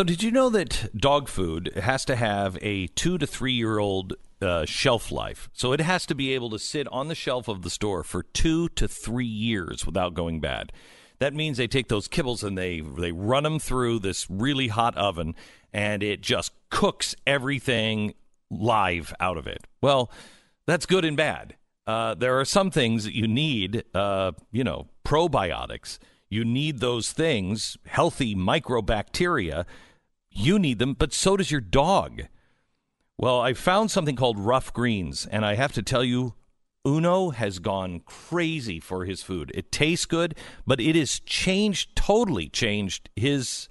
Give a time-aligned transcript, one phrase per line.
[0.00, 3.78] So, did you know that dog food has to have a two to three year
[3.78, 5.50] old uh, shelf life?
[5.52, 8.22] So, it has to be able to sit on the shelf of the store for
[8.22, 10.72] two to three years without going bad.
[11.18, 14.96] That means they take those kibbles and they they run them through this really hot
[14.96, 15.34] oven,
[15.70, 18.14] and it just cooks everything
[18.50, 19.66] live out of it.
[19.82, 20.10] Well,
[20.64, 21.56] that's good and bad.
[21.86, 25.98] Uh, there are some things that you need, uh, you know, probiotics.
[26.30, 29.66] You need those things, healthy microbacteria.
[30.30, 32.22] You need them, but so does your dog.
[33.18, 36.34] Well, I found something called rough greens, and I have to tell you,
[36.86, 39.52] Uno has gone crazy for his food.
[39.54, 40.34] It tastes good,
[40.66, 43.68] but it has changed, totally changed his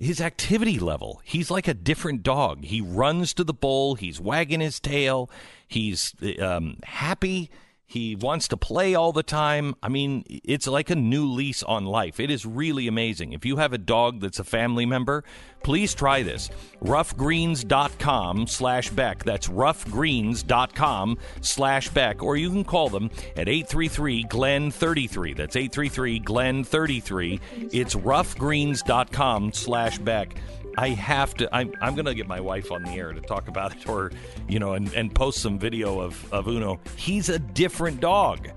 [0.00, 1.20] his activity level.
[1.24, 2.64] He's like a different dog.
[2.64, 3.96] He runs to the bowl.
[3.96, 5.28] He's wagging his tail.
[5.66, 7.50] He's um, happy.
[7.90, 9.74] He wants to play all the time.
[9.82, 12.20] I mean, it's like a new lease on life.
[12.20, 13.32] It is really amazing.
[13.32, 15.24] If you have a dog that's a family member,
[15.62, 16.50] please try this.
[16.84, 19.24] Roughgreens.com slash Beck.
[19.24, 22.22] That's roughgreens.com slash Beck.
[22.22, 25.32] Or you can call them at 833 Glenn 33.
[25.32, 27.40] That's 833 Glenn 33.
[27.72, 30.34] It's roughgreens.com slash Beck.
[30.76, 31.48] I have to.
[31.54, 34.12] I'm, I'm going to get my wife on the air to talk about it, or
[34.48, 36.80] you know, and, and post some video of of Uno.
[36.96, 38.48] He's a different dog.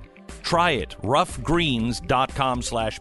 [0.44, 0.96] Try it.
[1.04, 3.00] Roughgreens.com slash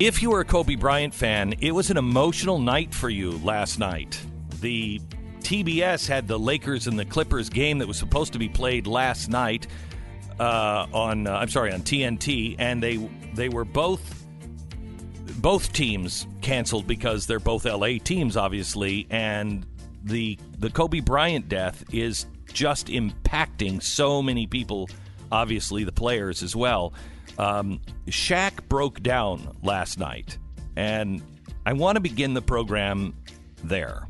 [0.00, 3.78] If you were a Kobe Bryant fan, it was an emotional night for you last
[3.78, 4.20] night.
[4.60, 5.00] The
[5.38, 9.28] TBS had the Lakers and the Clippers game that was supposed to be played last
[9.28, 9.68] night
[10.40, 12.96] uh, on uh, I'm sorry on TNT, and they
[13.34, 14.24] they were both
[15.36, 19.64] both teams canceled because they're both LA teams, obviously, and
[20.02, 24.88] the the Kobe Bryant death is just impacting so many people.
[25.30, 26.92] Obviously, the players as well.
[27.38, 30.38] Um, Shaq broke down last night,
[30.76, 31.22] and
[31.66, 33.14] I want to begin the program
[33.62, 34.08] there.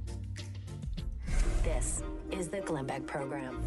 [1.62, 3.62] This is the Glenn Beck Program.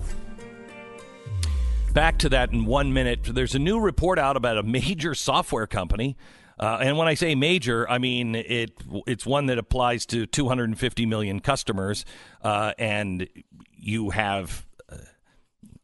[1.93, 3.23] Back to that in one minute.
[3.23, 6.15] There's a new report out about a major software company.
[6.59, 8.71] Uh, and when I say major, I mean it.
[9.05, 12.03] It's one that applies to 250 million customers,
[12.43, 13.27] uh, and
[13.71, 14.65] you have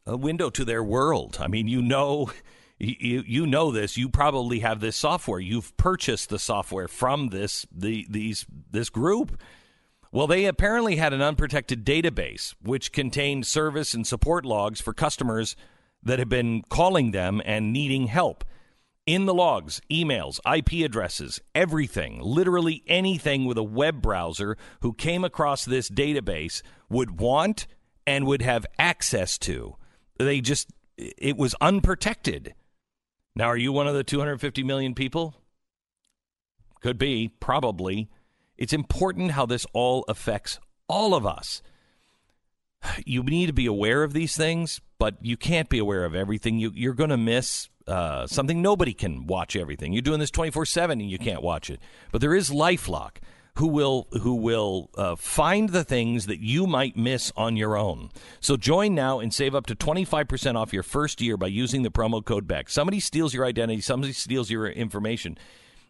[0.06, 1.38] a window to their world.
[1.40, 2.30] I mean, you know,
[2.78, 3.96] you you know this.
[3.96, 5.40] You probably have this software.
[5.40, 9.40] You've purchased the software from this the these this group.
[10.10, 15.56] Well, they apparently had an unprotected database which contained service and support logs for customers
[16.04, 18.44] that had been calling them and needing help.
[19.06, 25.24] In the logs, emails, IP addresses, everything, literally anything with a web browser who came
[25.24, 27.66] across this database would want
[28.06, 29.76] and would have access to.
[30.18, 32.54] They just, it was unprotected.
[33.36, 35.34] Now, are you one of the 250 million people?
[36.80, 38.08] Could be, probably.
[38.56, 41.62] It's important how this all affects all of us.
[43.06, 46.58] You need to be aware of these things, but you can't be aware of everything.
[46.58, 48.60] You, you're going to miss uh, something.
[48.62, 49.92] Nobody can watch everything.
[49.92, 51.80] You're doing this 24 7 and you can't watch it.
[52.12, 53.16] But there is Lifelock
[53.56, 58.10] who will who will uh, find the things that you might miss on your own.
[58.40, 61.90] So join now and save up to 25% off your first year by using the
[61.90, 62.68] promo code BECK.
[62.68, 65.38] Somebody steals your identity, somebody steals your information.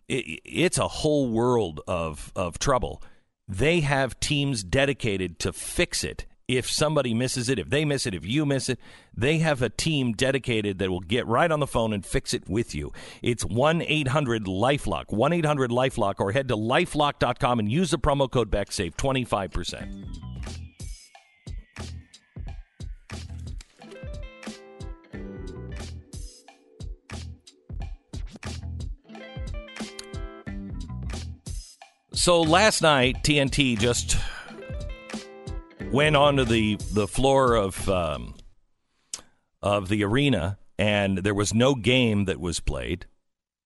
[0.09, 3.03] It, it's a whole world of of trouble.
[3.49, 8.15] They have teams dedicated to fix it if somebody misses it, if they miss it,
[8.15, 8.79] if you miss it,
[9.17, 12.49] they have a team dedicated that will get right on the phone and fix it
[12.49, 12.93] with you.
[13.23, 18.31] It's 1 800 Lifelock, 1 800 Lifelock, or head to lifelock.com and use the promo
[18.31, 20.05] code BECK, save 25%.
[32.13, 34.17] So last night, TNT just
[35.95, 38.35] went onto the the floor of um,
[39.63, 43.07] of the arena, and there was no game that was played,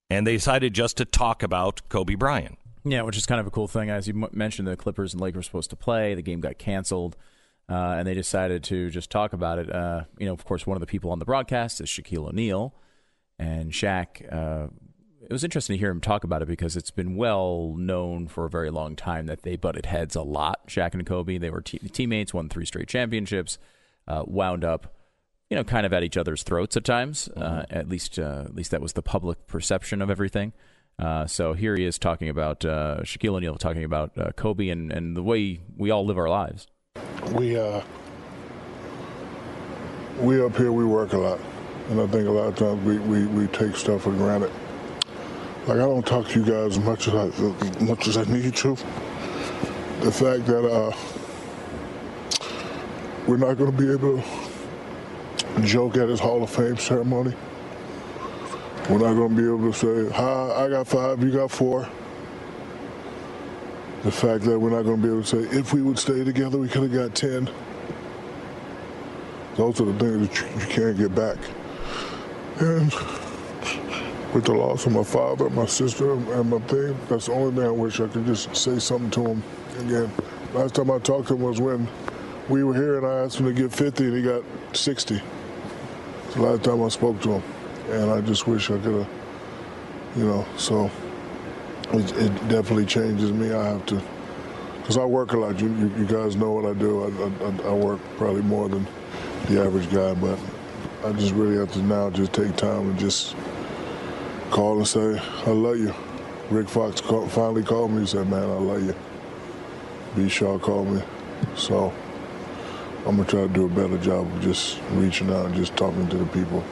[0.09, 2.57] and they decided just to talk about Kobe Bryant.
[2.85, 3.89] Yeah, which is kind of a cool thing.
[3.89, 6.15] As you mentioned, the Clippers and Lakers were supposed to play.
[6.15, 7.17] The game got canceled,
[7.67, 9.69] uh, and they decided to just talk about it.
[9.69, 12.73] Uh, you know, of course, one of the people on the broadcast is Shaquille O'Neal,
[13.37, 14.31] and Shaq.
[14.31, 14.67] Uh,
[15.29, 18.45] it was interesting to hear him talk about it because it's been well known for
[18.45, 20.67] a very long time that they butted heads a lot.
[20.67, 23.59] Shaq and Kobe, they were te- teammates, won three straight championships,
[24.07, 24.95] uh, wound up
[25.49, 27.27] you know, kind of at each other's throats at times.
[27.35, 27.77] Uh, Mm-hmm.
[27.77, 30.53] at least, uh, at least that was the public perception of everything.
[30.99, 34.91] Uh, so here he is talking about uh, Shaquille O'Neal talking about uh, Kobe and,
[34.91, 36.67] and the way we all live our lives.
[37.33, 37.81] we uh
[40.19, 41.39] we up here we work a lot
[41.89, 44.51] and i think a lot of times we, we, we take stuff for granted
[45.69, 48.23] like i don't talk to you guys as much as i as much as i
[48.23, 48.75] need to
[50.01, 50.91] the fact that uh
[53.27, 57.35] we're not going to be able to joke at his hall of fame ceremony
[58.89, 61.87] we're not going to be able to say hi i got five you got four
[64.03, 66.23] the fact that we're not going to be able to say, if we would stay
[66.23, 67.49] together, we could have got 10.
[69.57, 71.37] Those are the things that you, you can't get back.
[72.61, 72.93] And
[74.33, 77.65] with the loss of my father, my sister, and my thing, that's the only thing
[77.65, 79.43] I wish I could just say something to him
[79.79, 80.11] again.
[80.53, 81.87] Last time I talked to him was when
[82.47, 84.43] we were here and I asked him to get 50 and he got
[84.73, 85.21] 60.
[86.25, 87.43] It's the last time I spoke to him.
[87.89, 89.09] And I just wish I could have,
[90.15, 90.91] you know, so
[91.91, 93.51] it, it definitely changes me.
[93.51, 94.01] I have to,
[94.77, 95.59] because I work a lot.
[95.59, 97.03] You, you, you guys know what I do.
[97.03, 98.85] I, I, I work probably more than
[99.47, 100.37] the average guy, but
[101.03, 103.35] I just really have to now just take time and just
[104.49, 105.93] call and say, I love you.
[106.49, 108.95] Rick Fox finally called me and said, man, I love you.
[110.15, 110.27] B.
[110.27, 111.01] Shaw called me.
[111.55, 111.93] So
[113.05, 115.75] I'm going to try to do a better job of just reaching out and just
[115.77, 116.63] talking to the people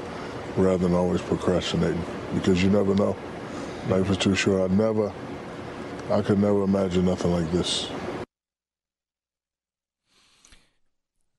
[0.55, 2.03] rather than always procrastinating
[2.33, 3.15] because you never know.
[3.89, 4.69] Life is too short.
[4.69, 5.13] I never,
[6.09, 7.89] I could never imagine nothing like this.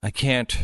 [0.02, 0.56] I can't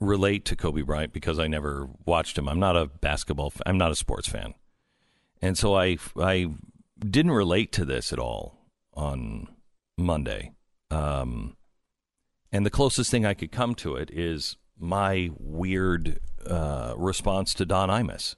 [0.00, 2.48] relate to Kobe Bryant because I never watched him.
[2.48, 3.52] I'm not a basketball.
[3.54, 4.54] F- I'm not a sports fan,
[5.42, 6.54] and so I I
[6.98, 9.48] didn't relate to this at all on
[9.98, 10.52] Monday.
[10.90, 11.56] Um,
[12.52, 17.66] and the closest thing I could come to it is my weird uh, response to
[17.66, 18.36] Don Imus.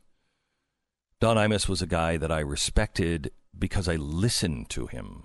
[1.20, 5.24] Don Imus was a guy that I respected because I listened to him.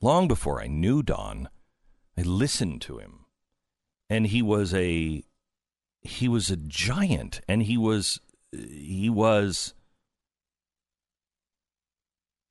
[0.00, 1.48] Long before I knew Don,
[2.16, 3.26] I listened to him.
[4.10, 5.22] And he was a
[6.00, 8.20] he was a giant and he was
[8.52, 9.74] he was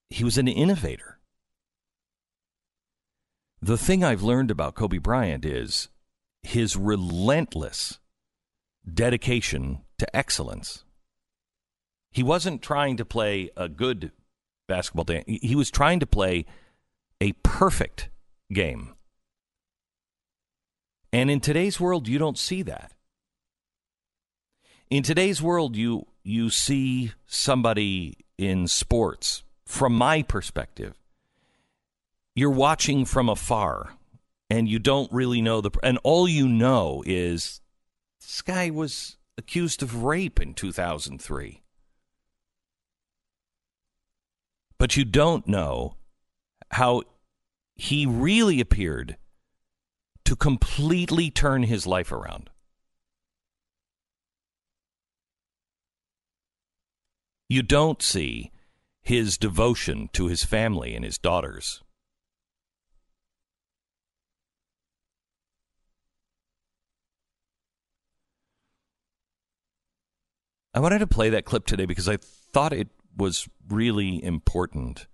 [0.09, 1.19] he was an innovator.
[3.61, 5.89] The thing I've learned about Kobe Bryant is
[6.43, 7.99] his relentless
[8.91, 10.85] dedication to excellence.
[12.11, 14.11] He wasn't trying to play a good
[14.67, 15.23] basketball game.
[15.27, 16.45] He was trying to play
[17.19, 18.09] a perfect
[18.51, 18.93] game.
[21.11, 22.93] And in today's world, you don't see that.
[24.89, 30.95] In today's world, you you see somebody in sports, from my perspective,
[32.35, 33.93] you're watching from afar
[34.49, 37.59] and you don't really know the and all you know is
[38.21, 41.61] this guy was accused of rape in 2003.
[44.79, 45.95] But you don't know
[46.71, 47.03] how
[47.75, 49.17] he really appeared
[50.23, 52.49] to completely turn his life around.
[57.49, 58.51] You don't see
[59.07, 61.81] his devotion to his family and his daughters.
[70.73, 75.07] I wanted to play that clip today because I thought it was really important.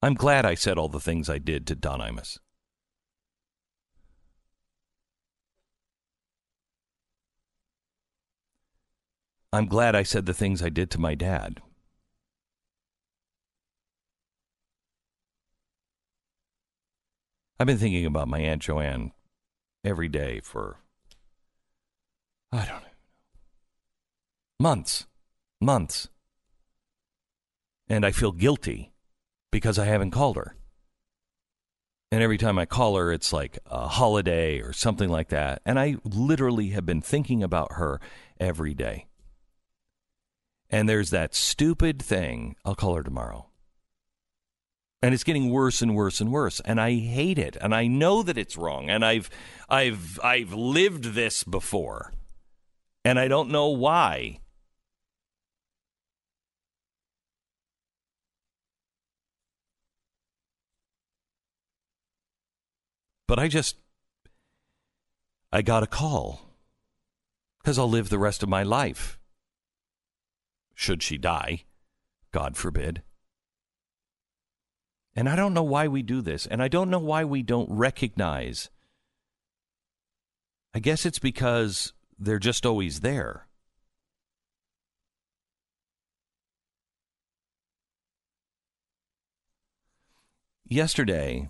[0.00, 2.38] I'm glad I said all the things I did to Don Imus.
[9.52, 11.60] I'm glad I said the things I did to my dad.
[17.58, 19.12] I've been thinking about my Aunt Joanne
[19.84, 20.78] every day for,
[22.52, 22.88] I don't know,
[24.60, 25.06] months,
[25.60, 26.08] months.
[27.88, 28.92] And I feel guilty
[29.50, 30.54] because I haven't called her.
[32.12, 35.62] And every time I call her, it's like a holiday or something like that.
[35.64, 38.00] And I literally have been thinking about her
[38.38, 39.07] every day.
[40.70, 42.56] And there's that stupid thing.
[42.64, 43.46] I'll call her tomorrow.
[45.00, 46.60] And it's getting worse and worse and worse.
[46.60, 47.56] And I hate it.
[47.60, 48.90] And I know that it's wrong.
[48.90, 49.30] And I've
[49.68, 52.12] I've I've lived this before.
[53.04, 54.40] And I don't know why.
[63.28, 63.76] But I just
[65.52, 66.54] I got a call
[67.62, 69.17] because I'll live the rest of my life.
[70.78, 71.64] Should she die,
[72.30, 73.02] God forbid.
[75.16, 77.68] And I don't know why we do this, and I don't know why we don't
[77.68, 78.70] recognize
[80.72, 83.48] I guess it's because they're just always there.
[90.64, 91.48] Yesterday,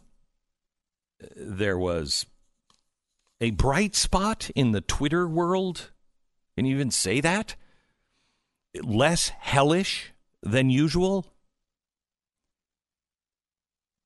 [1.37, 2.25] there was
[3.43, 5.91] a bright spot in the Twitter world.
[6.57, 7.57] Can you even say that?
[8.83, 11.27] Less hellish than usual.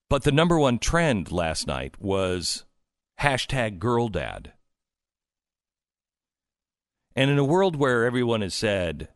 [0.08, 2.64] But the number one trend last night was
[3.20, 4.52] hashtag girl dad.
[7.14, 9.08] And in a world where everyone has said,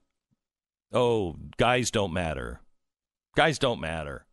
[0.92, 2.60] oh, guys don't matter,
[3.34, 4.26] guys don't matter,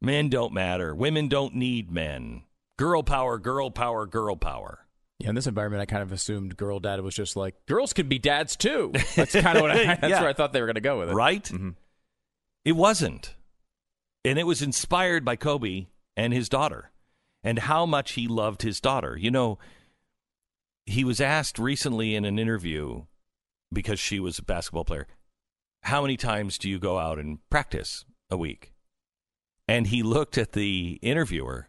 [0.00, 2.42] men don't matter, women don't need men,
[2.78, 4.83] girl power, girl power, girl power.
[5.20, 8.08] Yeah, in this environment, I kind of assumed girl dad was just like girls can
[8.08, 8.92] be dads too.
[9.16, 10.20] That's kind of what I, that's Yeah.
[10.20, 11.14] where I thought they were going to go with it.
[11.14, 11.44] Right?
[11.44, 11.76] Mhm.
[12.64, 13.34] It wasn't.
[14.24, 16.90] And it was inspired by Kobe and his daughter
[17.44, 19.16] and how much he loved his daughter.
[19.16, 19.58] You know,
[20.86, 23.04] he was asked recently in an interview
[23.72, 25.06] because she was a basketball player,
[25.82, 28.72] how many times do you go out and practice a week?
[29.68, 31.68] And he looked at the interviewer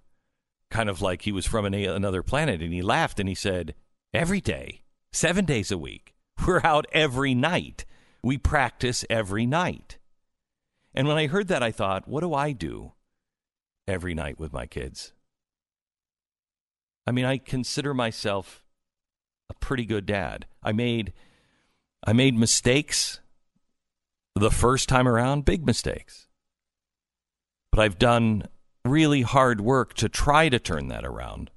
[0.71, 3.75] kind of like he was from an, another planet and he laughed and he said,
[4.13, 6.13] Every day, seven days a week.
[6.47, 7.85] We're out every night.
[8.23, 9.97] We practice every night.
[10.93, 12.93] And when I heard that, I thought, what do I do
[13.87, 15.13] every night with my kids?
[17.05, 18.63] I mean, I consider myself
[19.49, 20.47] a pretty good dad.
[20.63, 21.13] I made
[22.07, 23.19] I made mistakes
[24.35, 26.27] the first time around, big mistakes.
[27.71, 28.47] But I've done
[28.85, 31.51] really hard work to try to turn that around.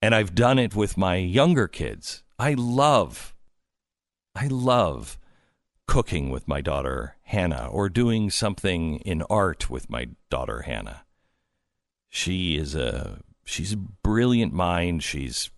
[0.00, 2.22] And I've done it with my younger kids.
[2.38, 3.34] I love
[4.34, 5.18] I love
[5.86, 11.04] cooking with my daughter Hannah or doing something in art with my daughter Hannah.
[12.08, 15.02] She is a she's a brilliant mind.
[15.02, 15.50] She's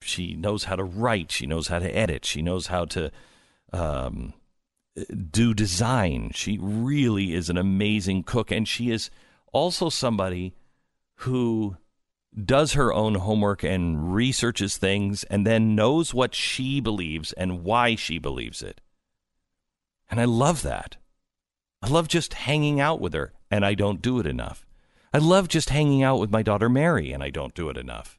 [0.00, 1.30] she knows how to write.
[1.30, 2.24] She knows how to edit.
[2.24, 3.12] She knows how to
[3.72, 4.34] um,
[5.30, 6.30] do design.
[6.34, 9.10] She really is an amazing cook, and she is
[9.52, 10.54] also somebody
[11.16, 11.76] who
[12.44, 17.94] does her own homework and researches things and then knows what she believes and why
[17.94, 18.80] she believes it.
[20.10, 20.96] And I love that.
[21.82, 24.66] I love just hanging out with her, and I don't do it enough.
[25.12, 28.18] I love just hanging out with my daughter Mary, and I don't do it enough.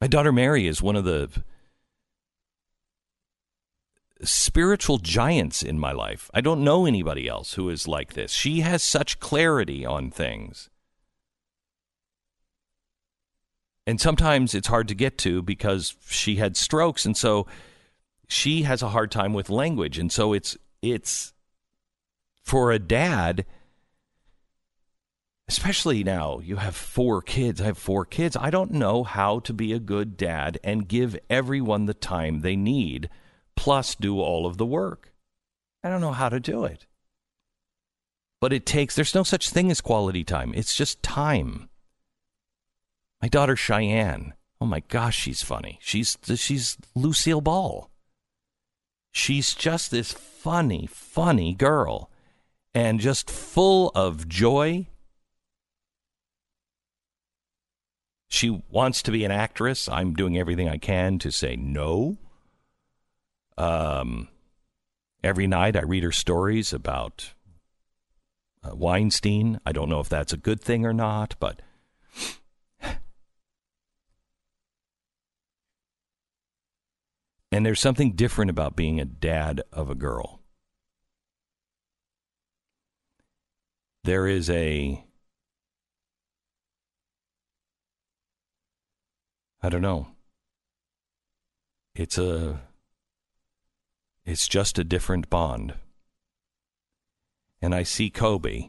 [0.00, 1.28] My daughter Mary is one of the
[4.22, 6.30] spiritual giants in my life.
[6.34, 8.32] I don't know anybody else who is like this.
[8.32, 10.70] She has such clarity on things.
[13.86, 17.46] And sometimes it's hard to get to because she had strokes and so
[18.26, 21.32] she has a hard time with language and so it's it's
[22.42, 23.46] for a dad
[25.48, 27.60] especially now you have four kids.
[27.62, 28.36] I have four kids.
[28.38, 32.56] I don't know how to be a good dad and give everyone the time they
[32.56, 33.08] need
[33.58, 35.12] plus do all of the work.
[35.82, 36.86] I don't know how to do it.
[38.40, 40.52] But it takes, there's no such thing as quality time.
[40.54, 41.68] It's just time.
[43.20, 45.80] My daughter Cheyenne, oh my gosh, she's funny.
[45.82, 47.90] She's, she's Lucille Ball.
[49.10, 52.10] She's just this funny, funny girl
[52.72, 54.86] and just full of joy.
[58.28, 59.88] She wants to be an actress.
[59.88, 62.18] I'm doing everything I can to say no.
[63.58, 64.28] Um,
[65.24, 67.34] every night I read her stories about
[68.62, 69.58] uh, Weinstein.
[69.66, 71.60] I don't know if that's a good thing or not, but
[77.50, 80.40] and there's something different about being a dad of a girl.
[84.04, 85.04] There is a
[89.60, 90.06] I don't know.
[91.96, 92.67] It's a
[94.28, 95.72] it's just a different bond.
[97.62, 98.68] And I see Kobe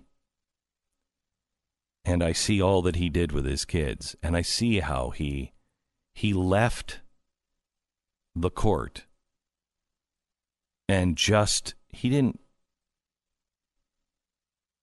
[2.05, 5.51] and I see all that he did with his kids and I see how he
[6.13, 7.01] he left
[8.33, 9.05] the court
[10.87, 12.39] and just he didn't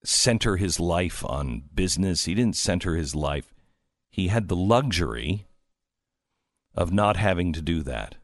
[0.03, 2.25] center his life on business.
[2.25, 3.51] He didn't center his life.
[4.11, 5.47] He had the luxury
[6.75, 8.17] of not having to do that.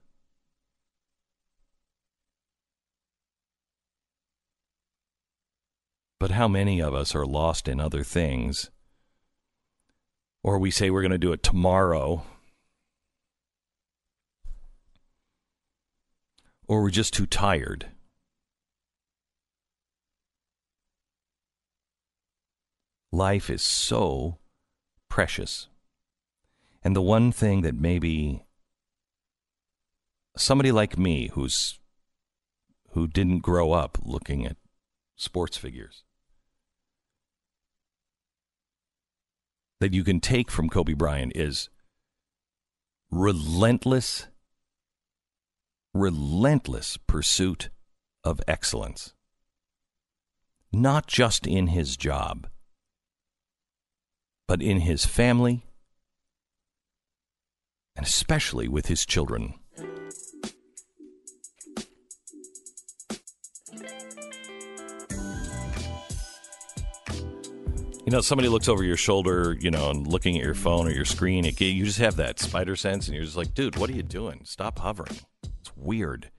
[6.23, 8.71] But how many of us are lost in other things?
[10.41, 12.23] Or we say we're going to do it tomorrow.
[16.65, 17.87] Or we're just too tired.
[23.11, 24.37] life is so
[25.09, 25.67] precious.
[26.85, 28.45] And the one thing that maybe
[30.37, 31.79] somebody like me who's
[32.91, 34.55] who didn't grow up looking at
[35.17, 36.05] sports figures
[39.83, 41.67] that you can take from Kobe Bryant is
[43.11, 44.27] relentless
[45.93, 47.69] relentless pursuit
[48.23, 49.13] of excellence
[50.71, 52.47] not just in his job
[54.47, 55.65] but in his family
[57.97, 59.53] and especially with his children.
[68.13, 71.05] Know, somebody looks over your shoulder, you know, and looking at your phone or your
[71.05, 73.93] screen, it, you just have that spider sense, and you're just like, dude, what are
[73.93, 74.41] you doing?
[74.43, 75.17] Stop hovering.
[75.43, 76.29] It's weird.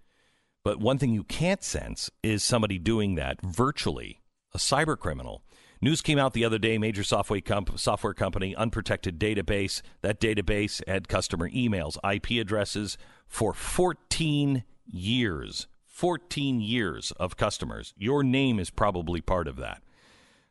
[0.62, 4.22] But one thing you can't sense is somebody doing that virtually,
[4.54, 5.42] a cyber criminal.
[5.80, 9.82] News came out the other day major software, comp- software company, unprotected database.
[10.00, 15.66] That database had customer emails, IP addresses for 14 years.
[15.86, 17.94] 14 years of customers.
[17.96, 19.82] Your name is probably part of that.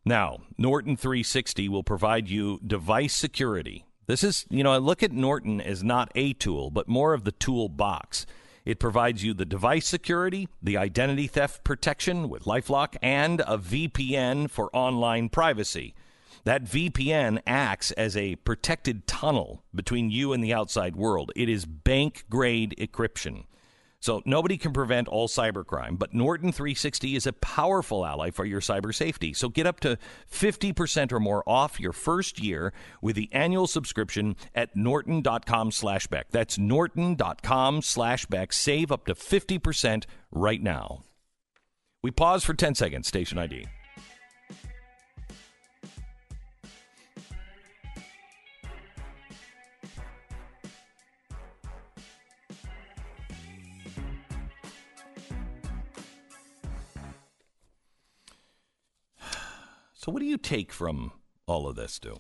[0.06, 3.86] Now, Norton 360 will provide you device security.
[4.06, 7.24] This is, you know, I look at Norton as not a tool, but more of
[7.24, 8.26] the toolbox.
[8.66, 14.50] It provides you the device security, the identity theft protection with Lifelock, and a VPN
[14.50, 15.96] for online privacy.
[16.44, 21.32] That VPN acts as a protected tunnel between you and the outside world.
[21.36, 23.46] It is bank grade encryption.
[24.04, 28.60] So nobody can prevent all cybercrime, but Norton 360 is a powerful ally for your
[28.60, 29.32] cyber safety.
[29.32, 29.98] So get up to
[30.30, 36.28] 50% or more off your first year with the annual subscription at norton.com slash Beck.
[36.32, 38.52] That's norton.com slash Beck.
[38.52, 41.06] Save up to 50% right now.
[42.02, 43.68] We pause for 10 seconds, station ID.
[60.04, 61.14] So, what do you take from
[61.48, 62.18] all of this, Stu?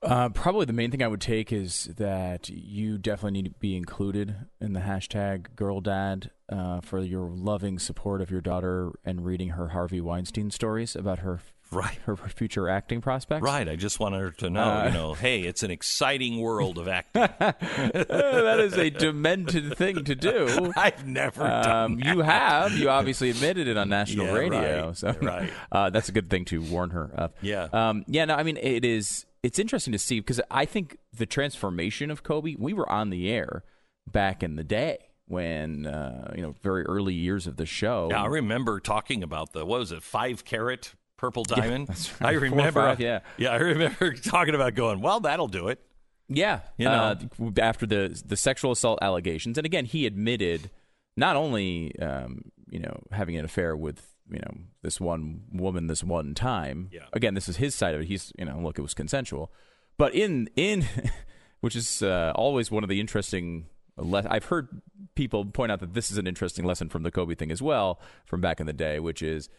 [0.00, 3.76] Uh, probably the main thing I would take is that you definitely need to be
[3.76, 9.24] included in the hashtag girl dad uh, for your loving support of your daughter and
[9.24, 11.40] reading her Harvey Weinstein stories about her
[11.72, 11.98] Right.
[12.06, 13.42] her future acting prospects.
[13.42, 13.68] Right.
[13.68, 16.88] I just wanted her to know, Uh, you know, hey, it's an exciting world of
[16.88, 17.22] acting.
[17.38, 20.72] that is a demented thing to do.
[20.76, 22.06] I've never done Um, that.
[22.14, 22.72] you have.
[22.72, 24.86] You obviously admitted it on national Yeah, radio.
[24.88, 25.50] right, So right.
[25.70, 27.32] uh, that's a good thing to warn her of.
[27.40, 27.68] Yeah.
[27.72, 28.24] Um, yeah.
[28.24, 29.26] No, I mean it is.
[29.42, 32.54] It's interesting to see because I think the transformation of Kobe.
[32.58, 33.64] We were on the air
[34.10, 38.08] back in the day when uh, you know very early years of the show.
[38.10, 41.86] Yeah, I remember talking about the what was it, five carat purple diamond.
[41.86, 42.34] that's I right.
[42.36, 42.80] Or remember.
[42.80, 43.20] five, yeah.
[43.38, 45.00] yeah, I remember talking about going.
[45.00, 45.80] Well, that'll do it.
[46.28, 47.16] Yeah, You know.
[47.40, 50.70] uh, after the the sexual assault allegations, and again, he admitted
[51.16, 56.02] not only um, you know having an affair with you know this one woman this
[56.02, 56.88] one time.
[56.92, 57.00] Yeah.
[57.12, 58.06] Again, this is his side of it.
[58.08, 59.52] He's you know look, it was consensual,
[59.98, 60.86] but in in
[61.60, 63.66] which is uh, always one of the interesting.
[63.98, 64.80] Le- I've heard
[65.14, 68.00] people point out that this is an interesting lesson from the Kobe thing as well
[68.24, 69.50] from back in the day, which is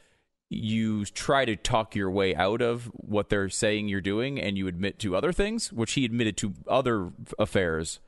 [0.49, 4.67] you try to talk your way out of what they're saying you're doing and you
[4.67, 7.99] admit to other things, which he admitted to other affairs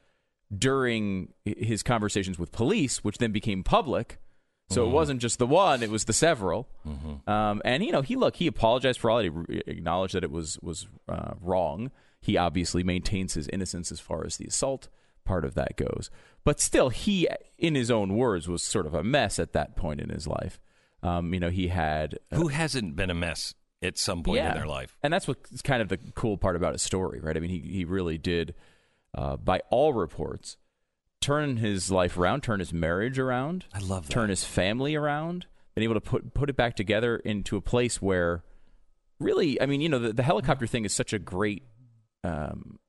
[0.56, 4.20] during his conversations with police, which then became public.
[4.70, 6.68] So it wasn't just the one; it was the several.
[7.30, 9.18] Um, and you know, he look, he apologized for all.
[9.18, 11.92] that He re- acknowledged that it was was uh, wrong.
[12.20, 14.88] He obviously maintains his innocence as far as the assault
[15.24, 16.10] part of that goes.
[16.44, 17.28] But still, he,
[17.60, 20.60] in his own words, was sort of a mess at that point in his life.
[21.06, 24.66] Um, you know, he had Who hasn't been a mess at some point in their
[24.66, 24.98] life?
[25.04, 27.38] and that's what's kind of the cool part about his story, right?
[27.38, 28.56] I mean, he he really did,
[29.14, 30.58] uh, by all reports,
[31.22, 33.66] turn his life around, turn his marriage around.
[33.74, 34.14] I love that.
[34.14, 38.02] Turn his family around, been able to put put it back together into a place
[38.02, 38.44] where,
[39.20, 41.64] really, I mean, you know, the, the helicopter thing is such a great.
[42.24, 42.80] Um,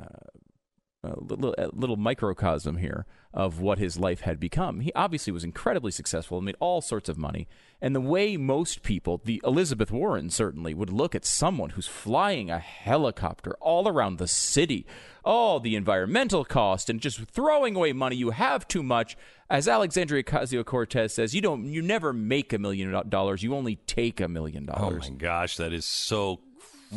[0.00, 0.35] uh,
[1.04, 4.80] a little, a little microcosm here of what his life had become.
[4.80, 7.46] He obviously was incredibly successful and made all sorts of money.
[7.82, 12.50] And the way most people, the Elizabeth Warren certainly, would look at someone who's flying
[12.50, 14.86] a helicopter all around the city,
[15.24, 18.16] oh, the environmental cost and just throwing away money.
[18.16, 19.16] You have too much.
[19.50, 23.42] As Alexandria Ocasio Cortez says, you don't, you never make a million dollars.
[23.42, 25.04] You only take a million oh, dollars.
[25.08, 26.40] Oh my gosh, that is so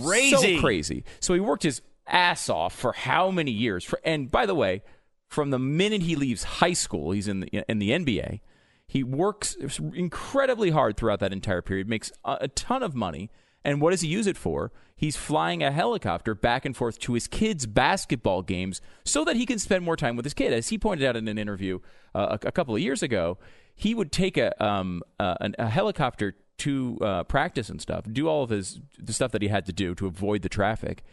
[0.01, 0.55] crazy.
[0.55, 1.03] So crazy.
[1.19, 3.83] So he worked his ass off for how many years?
[3.83, 4.83] For, and by the way,
[5.27, 8.41] from the minute he leaves high school, he's in the in the NBA.
[8.87, 9.55] He works
[9.93, 13.29] incredibly hard throughout that entire period, makes a, a ton of money,
[13.63, 14.71] And what does he use it for?
[14.95, 19.45] He's flying a helicopter back and forth to his kids' basketball games so that he
[19.45, 20.51] can spend more time with his kid.
[20.53, 21.79] As he pointed out in an interview
[22.15, 23.37] uh, a, a, couple of years ago,
[23.75, 28.43] he would take a, um, uh, a helicopter to uh, practice and stuff, do all
[28.43, 31.03] of his the stuff that he had to do to avoid the traffic,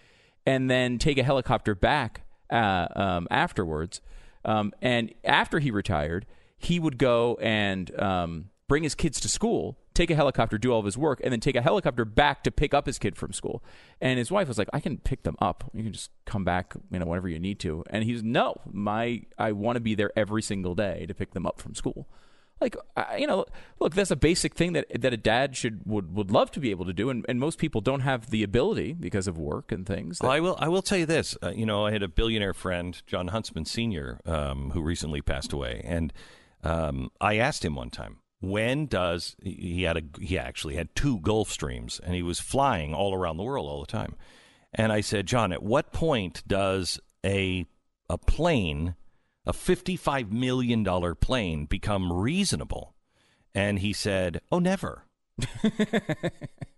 [0.47, 4.01] and then take a helicopter back uh, um, afterwards.
[4.45, 6.25] Um, and after he retired,
[6.57, 10.79] he would go and um, bring his kids to school, take a helicopter, do all
[10.79, 13.33] of his work, and then take a helicopter back to pick up his kid from
[13.33, 13.63] school.
[14.01, 15.69] And his wife was like, "I can pick them up.
[15.75, 19.23] You can just come back, you know, whenever you need to." And he's, "No, my
[19.37, 22.09] I want to be there every single day to pick them up from school."
[22.61, 22.75] Like
[23.19, 23.45] you know,
[23.81, 26.71] look, that's a basic thing that that a dad should would would love to be
[26.71, 29.87] able to do, and, and most people don't have the ability because of work and
[29.87, 30.19] things.
[30.19, 31.37] That- well, I will I will tell you this.
[31.43, 35.53] Uh, you know, I had a billionaire friend, Jon Huntsman Sr., um, who recently passed
[35.53, 36.15] away, and
[36.65, 41.21] um, I asked him one time, when does he had a he actually had two
[41.21, 44.15] Gulfstreams, and he was flying all around the world all the time,
[44.73, 47.67] and I said, John, at what point does a
[48.09, 48.95] a plane
[49.47, 50.85] a $55 million
[51.17, 52.95] plane become reasonable?
[53.55, 55.05] And he said, Oh, never.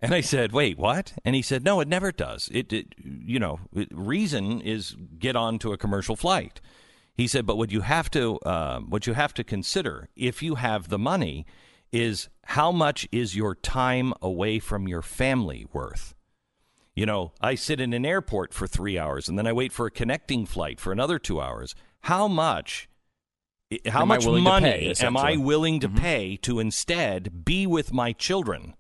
[0.02, 2.48] and I said, "Wait, what?" And he said, "No, it never does.
[2.52, 6.60] It, it you know, it, reason is get on to a commercial flight."
[7.14, 10.56] He said, "But what you have to, uh, what you have to consider, if you
[10.56, 11.46] have the money,
[11.92, 16.14] is how much is your time away from your family worth."
[16.96, 19.86] You know, I sit in an airport for three hours, and then I wait for
[19.86, 21.76] a connecting flight for another two hours
[22.08, 22.88] how much
[23.86, 25.98] how am much money pay, am I willing to mm-hmm.
[25.98, 28.74] pay to instead be with my children?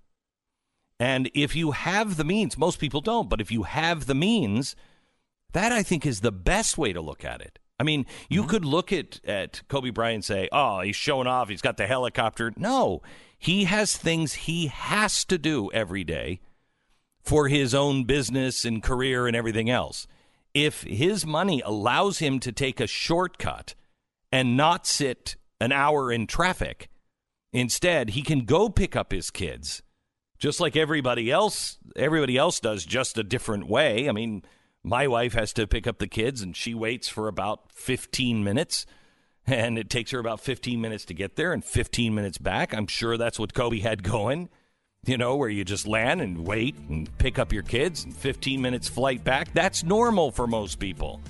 [0.98, 4.74] And if you have the means, most people don't, but if you have the means,
[5.52, 7.58] that I think is the best way to look at it.
[7.78, 8.50] I mean, you mm-hmm.
[8.50, 11.50] could look at, at Kobe Bryant and say, oh, he's showing off.
[11.50, 12.52] He's got the helicopter.
[12.56, 13.02] No,
[13.36, 16.40] he has things he has to do every day
[17.22, 20.06] for his own business and career and everything else
[20.54, 23.74] if his money allows him to take a shortcut
[24.32, 26.88] and not sit an hour in traffic,
[27.52, 29.82] instead he can go pick up his kids
[30.38, 34.08] just like everybody else everybody else does just a different way.
[34.08, 34.42] I mean,
[34.82, 38.86] my wife has to pick up the kids and she waits for about 15 minutes
[39.46, 42.74] and it takes her about 15 minutes to get there and 15 minutes back.
[42.74, 44.48] I'm sure that's what Kobe had going
[45.08, 48.60] you know, where you just land and wait and pick up your kids and 15
[48.60, 49.52] minutes flight back.
[49.52, 51.20] That's normal for most people.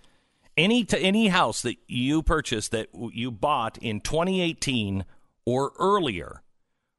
[0.57, 5.05] Any to any house that you purchased that you bought in 2018
[5.45, 6.43] or earlier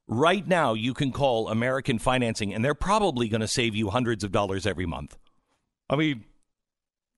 [0.08, 4.22] right now you can call american financing and they're probably going to save you hundreds
[4.22, 5.16] of dollars every month.
[5.88, 6.24] I mean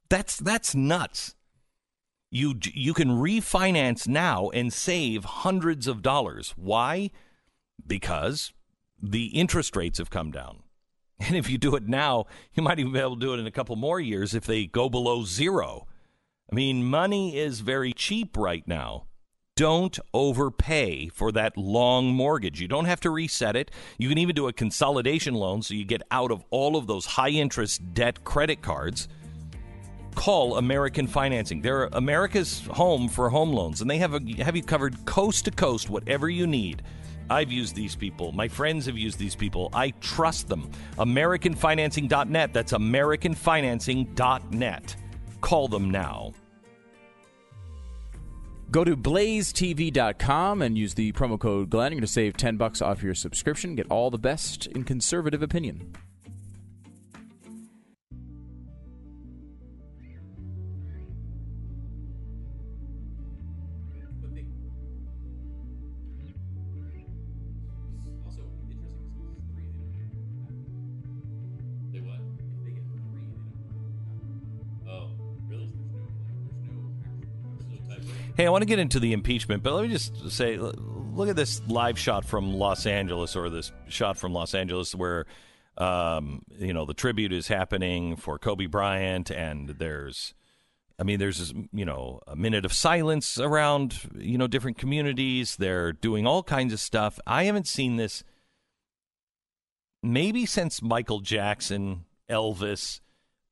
[0.08, 1.34] that's that's nuts.
[2.30, 6.54] You you can refinance now and save hundreds of dollars.
[6.56, 7.10] Why?
[7.86, 8.52] Because
[9.02, 10.62] the interest rates have come down.
[11.20, 13.46] And if you do it now you might even be able to do it in
[13.48, 15.87] a couple more years if they go below zero
[16.50, 19.04] I mean, money is very cheap right now.
[19.54, 22.58] Don't overpay for that long mortgage.
[22.60, 23.70] You don't have to reset it.
[23.98, 27.04] You can even do a consolidation loan so you get out of all of those
[27.04, 29.08] high interest debt credit cards.
[30.14, 31.60] Call American Financing.
[31.60, 35.50] They're America's home for home loans, and they have, a, have you covered coast to
[35.50, 36.82] coast, whatever you need.
[37.28, 38.32] I've used these people.
[38.32, 39.68] My friends have used these people.
[39.74, 40.70] I trust them.
[40.98, 42.54] AmericanFinancing.net.
[42.54, 44.96] That's AmericanFinancing.net.
[45.40, 46.32] Call them now.
[48.70, 51.92] Go to blazetv.com and use the promo code Glenn.
[51.92, 53.74] You're going to save 10 bucks off your subscription.
[53.74, 55.94] Get all the best in conservative opinion.
[78.38, 81.34] Hey, I want to get into the impeachment, but let me just say look at
[81.34, 85.26] this live shot from Los Angeles, or this shot from Los Angeles where
[85.76, 90.34] Um, you know, the tribute is happening for Kobe Bryant, and there's,
[90.98, 95.56] I mean, there's you know a minute of silence around you know different communities.
[95.56, 97.20] They're doing all kinds of stuff.
[97.26, 98.24] I haven't seen this
[100.02, 103.00] maybe since Michael Jackson, Elvis,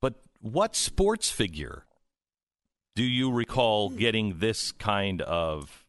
[0.00, 1.85] but what sports figure
[2.96, 5.84] do you recall getting this kind of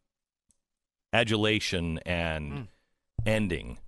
[1.14, 2.68] adulation and mm.
[3.26, 3.80] ending?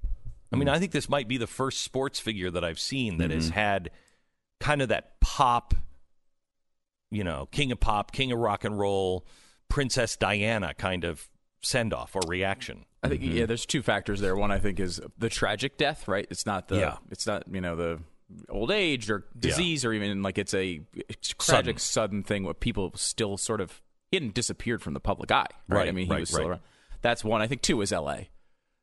[0.51, 0.71] I mean, mm.
[0.71, 3.60] I think this might be the first sports figure that I've seen that has mm-hmm.
[3.60, 3.91] had
[4.62, 5.75] kind of that pop,
[7.12, 9.25] you know, king of pop, king of rock and roll,
[9.67, 11.27] Princess Diana kind of
[11.62, 12.86] send off or reaction.
[13.03, 13.45] I think yeah, mm-hmm.
[13.47, 14.36] there's two factors there.
[14.38, 16.25] One I think is the tragic death, right?
[16.32, 16.97] It's not the Yeah.
[17.12, 17.99] it's not, you know, the
[18.50, 20.82] old age or disease or even like it's a
[21.39, 22.24] tragic sudden.
[22.24, 25.78] thing where people still sort of he hadn't disappeared from the public eye, right?
[25.80, 26.50] Right, I mean, he right, was still right.
[26.52, 26.62] around.
[27.02, 27.42] That's one.
[27.42, 28.30] I think two is L.A.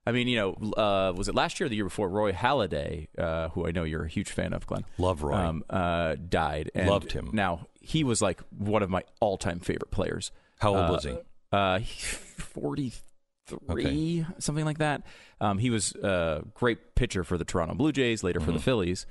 [0.09, 2.09] I mean, you know, uh, was it last year or the year before?
[2.09, 4.85] Roy Halladay, uh, who I know you're a huge fan of, Glenn.
[4.99, 5.35] Love Roy.
[5.35, 6.71] Um, uh, died.
[6.77, 7.31] And Loved him.
[7.33, 10.31] Now he was like one of my all-time favorite players.
[10.61, 11.17] How old Uh, was he?
[11.51, 11.81] Uh,
[13.47, 15.03] 43, something like that.
[15.41, 18.47] Um, he was a great pitcher for the Toronto Blue Jays, later Mm-hmm.
[18.47, 19.07] for the Phillies.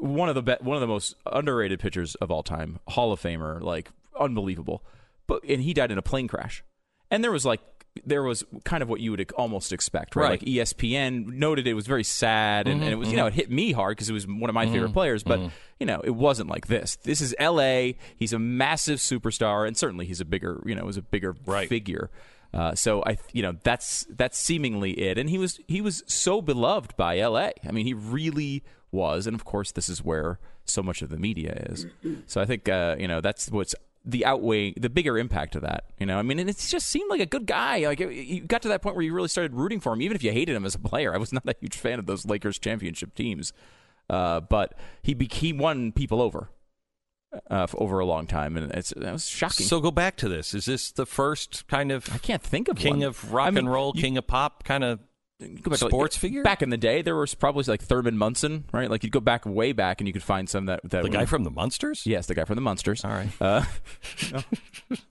[0.00, 3.20] One of the be- one of the most underrated pitchers of all time, Hall of
[3.20, 4.84] Famer, like unbelievable.
[5.26, 6.62] But and he died in a plane crash.
[7.10, 7.60] And there was like
[8.04, 10.30] there was kind of what you would almost expect, right?
[10.30, 10.40] Right.
[10.40, 13.34] Mm-hmm, Like ESPN noted it was very sad, and, and it was you know it
[13.34, 15.22] hit me hard because it was one of my favorite players.
[15.22, 15.40] But
[15.78, 16.96] you know it wasn't like this.
[16.96, 17.96] This is L.A.
[18.16, 21.68] He's a massive superstar, and certainly he's a bigger you know was a bigger Right.
[21.68, 22.10] figure.
[22.52, 25.18] Uh, so I, you know, that's that's seemingly it.
[25.18, 27.52] And he was he was so beloved by L.A.
[27.66, 28.62] I mean, he really
[28.94, 29.26] was.
[29.26, 31.86] And of course, this is where so much of the media is.
[32.26, 33.74] So I think uh, you know that's what's
[34.06, 35.84] the outweigh the bigger impact of that.
[35.98, 37.86] You know, I mean, and it just seemed like a good guy.
[37.86, 40.22] Like you got to that point where you really started rooting for him, even if
[40.22, 41.14] you hated him as a player.
[41.14, 43.52] I was not a huge fan of those Lakers championship teams,
[44.10, 46.48] uh, but he be- he won people over.
[47.50, 49.66] Uh, over a long time, and it's that was shocking.
[49.66, 50.54] So go back to this.
[50.54, 53.08] Is this the first kind of I can't think of king one.
[53.08, 55.04] of rock I mean, and roll, you- king of pop kind of you
[55.62, 56.42] go back to, like, sports figure?
[56.42, 58.90] Back in the day, there was probably like Thurman Munson, right?
[58.90, 61.20] Like you'd go back way back, and you could find some that that the guy
[61.20, 62.06] would- from the Munsters?
[62.06, 63.04] yes, the guy from the Munsters.
[63.04, 63.28] All right.
[63.40, 63.64] Uh,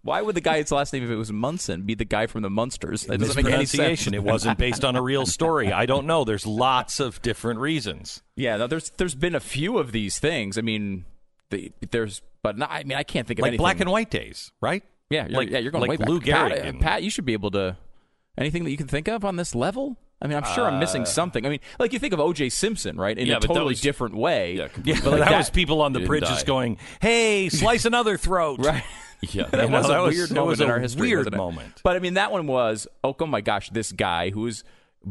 [0.04, 2.50] why would the guy's last name, if it was Munson, be the guy from the
[2.50, 3.06] Munsters?
[3.06, 4.08] That doesn't make any sense.
[4.08, 5.72] It wasn't based on a real story.
[5.72, 6.24] I don't know.
[6.24, 8.22] There's lots of different reasons.
[8.36, 10.58] Yeah, no, there's there's been a few of these things.
[10.58, 11.06] I mean,
[11.50, 13.64] the, there's, but not, I mean, I can't think of Like anything.
[13.64, 14.84] black and white days, right?
[15.10, 16.08] Yeah, you're, like- yeah, you're going like way back.
[16.10, 17.78] Lou Gehrig and- Pat, you should be able to.
[18.36, 19.96] Anything that you can think of on this level?
[20.24, 21.46] I mean, I'm sure I'm Uh, missing something.
[21.46, 22.50] I mean, like you think of O.J.
[22.50, 23.18] Simpson, right?
[23.18, 24.56] In Yeah, a but that totally was- different way.
[24.56, 25.02] Yeah, completely.
[25.04, 26.44] But like that, that- was people on the didn't bridges die.
[26.46, 28.84] going, "Hey, slice another throat!" Right.
[29.32, 29.44] Yeah.
[29.52, 31.02] that was a weird that moment was in a our history.
[31.10, 31.38] weird wasn't it?
[31.38, 31.82] moment.
[31.84, 34.64] But I mean, that one was oh, oh my gosh, this guy who is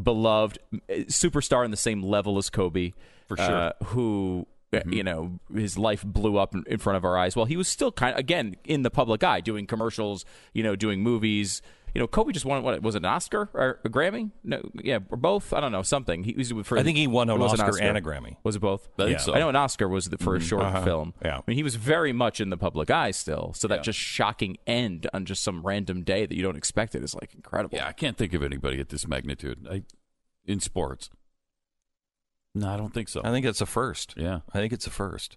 [0.02, 2.92] beloved, uh, superstar in the same level as Kobe,
[3.28, 3.46] For sure.
[3.46, 4.46] uh, who.
[4.74, 7.36] uh, You know, his life blew up in, in front of our eyes.
[7.36, 10.24] Well, he was still kind of again in the public eye, doing commercials.
[10.54, 11.60] You know, doing movies.
[11.94, 14.30] You know, Kobe just won what was it an Oscar or a Grammy?
[14.42, 15.52] No, yeah, or both.
[15.52, 16.24] I don't know something.
[16.24, 16.78] He was for.
[16.78, 18.36] I think he won it an was Oscar and a Grammy.
[18.44, 18.88] Was it both?
[18.98, 19.18] I think Yeah.
[19.18, 19.34] so.
[19.34, 20.84] I know an Oscar was the, for a short Uh-huh.
[20.84, 21.14] film.
[21.22, 21.38] Yeah.
[21.38, 23.52] I mean, he was very much in the public eye still.
[23.54, 27.02] So that just shocking end on just some random day that you don't expect it
[27.04, 27.76] is like incredible.
[27.76, 29.82] Yeah, I can't think of anybody at this magnitude I,
[30.46, 31.10] in sports.
[32.54, 33.20] No, I don't think so.
[33.24, 34.14] I think it's a first.
[34.16, 34.40] Yeah.
[34.52, 35.36] I think it's a first.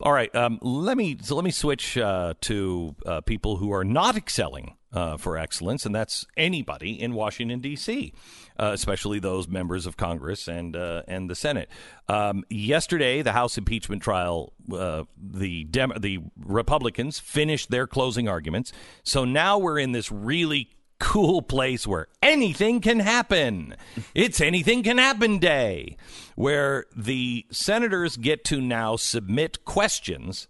[0.00, 3.84] All right, um, let me so let me switch uh, to uh, people who are
[3.84, 8.12] not excelling uh, for excellence, and that's anybody in Washington D.C.,
[8.60, 11.68] uh, especially those members of Congress and uh, and the Senate.
[12.08, 18.72] Um, yesterday, the House impeachment trial, uh, the Dem- the Republicans finished their closing arguments,
[19.02, 23.76] so now we're in this really cool place where anything can happen.
[24.14, 25.96] It's anything can happen day,
[26.34, 30.48] where the senators get to now submit questions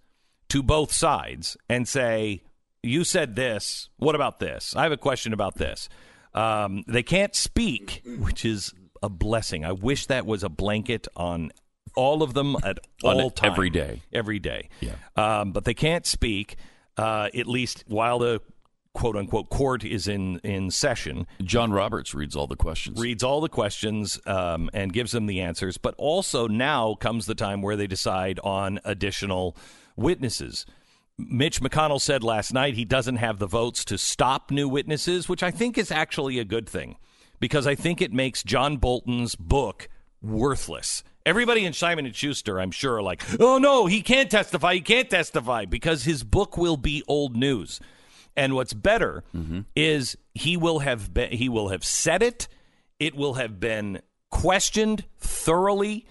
[0.49, 2.43] to both sides and say,
[2.83, 3.89] You said this.
[3.97, 4.75] What about this?
[4.75, 5.89] I have a question about this.
[6.35, 9.65] Um, they can't speak, which is a blessing.
[9.65, 11.51] I wish that was a blanket on
[11.95, 13.53] all of them at all times.
[13.53, 14.03] every day.
[14.13, 14.69] Every day.
[14.81, 14.95] Yeah.
[15.17, 16.57] Um, but they can't speak,
[16.97, 18.41] uh, at least while the
[18.99, 23.01] quote unquote court is in, in session John Roberts reads all the questions.
[23.01, 25.79] reads all the questions um, and gives them the answers.
[25.79, 29.57] But also now comes the time where they decide on additional
[29.95, 30.67] witnesses.
[31.17, 35.45] Mitch McConnell said last night he doesn't have the votes to stop new witnesses, which
[35.45, 36.97] I think is actually a good thing
[37.39, 39.89] because I think it makes John Bolton's book
[40.21, 41.05] worthless.
[41.25, 44.75] Everybody in Simon and Schuster, I'm sure, are like, "Oh no, he can't testify.
[44.75, 47.81] He can't testify because his book will be old news."
[48.39, 49.25] And what's better
[49.75, 52.47] is he will have been, he will have said it.
[53.01, 56.07] It will have been questioned thoroughly.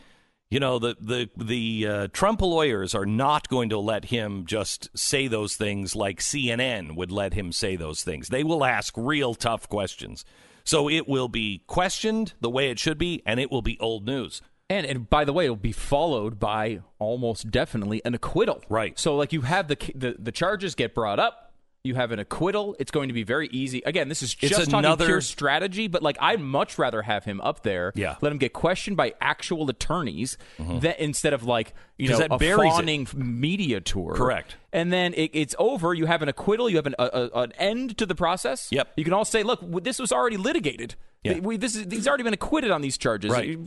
[0.49, 4.89] You know, the the the uh, Trump lawyers are not going to let him just
[4.97, 8.27] say those things like CNN would let him say those things.
[8.27, 10.23] They will ask real tough questions.
[10.63, 14.05] So it will be questioned the way it should be, and it will be old
[14.05, 14.41] news.
[14.69, 18.61] And and by the way, it'll be followed by almost definitely an acquittal.
[18.69, 18.99] Right.
[18.99, 21.46] So like you have the the, the charges get brought up.
[21.87, 22.75] You have an acquittal.
[22.79, 23.81] It's going to be very easy.
[23.85, 27.41] Again, this is It's just another- pure strategy, but like I'd much rather have him
[27.41, 27.93] up there.
[27.95, 28.15] Yeah.
[28.21, 30.79] Let him get questioned by actual attorneys mm-hmm.
[30.79, 32.75] that instead of like you know that a buries it.
[32.75, 34.13] fawning media tour.
[34.13, 34.55] Correct.
[34.71, 35.93] And then it, it's over.
[35.93, 36.69] You have an acquittal.
[36.69, 38.67] You have an a, a, an end to the process.
[38.71, 38.93] Yep.
[38.97, 40.95] You can all say, look, this was already litigated.
[41.23, 41.39] Yeah.
[41.39, 43.31] We, this is, he's already been acquitted on these charges.
[43.31, 43.57] Right.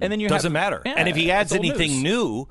[0.00, 0.82] And then you Doesn't have, matter.
[0.84, 2.02] Yeah, and if he adds anything news.
[2.02, 2.48] new,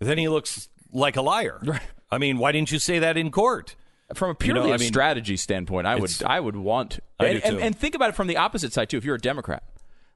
[0.00, 1.60] then he looks like a liar.
[1.64, 1.80] Right.
[2.10, 3.76] I mean, why didn't you say that in court?
[4.14, 7.00] From a You purely know, a I mean, strategy standpoint, I would I would want
[7.18, 8.98] I and, and, and think about it from the opposite side too.
[8.98, 9.62] If you're a Democrat,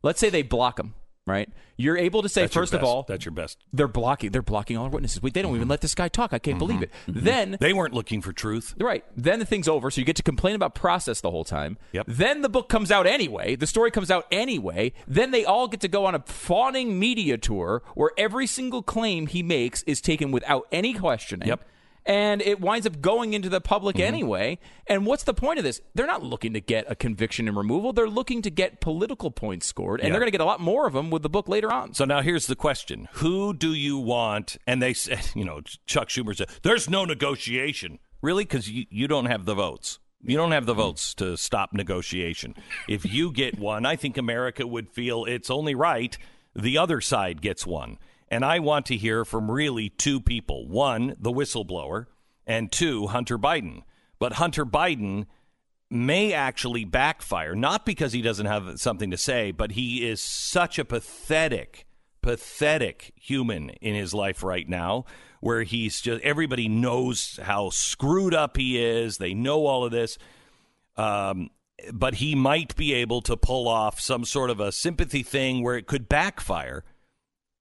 [0.03, 0.94] let's say they block him,
[1.27, 1.48] right?
[1.81, 3.57] You're able to say That's first of all that's your best.
[3.72, 5.22] they're blocking they're blocking all our witnesses.
[5.22, 6.33] Wait, they don't even let this guy talk.
[6.33, 6.90] I can't believe it.
[7.07, 7.24] Mm-hmm.
[7.24, 8.74] Then They weren't looking for truth.
[8.79, 9.05] Right.
[9.16, 11.79] Then the thing's over, so you get to complain about process the whole time.
[11.92, 12.07] Yep.
[12.09, 13.55] Then the book comes out anyway.
[13.55, 14.92] The story comes out anyway.
[15.07, 19.29] Then they all get to go on a fawning media tour where every single claim
[19.29, 21.46] he makes is taken without any questioning.
[21.46, 21.64] Yep.
[22.09, 24.07] And it winds up going into the public Mm-hmm.
[24.07, 24.59] anyway.
[24.87, 25.81] And what's the point of this?
[25.94, 27.92] They're not looking to get a conviction and removal.
[27.92, 30.12] They're looking to get political points scored, and Yeah.
[30.12, 31.92] they're going to get a lot more of them with the book later on.
[31.94, 34.57] So now here's the question: Who do you want?
[34.66, 38.44] And they said, you know, Chuck Schumer said, "There's no negotiation." Really?
[38.44, 39.99] Because you, you don't have the votes.
[40.25, 42.57] You don't have the votes to stop negotiation.
[42.88, 46.18] If you get one, I think America would feel it's only right
[46.57, 47.99] the other side gets one.
[48.31, 52.07] And I want to hear from really two people: one, the whistleblower,
[52.47, 53.83] and two, Hunter Biden.
[54.19, 55.27] But Hunter Biden
[55.91, 60.79] may actually backfire, not because he doesn't have something to say, but he is such
[60.79, 61.87] a pathetic,
[62.21, 65.07] pathetic human in his life right now,
[65.41, 69.19] where he's just everybody knows how screwed up he is.
[69.19, 70.19] They know all of this.
[70.97, 71.51] Um,
[71.93, 75.77] but he might be able to pull off some sort of a sympathy thing where
[75.77, 76.85] it could backfire.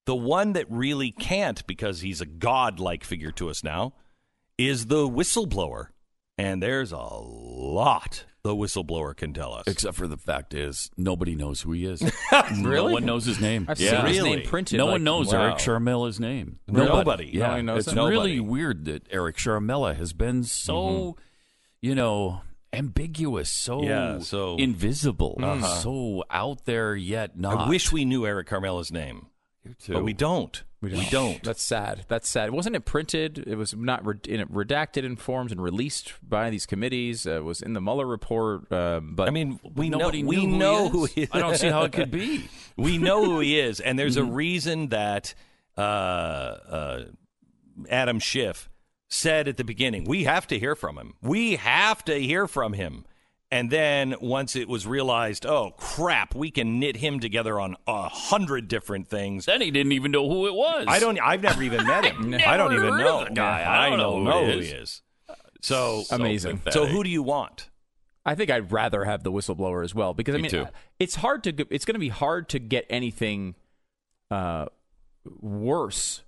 [0.08, 3.92] The one that really can't, because he's a god-like figure to us now,
[4.56, 5.88] is the whistleblower.
[6.38, 9.64] And there's a lot the whistleblower can tell us.
[9.66, 12.00] Except for the fact is, nobody knows who he is.
[12.32, 12.86] really?
[12.86, 13.66] No one knows his name.
[13.68, 13.90] I've yeah.
[13.98, 14.36] seen his Really?
[14.36, 14.78] name printed.
[14.78, 15.42] No like, one knows wow.
[15.42, 16.58] Eric Ciaramella's name.
[16.66, 17.30] Nobody.
[17.34, 17.98] Yeah, Nobody knows it's him.
[17.98, 18.40] really Nobody.
[18.40, 21.20] weird that Eric Ciaramella has been so, Mm-hmm.
[21.82, 22.40] you know,
[22.72, 25.36] ambiguous, so, Yeah, so- invisible,
[25.82, 27.66] so out there yet not.
[27.66, 29.26] I wish we knew Eric Ciaramella's name,
[29.74, 29.92] too.
[29.94, 30.62] but we don't.
[30.80, 31.42] We don't.
[31.42, 32.04] That's sad.
[32.06, 32.50] That's sad.
[32.52, 33.38] Wasn't it printed?
[33.48, 37.26] It was not re- in redacted in forms and released by these committees.
[37.26, 38.70] Uh, it was in the Mueller report.
[38.70, 41.12] Uh, but I mean, we know we knew who know he who is.
[41.14, 41.28] he is.
[41.32, 42.48] I don't see how it could be.
[42.76, 44.30] we know who he is, and there's Mm-hmm.
[44.30, 45.34] a reason that
[45.76, 47.04] uh, uh,
[47.90, 48.68] Adam Schiff
[49.08, 51.14] said at the beginning, "We have to hear from him.
[51.22, 53.04] We have to hear from him."
[53.50, 58.08] And then once it was realized, oh crap, we can knit him together on a
[58.08, 59.46] hundred different things.
[59.46, 60.84] Then he didn't even know who it was.
[60.86, 61.18] I don't.
[61.18, 62.28] I've never even met him.
[62.30, 63.62] Never I don't even know of the guy.
[63.62, 64.90] I, I don't don't know know who who he he is.
[64.90, 65.02] is.
[65.62, 66.60] So Amazing.
[66.70, 67.70] So who do you want?
[68.26, 70.66] I think I'd rather have the whistleblower as well because I Me mean too.
[71.00, 73.54] it's hard to it's going to be hard to get anything
[74.30, 74.66] uh,
[75.40, 76.22] worse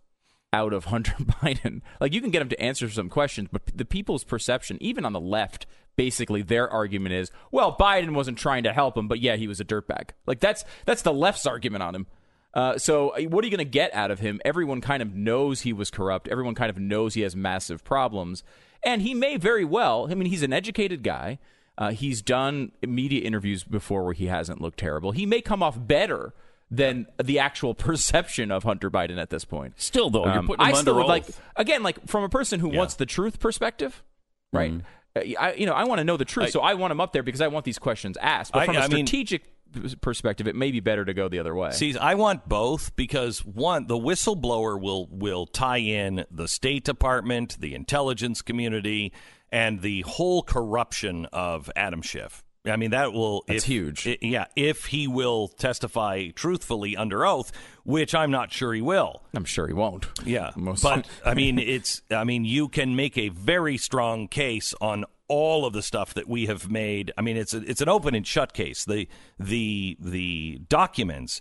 [0.53, 1.83] out of Hunter Biden.
[2.01, 5.13] Like you can get him to answer some questions, but the people's perception, even on
[5.13, 5.67] the left,
[6.01, 9.61] basically their argument is, well, Biden wasn't trying to help him, but yeah, he was
[9.61, 10.11] a dirtbag.
[10.27, 12.07] Like that's that's the left's argument on him.
[12.55, 14.41] Uh, so uh, what are you going to get out of him?
[14.43, 16.27] Everyone kind of knows he was corrupt.
[16.29, 18.43] Everyone kind of knows he has massive problems,
[18.83, 20.09] and he may very well.
[20.11, 21.39] I mean, he's an educated guy.
[21.77, 25.13] Uh, he's done media interviews before where he hasn't looked terrible.
[25.13, 26.33] He may come off better
[26.71, 29.75] than the actual perception of Hunter Biden at this point.
[29.77, 31.09] Still, though, you're Um, putting him I under still would oath.
[31.09, 34.03] like again, like from a person who wants the truth perspective,
[34.51, 34.73] right?
[34.73, 34.79] Uh,
[35.17, 37.13] I, you know, I want to know the truth, I- so I want him up
[37.13, 38.53] there because I want these questions asked.
[38.53, 39.43] But from a I mean- strategic
[39.73, 41.73] p- perspective, it may be better to go the other way.
[41.73, 47.57] See, I want both because one, the whistleblower will will tie in the State Department,
[47.61, 49.13] the intelligence community,
[49.51, 52.45] and the whole corruption of Adam Schiff.
[52.67, 54.07] I mean, that will It's huge.
[54.07, 57.53] i- yeah, if he will testify truthfully under oath,
[57.85, 59.23] which I'm not sure he will.
[59.35, 60.07] I'm sure he won't.
[60.27, 62.03] Yeah, Most- but I mean, it's.
[62.11, 66.29] I mean, you can make a very strong case on all of the stuff that
[66.29, 67.13] we have made.
[67.17, 68.85] I mean, it's a, it's an open and shut case.
[68.85, 69.09] The
[69.39, 71.41] the the documents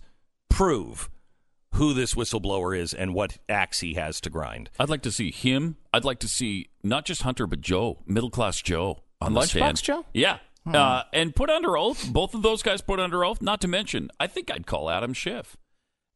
[0.50, 1.10] prove
[1.74, 4.70] who this whistleblower is and what axe he has to grind.
[4.80, 5.76] I'd like to see him.
[5.94, 9.84] I'd like to see not just Hunter, but Joe, middle class Joe, on the Lunchbox.
[9.84, 10.06] Joe?
[10.14, 10.38] Yeah.
[10.76, 12.12] Uh, and put under oath.
[12.12, 13.42] Both of those guys put under oath.
[13.42, 15.58] Not to mention, I think I'd call Adam Schiff.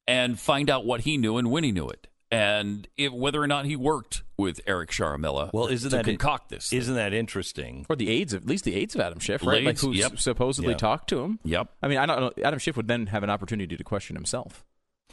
[0.07, 3.47] and find out what he knew and when he knew it, and if, whether or
[3.47, 5.51] not he worked with Eric Ciaramella.
[5.53, 6.73] Well, isn't to that concoct this?
[6.73, 7.85] Isn't that interesting?
[7.89, 9.63] Or the aides, of, at least the aides of Adam Schiff, right?
[9.63, 10.19] like Aides, who yep.
[10.19, 10.77] supposedly Yeah.
[10.77, 11.39] talked to him.
[11.43, 11.69] Yep.
[11.81, 12.43] I mean, I don't know.
[12.43, 14.65] Adam Schiff would then have an opportunity to question himself,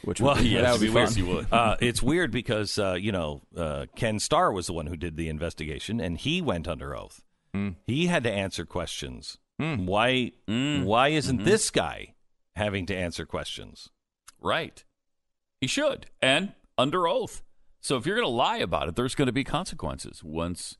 [0.03, 1.47] which Well, would, yes, that would be yes, he would.
[1.53, 5.15] uh, it's weird because uh, you know uh, Ken Starr was the one who did
[5.15, 7.23] the investigation, and he went under oath.
[7.55, 7.75] Mm.
[7.85, 9.37] He had to answer questions.
[9.61, 9.85] Mm.
[9.85, 10.31] Why?
[10.47, 10.83] Mm.
[10.85, 11.45] Why isn't Mhm.
[11.45, 12.15] this guy
[12.55, 13.89] having to answer questions?
[14.39, 14.83] Right.
[15.59, 17.43] He should, and under oath.
[17.81, 20.77] So if you're going to lie about it, there's going to be consequences once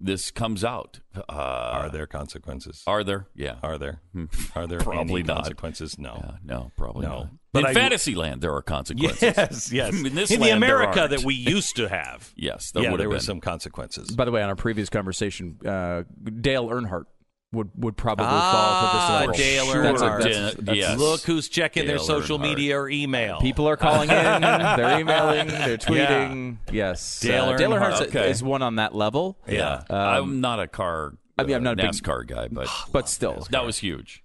[0.00, 1.00] this comes out.
[1.16, 2.82] Uh, Are there consequences?
[2.86, 3.26] Are there?
[3.34, 3.56] Yeah.
[3.62, 4.00] Are there?
[4.12, 4.26] Hmm.
[4.54, 5.36] Are there Probably any not.
[5.38, 5.98] consequences?
[5.98, 6.20] No.
[6.22, 7.08] Yeah, no, probably No.
[7.08, 7.28] not.
[7.52, 9.22] But in I- Fantasyland, there are consequences.
[9.22, 9.94] Yes, yes.
[9.94, 11.10] In this the land, there America aren't.
[11.12, 13.24] that we used to have, Yes, there yeah, would there have were been.
[13.24, 14.10] some consequences.
[14.14, 16.02] By the way, on our previous conversation, uh,
[16.40, 17.04] Dale Earnhardt
[17.52, 19.40] would would probably Ah, fall for this.
[19.40, 19.82] Dale level.
[19.82, 20.22] That's a- Earnhardt.
[20.22, 20.98] that's- that's- Yes.
[20.98, 22.42] Look who's checking their social Earnhardt.
[22.42, 23.40] media or email.
[23.40, 26.58] People are calling in, they're emailing, they're tweeting.
[26.70, 27.92] Yes, Dale uh, Dale Earnhardt.
[27.92, 28.30] Earnhardt Okay.
[28.30, 29.38] is one on that level.
[29.48, 29.82] Yeah.
[29.88, 31.14] Um, I'm not a car.
[31.38, 34.22] I mean, I'm uh, not a big- NASCAR guy, but but still, that was huge.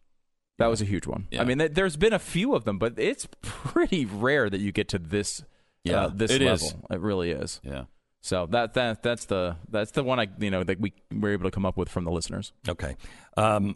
[0.60, 1.28] that was a huge one.
[1.32, 1.42] Yeah.
[1.42, 4.72] I mean, th- there's been a few of them, but it's pretty rare that you
[4.74, 5.44] get to this.
[5.86, 6.68] Yeah, uh, this it level.
[6.68, 6.76] is.
[6.92, 7.60] It really is.
[7.64, 7.84] Yeah.
[8.26, 11.44] So that that that's the that's the one I you know that we were able
[11.44, 12.54] to come up with from the listeners.
[12.70, 12.96] Okay.
[13.36, 13.76] Um,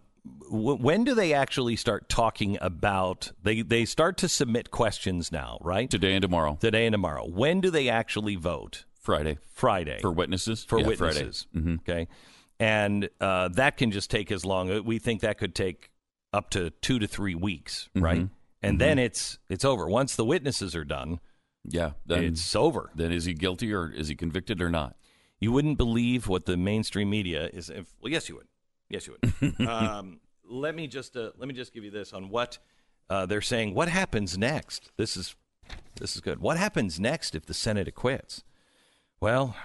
[0.50, 3.34] w- when do they actually start talking about?
[3.44, 5.90] They they start to submit questions now, right?
[5.90, 7.28] Today and tomorrow, Today and tomorrow.
[7.28, 8.86] When do they actually vote?
[9.02, 10.64] Friday, Friday for witnesses.
[10.64, 11.46] for Yeah, witnesses.
[11.52, 11.66] Friday.
[11.68, 12.08] hmm Okay,
[12.58, 14.84] and uh, that can just take as long.
[14.86, 15.92] We think that could take
[16.32, 18.22] up to two to three weeks, right?
[18.22, 18.30] Mhm.
[18.64, 19.88] And then it's it's over.
[19.90, 21.20] Once the witnesses are done,
[21.68, 21.92] Yeah.
[22.06, 22.92] Then, it's over.
[22.96, 24.96] then is he guilty or is he convicted or not?
[25.40, 27.70] You wouldn't believe what the mainstream media is.
[27.70, 28.48] If, well, yes, you would.
[28.90, 29.62] Yes, you would.
[29.68, 32.58] um, let me just uh, let me just give you this on what
[33.10, 33.74] uh, they're saying.
[33.74, 34.92] What happens next?
[34.98, 35.36] This is
[36.00, 36.40] this is good.
[36.40, 38.44] What happens next if the Senate acquits?
[39.20, 39.56] Well,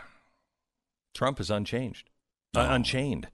[1.14, 2.10] Trump is unchanged,
[2.56, 2.74] uh, Oh.
[2.74, 3.28] unchained.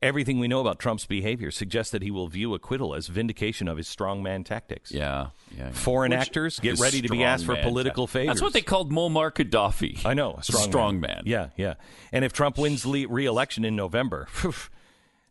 [0.00, 3.76] Everything we know about Trump's behavior suggests that he will view acquittal as vindication of
[3.76, 4.90] his strongman tactics.
[4.90, 5.28] Yeah.
[5.56, 5.70] Yeah.
[5.70, 8.28] Foreign Which- actors get ready to be asked for political favors.
[8.28, 10.04] That's what they called Muammar Gaddafi.
[10.06, 11.10] I know, a strong, strong man.
[11.16, 11.22] man.
[11.26, 11.74] Yeah, yeah.
[12.12, 14.28] And if Trump wins le- re-election in November,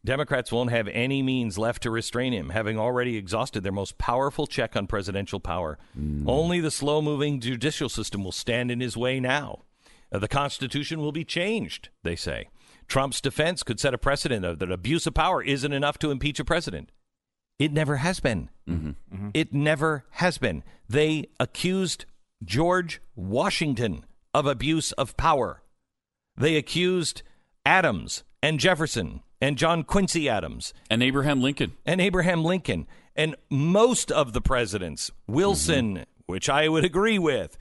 [0.03, 4.47] Democrats won't have any means left to restrain him, having already exhausted their most powerful
[4.47, 5.77] check on presidential power.
[6.25, 9.63] Only the slow-moving judicial system will stand in his way now.
[10.11, 12.49] Uh, the Constitution will be changed, they say.
[12.87, 16.39] Trump's defense could set a precedent of that abuse of power isn't enough to impeach
[16.39, 16.91] a president.
[17.61, 18.49] It never has been.
[18.67, 18.89] Mm-hmm.
[19.13, 19.29] Mm-hmm.
[19.35, 20.63] It never has been.
[20.89, 22.05] They accused
[22.43, 24.03] George Washington
[24.33, 25.61] of abuse of power.
[26.35, 27.21] They accused
[27.63, 31.73] Adams and Jefferson and John Quincy Adams And Abraham Lincoln.
[31.85, 36.03] and Abraham Lincoln and most of the presidents, Wilson, mm-hmm.
[36.25, 37.57] which I would agree with,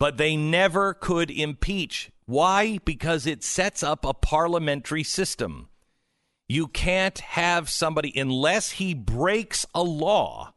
[0.00, 2.10] but they never could impeach.
[2.24, 2.78] Why?
[2.84, 5.68] Because it sets up a parliamentary system.
[6.48, 10.52] You can't have somebody, unless he breaks a law,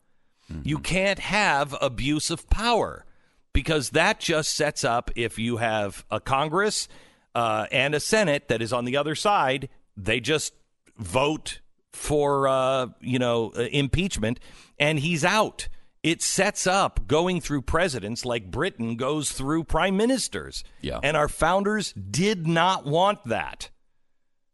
[0.63, 3.05] you can't have abuse of power
[3.53, 6.87] because that just sets up if you have a Congress
[7.35, 10.53] uh, and a Senate that is on the other side, they just
[10.97, 11.59] vote
[11.91, 14.39] for uh, you know uh, impeachment,
[14.79, 15.67] and he's out.
[16.01, 20.63] It sets up going through presidents like Britain goes through prime ministers.
[20.81, 20.99] Yeah.
[21.03, 23.69] And our founders did not want that.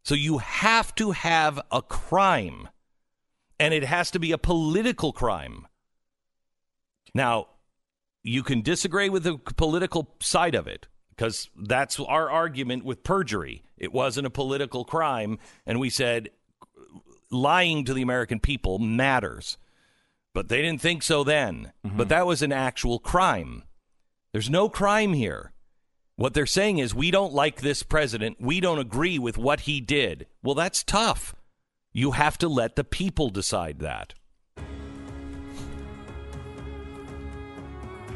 [0.06, 2.68] So you have to have a crime,
[3.58, 5.66] and it has to be a political crime.
[7.12, 7.48] Now,
[8.22, 13.64] you can disagree with the political side of it because that's our argument with perjury.
[13.76, 16.30] It wasn't a political crime, and we said
[17.32, 19.58] lying to the American people matters.
[20.32, 21.72] But they didn't think so then.
[21.84, 21.96] Mm-hmm.
[21.96, 23.64] But that was an actual crime.
[24.30, 25.52] There's no crime here.
[26.18, 28.38] What they're saying is, we don't like this president.
[28.40, 30.26] We don't agree with what he did.
[30.42, 31.34] Well, that's tough.
[31.92, 34.14] You have to let the people decide that.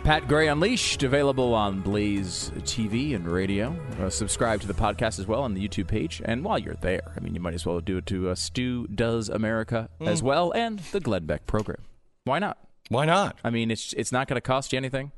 [0.02, 3.76] Pat Gray Unleashed, available on Blaze TV and radio.
[4.00, 6.22] Uh, subscribe to the podcast as well on the YouTube page.
[6.24, 8.86] And while you're there, I mean, you might as well do it to uh, Stu
[8.86, 11.82] Does America as well and the Glenn Beck program.
[12.24, 12.56] Why not?
[12.88, 13.38] Why not?
[13.44, 15.12] I mean, it's it's not going to cost you anything.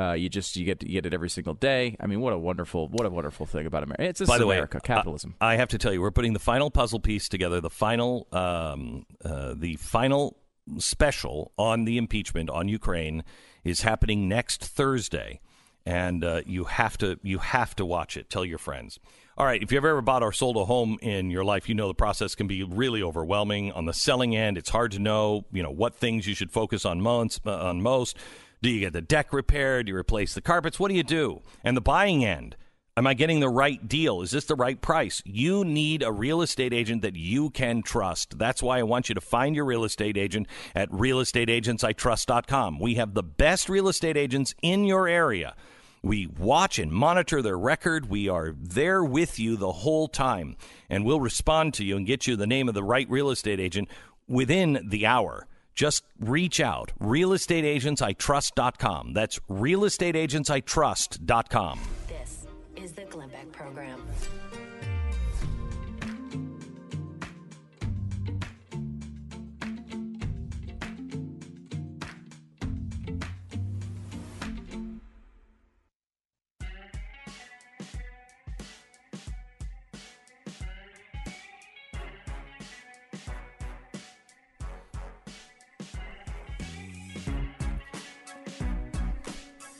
[0.00, 1.96] Uh, you just you get you get it every single day.
[2.00, 4.04] I mean, what a wonderful what a wonderful thing about America.
[4.04, 5.34] It's this By the way, capitalism.
[5.40, 7.60] I, I have to tell you, we're putting the final puzzle piece together.
[7.60, 10.38] The final, um, uh, the final
[10.78, 13.24] special on the impeachment on Ukraine
[13.62, 15.40] is happening next Thursday,
[15.84, 18.30] and uh, you have to you have to watch it.
[18.30, 18.98] Tell your friends.
[19.36, 21.88] All right, if you've ever bought or sold a home in your life, you know
[21.88, 23.72] the process can be really overwhelming.
[23.72, 26.86] On the selling end, it's hard to know, you know, what things you should focus
[26.86, 27.46] on most.
[27.46, 28.16] Uh, on most.
[28.62, 29.86] Do you get the deck repaired?
[29.86, 30.78] Do you replace the carpets?
[30.78, 31.40] What do you do?
[31.64, 32.56] And the buying end.
[32.94, 34.20] Am I getting the right deal?
[34.20, 35.22] Is this the right price?
[35.24, 38.36] You need a real estate agent that you can trust.
[38.36, 42.78] That's why I want you to find your real estate agent at realestateagentsitrust.com.
[42.78, 45.56] We have the best real estate agents in your area.
[46.02, 48.10] We watch and monitor their record.
[48.10, 50.56] We are there with you the whole time,
[50.90, 53.60] and we'll respond to you and get you the name of the right real estate
[53.60, 53.88] agent
[54.28, 55.46] within the hour.
[55.74, 56.92] Just reach out.
[57.00, 59.12] Realestateagentsitrust.com.
[59.12, 61.80] That's realestateagentsitrust.com.
[62.08, 62.46] This
[62.76, 64.02] is the Glenn Beck Program.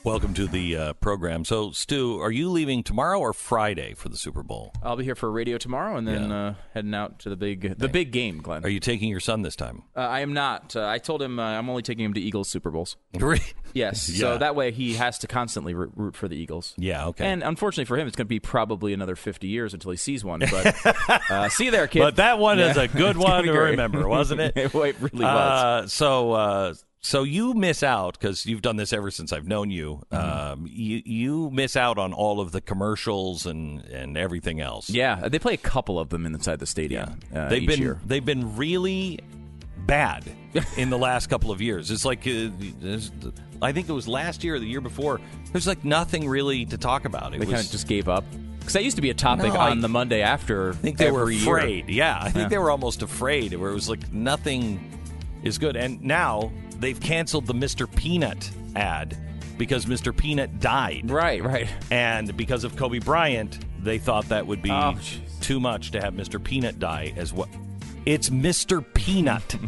[0.03, 1.45] Welcome to the uh, program.
[1.45, 4.73] So, Stu, are you leaving tomorrow or Friday for the Super Bowl?
[4.83, 6.37] I'll be here for radio tomorrow, and then Yeah.
[6.49, 8.65] uh, heading out to the big the big game, Glenn.
[8.65, 9.83] Are you taking your son this time?
[9.95, 10.75] uh, I am not.
[10.75, 12.97] Uh, I told him uh, I'm only taking him to Eagles Super Bowls.
[13.73, 14.19] Yes, Yeah.
[14.19, 16.75] so that way he has to constantly root, root for the Eagles.
[16.77, 17.25] Yeah, okay.
[17.27, 20.25] And unfortunately for him, it's going to be probably another 50 years until he sees
[20.25, 20.41] one.
[20.41, 20.75] But
[21.31, 22.01] uh, see you there, kid.
[22.01, 23.71] But that one is a good one to great.
[23.73, 24.57] remember, wasn't it?
[24.57, 25.23] it really was.
[25.23, 29.71] Uh, so, uh, so you miss out because you've done this ever since I've known
[29.71, 30.03] you.
[30.13, 30.53] Mm-hmm.
[30.63, 34.91] Um, you you miss out on all of the commercials and and everything else.
[34.91, 37.19] Yeah, they play a couple of them inside the stadium.
[37.35, 38.01] Uh, they've been year.
[38.05, 39.19] they've been really
[39.87, 40.25] bad
[40.77, 41.91] in the last couple of years.
[41.91, 42.51] It's like uh,
[43.63, 45.21] I think it was last year or the year before.
[45.53, 47.35] There's like nothing really to talk about.
[47.35, 48.25] It They kind of just gave up
[48.59, 50.71] because that used to be a topic No, I- on the Monday after.
[50.71, 51.57] I think they were every year.
[51.57, 51.89] afraid.
[51.89, 52.49] Yeah, I think Yeah.
[52.49, 54.99] they were almost afraid, where it was like nothing
[55.43, 55.77] is good.
[55.77, 57.93] And now they've canceled the Mr.
[57.95, 59.17] Peanut ad
[59.59, 60.17] because Mr.
[60.17, 61.11] Peanut died.
[61.11, 61.69] Right, right.
[61.91, 64.95] And because of Kobe Bryant, they thought that would be Oh,
[65.41, 66.43] too much to have Mr.
[66.43, 67.49] Peanut die as well.
[68.07, 68.85] It's Mr.
[68.95, 69.57] Peanut.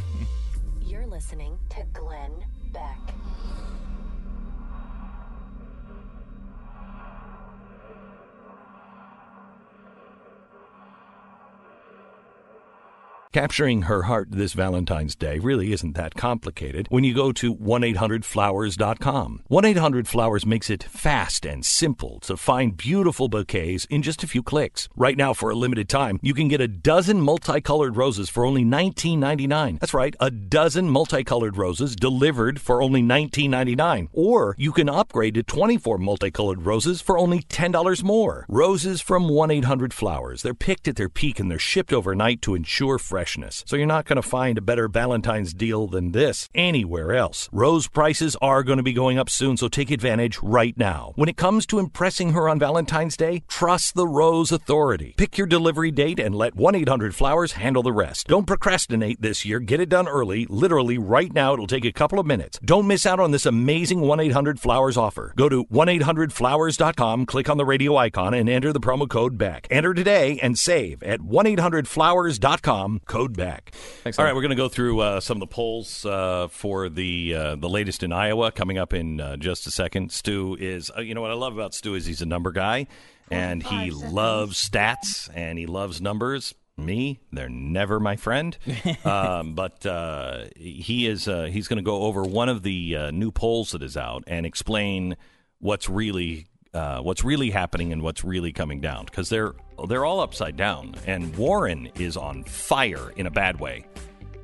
[13.33, 19.45] Capturing her heart this Valentine's Day really isn't that complicated when you go to 1-800-Flowers.com.
[19.51, 24.91] 1-800-Flowers makes it fast and simple to find beautiful bouquets in just a few clicks.
[24.95, 28.65] Right now, for a limited time, you can get a dozen multicolored roses for only
[28.65, 29.81] $19.99.
[29.81, 34.09] That's right, a dozen multicolored roses delivered for only $19.99.
[34.13, 38.45] Or you can upgrade to 24 multicolored roses for only $10 more.
[38.47, 40.43] Roses from 1-800-Flowers.
[40.43, 43.63] They're picked at their peak and they're shipped overnight to ensure freshness.
[43.69, 47.49] So you're not going to find a better Valentine's deal than this anywhere else.
[47.53, 51.13] Rose prices are going to be going up soon, so take advantage right now.
[51.15, 55.15] When it comes to impressing her on Valentine's Day, trust the Rose Authority.
[55.17, 58.27] Pick your delivery date and let 1-800-Flowers handle the rest.
[58.27, 59.61] Don't procrastinate this year.
[59.61, 60.45] Get it done early.
[60.47, 61.53] Literally right now.
[61.53, 62.59] It'll take a couple of minutes.
[62.65, 65.33] Don't miss out on this amazing 1-800-Flowers offer.
[65.37, 69.69] Go to 1-800-Flowers.com, click on the radio icon, and enter the promo code BECK.
[69.71, 73.75] Enter today and save at 1-800-Flowers.com, code BECK.
[74.05, 76.89] Thanks, All right, we're going to go through uh, some of the polls uh, for
[76.89, 80.11] the uh, the latest in Iowa coming up in uh, just a second.
[80.11, 82.87] Stu is, uh, you know what I love about Stu is he's a number guy,
[83.31, 86.55] and he loves stats and he loves numbers.
[86.79, 88.57] Me, they're never my friend.
[89.05, 93.11] um, but uh, he is uh, he's going to go over one of the uh,
[93.11, 95.19] new polls that is out and explain
[95.59, 99.53] what's really uh, what's really happening and what's really coming down because they're
[99.87, 103.87] they're all upside down and Warren is on fire in a bad way.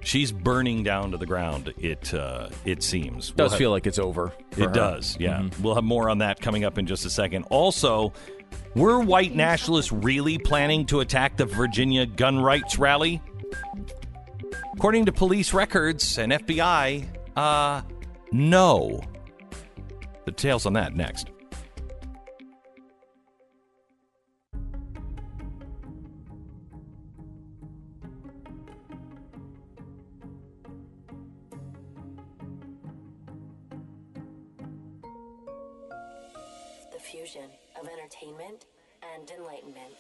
[0.01, 1.75] She's burning down to the ground.
[1.79, 4.33] It uh, it seems does We'll feel like it's over.
[4.53, 4.69] it her.
[4.69, 5.49] does, yeah.
[5.61, 7.45] We'll have more on that coming up in just a second.
[7.51, 8.13] Also,
[8.75, 13.21] were white nationalists really planning to attack the Virginia gun rights rally?
[14.75, 17.05] According to police records and FBI,
[17.37, 17.83] uh,
[18.31, 19.01] no.
[20.25, 21.31] The details on that next.
[39.31, 39.95] Enlightenment.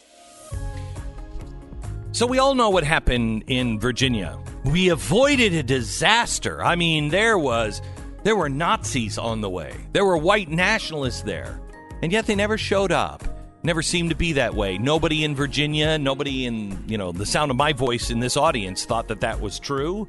[2.13, 4.39] So we all know what happened in Virginia.
[4.65, 6.65] We avoided a disaster.
[6.65, 7.81] I mean, there was
[8.25, 9.75] there were Nazis on the way.
[9.93, 11.61] There were white nationalists there.
[12.03, 13.25] And yet they never showed up.
[13.63, 14.79] Never seemed to be that way.
[14.79, 18.85] Nobody in Virginia, nobody in, you know, the sound of my voice in this audience
[18.85, 20.09] thought that that was true.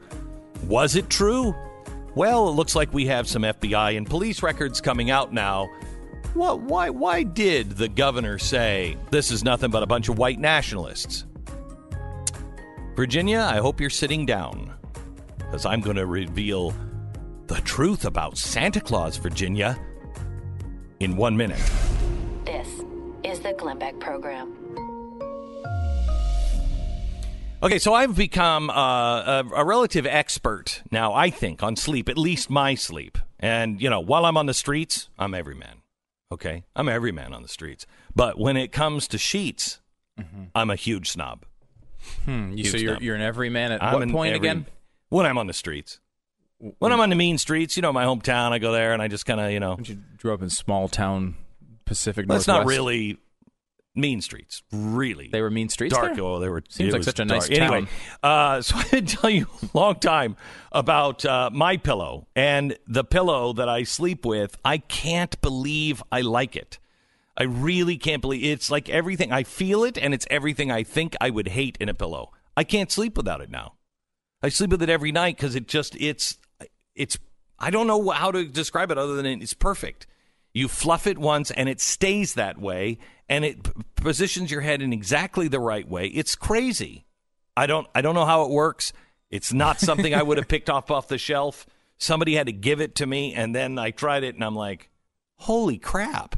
[0.65, 1.55] Was it true?
[2.15, 5.67] Well, it looks like we have some FBI and police records coming out now.
[6.33, 10.39] What, why, why did the governor say this is nothing but a bunch of white
[10.39, 11.25] nationalists?
[12.95, 14.73] Virginia, I hope you're sitting down
[15.37, 16.73] because I'm going to reveal
[17.47, 19.79] the truth about Santa Claus, Virginia,
[20.99, 21.61] in one minute.
[22.45, 22.67] This
[23.23, 24.55] is the Glenn Beck Program.
[27.63, 32.17] Okay, so I've become uh, a, a relative expert now, I think, on sleep, at
[32.17, 33.17] least my sleep.
[33.39, 35.78] And, you know, while I'm on the streets, I'm every man.
[36.31, 36.63] Okay?
[36.75, 37.85] I'm every man on the streets.
[38.15, 39.79] But when it comes to sheets,
[40.53, 41.45] I'm a huge snob.
[42.25, 43.01] Hmm, you, so you're snob.
[43.03, 44.65] you're an everyman at I'm what point every- again?
[45.09, 45.99] When I'm on the streets.
[46.79, 49.07] When I'm on the mean streets, you know, my hometown, I go there and I
[49.07, 51.35] just kind of, you know, You grew up in small town
[51.85, 52.65] Pacific that's Northwest.
[52.65, 53.17] not really
[53.95, 54.63] mean streets.
[54.71, 55.29] Really.
[55.31, 55.93] They were mean streets.
[55.93, 56.15] dark.
[56.15, 56.23] there?
[56.23, 56.63] Oh, they were.
[56.69, 57.61] Seems like such a nice dark.
[57.61, 57.87] Anyway,
[58.21, 58.57] town.
[58.57, 60.35] uh, so I didn't tell you a long time
[60.71, 64.57] about uh, my pillow and the pillow that I sleep with.
[64.63, 66.79] I can't believe I like it.
[67.37, 69.31] I really can't believe it's like everything.
[69.31, 72.31] I feel it, and it's everything I think I would hate in a pillow.
[72.57, 73.75] I can't sleep without it now.
[74.41, 76.37] I sleep with it every night because it just it's
[76.95, 77.17] it's.
[77.61, 80.07] I don't know how to describe it other than it's perfect.
[80.53, 84.81] You fluff it once and it stays that way and it p- positions your head
[84.81, 86.07] in exactly the right way.
[86.07, 87.05] It's crazy.
[87.55, 88.91] I don't I don't know how it works.
[89.29, 91.65] It's not something I would have picked off off the shelf.
[91.97, 94.89] Somebody had to give it to me and then I tried it and I'm like,
[95.35, 96.35] "Holy crap."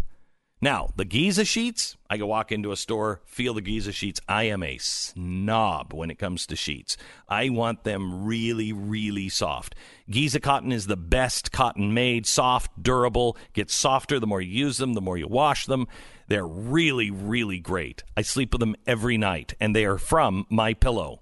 [0.63, 4.21] Now, the Giza sheets, I can walk into a store, feel the Giza sheets.
[4.27, 6.97] I am a snob when it comes to sheets.
[7.27, 9.73] I want them really, really soft.
[10.07, 14.77] Giza cotton is the best cotton made, soft, durable, gets softer the more you use
[14.77, 15.87] them, the more you wash them.
[16.31, 18.05] They're really, really great.
[18.15, 21.19] I sleep with them every night, and they are from my pillow.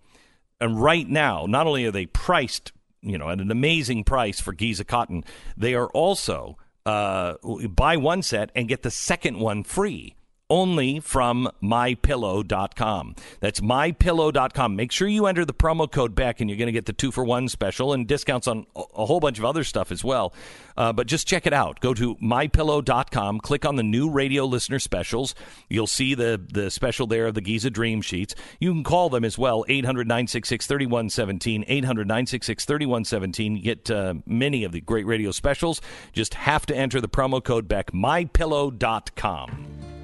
[0.61, 4.53] And right now, not only are they priced, you know, at an amazing price for
[4.53, 5.23] Giza cotton,
[5.57, 7.37] they are also uh,
[7.69, 10.13] buy one set and get the second one free.
[10.49, 13.15] Only from mypillow.com.
[13.39, 14.75] That's mypillow.com.
[14.75, 17.11] Make sure you enter the promo code Beck and you're going to get the two
[17.11, 20.33] for one special and discounts on a whole bunch of other stuff as well.
[20.75, 21.79] Uh, but just check it out.
[21.81, 25.35] Go to mypillow.com, click on the new radio listener specials.
[25.69, 28.33] You'll see the, the special there of the Giza Dream Sheets.
[28.59, 31.65] You can call them as well, 800 966 3117.
[31.67, 33.61] 800 966 3117.
[33.61, 35.81] Get uh, many of the great radio specials.
[36.13, 39.98] Just have to enter the promo code Beck, mypillow.com.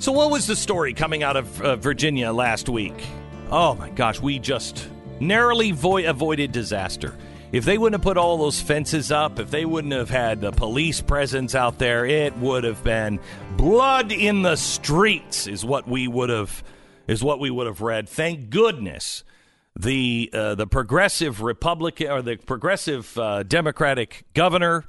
[0.00, 2.94] So, what was the story coming out of uh, Virginia last week?
[3.50, 4.88] Oh my gosh, we just
[5.18, 7.16] narrowly vo- avoided disaster.
[7.50, 10.52] If they wouldn't have put all those fences up, if they wouldn't have had the
[10.52, 13.18] police presence out there, it would have been
[13.56, 15.48] blood in the streets.
[15.48, 16.62] Is what we would have
[17.08, 18.08] is what we would have read.
[18.08, 19.24] Thank goodness
[19.74, 24.84] the uh, the progressive Republican or the progressive uh, Democratic governor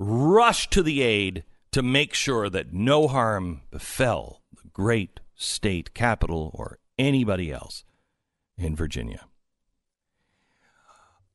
[0.00, 6.50] rushed to the aid to make sure that no harm befell the great state capital
[6.54, 7.84] or anybody else
[8.56, 9.26] in Virginia.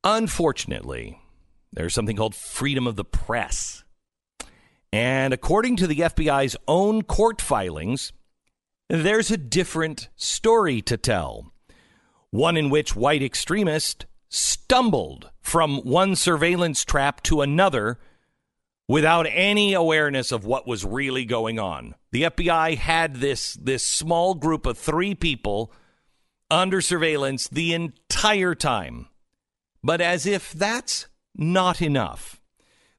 [0.04, 1.20] Unfortunately,
[1.74, 3.84] there's something called freedom of the press.
[4.94, 8.14] And according to the FBI's own court filings,
[8.90, 11.52] there's a different story to tell.
[12.30, 18.00] One in which white extremists stumbled from one surveillance trap to another
[18.88, 21.96] without any awareness of what was really going on.
[22.12, 25.72] The FBI had this this small group of 3 people
[26.50, 29.08] under surveillance the entire time.
[29.84, 32.42] But as if that's not enough,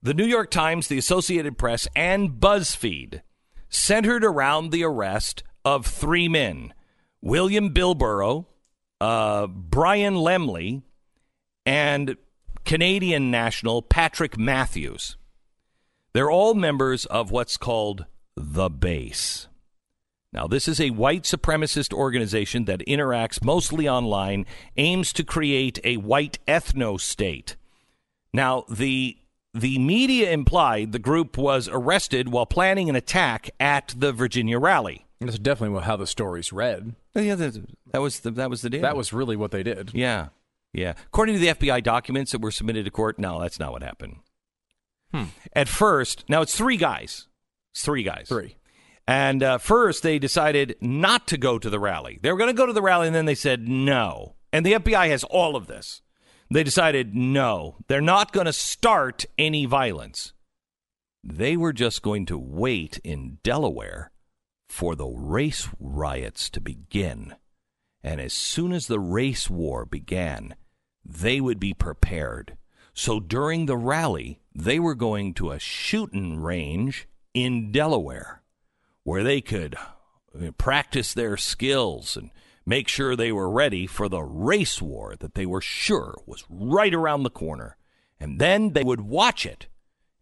[0.02, 3.22] the New York Times, the Associated Press, and BuzzFeed
[3.68, 6.72] centered around the arrest of three men
[7.20, 8.46] William Bilbrough,
[9.00, 10.82] uh, Brian Lemley,
[11.66, 12.16] and
[12.64, 15.16] Canadian national Patrick Matthews.
[16.18, 18.04] They're all members of what's called
[18.34, 19.46] the Base.
[20.32, 24.44] Now, this is a white supremacist organization that interacts mostly online,
[24.76, 27.54] aims to create a white ethno state.
[28.32, 29.16] Now, the
[29.54, 35.06] the media implied the group was arrested while planning an attack at the Virginia rally.
[35.20, 36.96] That's definitely how the story's read.
[37.14, 38.82] Oh, yeah, that, that was the, that was the deal.
[38.82, 39.92] That was really what they did.
[39.94, 40.30] yeah,
[40.72, 40.94] yeah.
[41.06, 44.16] According to the FBI documents that were submitted to court, no, that's not what happened.
[45.52, 47.26] At first, now it's three guys.
[47.72, 48.26] It's three guys.
[48.28, 48.56] Three.
[49.06, 52.18] And uh, first, they decided not to go to the rally.
[52.20, 54.34] They were going to go to the rally, and then they said no.
[54.52, 56.02] And the FBI has all of this.
[56.50, 60.32] They decided no, they're not going to start any violence.
[61.22, 64.10] They were just going to wait in Delaware
[64.68, 67.34] for the race riots to begin.
[68.02, 70.54] And as soon as the race war began,
[71.04, 72.56] they would be prepared.
[72.94, 78.42] So during the rally, they were going to a shooting range in Delaware
[79.04, 79.76] where they could
[80.58, 82.30] practice their skills and
[82.66, 86.92] make sure they were ready for the race war that they were sure was right
[86.92, 87.76] around the corner.
[88.18, 89.68] And then they would watch it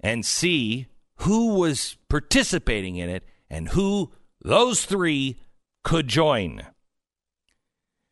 [0.00, 0.86] and see
[1.20, 4.12] who was participating in it and who
[4.42, 5.40] those three
[5.82, 6.66] could join.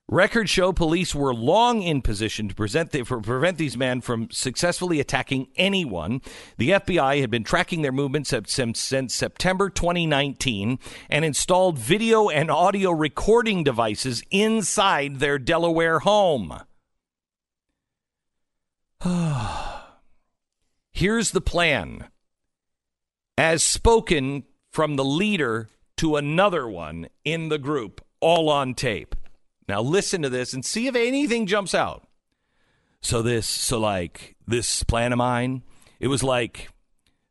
[0.09, 5.49] Records show police were long in position to the, prevent these men from successfully attacking
[5.57, 6.21] anyone.
[6.59, 10.79] The FBI had been tracking their movements since, since September 2019
[11.09, 16.59] and installed video and audio recording devices inside their Delaware home.
[20.93, 22.09] Here's the plan.
[23.39, 29.15] As spoken from the leader to another one in the group, all on tape.
[29.69, 32.07] Now listen to this and see if anything jumps out.
[33.01, 35.63] So this, so like this plan of mine,
[36.01, 36.71] it was like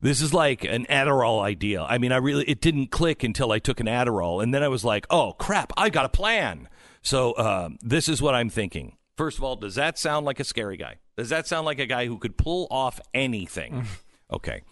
[0.02, 1.82] this is like an Adderall idea.
[1.82, 4.68] I mean, I really it didn't click until I took an Adderall, and then I
[4.68, 6.68] was like, oh crap, I got a plan.
[7.02, 8.98] So uh, this is what I'm thinking.
[9.16, 10.98] First of all, does that sound like a scary guy?
[11.16, 13.86] Does that sound like a guy who could pull off anything?
[14.32, 14.64] okay.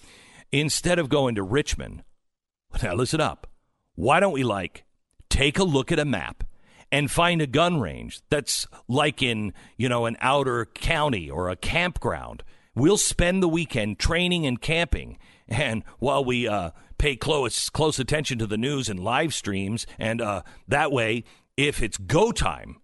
[0.52, 2.04] Instead of going to Richmond,
[2.84, 3.48] now listen up.
[3.96, 4.84] Why don't we like
[5.30, 6.44] take a look at a map
[6.92, 11.56] and find a gun range that's like in, you know, an outer county or a
[11.56, 12.44] campground.
[12.76, 15.18] We'll spend the weekend training and camping.
[15.48, 20.22] And while we uh, pay close close attention to the news and live streams, and
[20.22, 21.24] uh, that way,
[21.58, 22.82] if it's go time,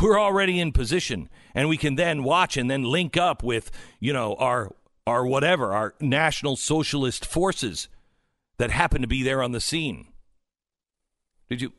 [0.00, 4.12] we're already in position, and we can then watch and then link up with you
[4.12, 4.72] know our
[5.06, 7.88] our whatever our national socialist forces
[8.58, 10.08] that happen to be there on the scene.
[11.48, 11.72] Did you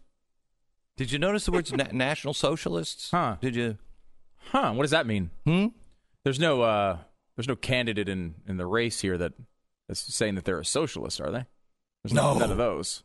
[1.00, 3.10] did you notice the words na- national socialists?
[3.12, 3.38] Huh.
[3.40, 3.78] Did you?
[4.52, 4.74] Huh?
[4.74, 5.30] What does that mean?
[5.46, 5.68] Hmm.
[6.26, 6.98] There's no uh,
[7.38, 9.32] there's no candidate in in the race here that
[9.88, 11.46] is saying that they're a socialist, are they?
[12.04, 12.38] There's No.
[12.38, 13.04] none of those.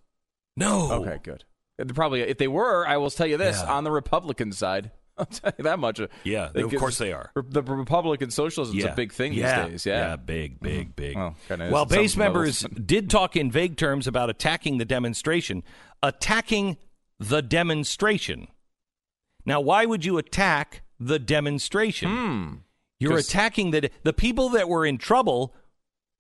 [0.57, 0.91] No.
[0.91, 1.45] Okay, good.
[1.79, 3.73] They're Probably, if they were, I will tell you this: Yeah.
[3.73, 6.01] on the Republican side, I'll tell you that much.
[6.25, 7.31] Yeah, They of course they are.
[7.37, 8.93] The Republican socialism is Yeah.
[8.93, 9.63] a big thing yeah.
[9.67, 9.87] these days.
[9.87, 11.15] Yeah, Yeah, big, big, big.
[11.17, 15.63] Well, well, base members did talk in vague terms about attacking the demonstration.
[16.03, 16.77] Attacking
[17.19, 18.49] the demonstration.
[19.47, 22.09] Now, why would you attack the demonstration?
[22.09, 22.55] Hmm.
[23.01, 25.55] You're attacking the the people that were in trouble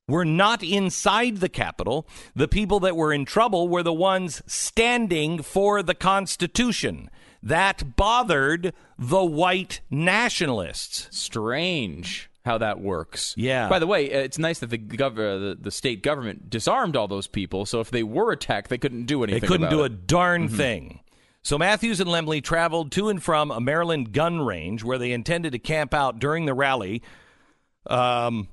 [0.07, 2.07] were not inside the Capitol.
[2.34, 7.11] The people that were in trouble were the ones standing for the Constitution.
[7.42, 11.09] That bothered the white nationalists.
[11.11, 13.34] strange how that works.
[13.36, 13.68] Yeah.
[13.68, 16.95] By the way, uh, it's nice that the gov- uh, the, the state government disarmed
[16.97, 17.64] all those people.
[17.66, 19.40] So if they were attacked, they couldn't do anything.
[19.40, 20.57] They couldn't do a darn Mm-hmm.
[20.57, 21.01] thing.
[21.42, 25.53] So Matthews and Lemley traveled to and from a Maryland gun range where they intended
[25.53, 27.03] to camp out during the rally,
[27.86, 28.49] um,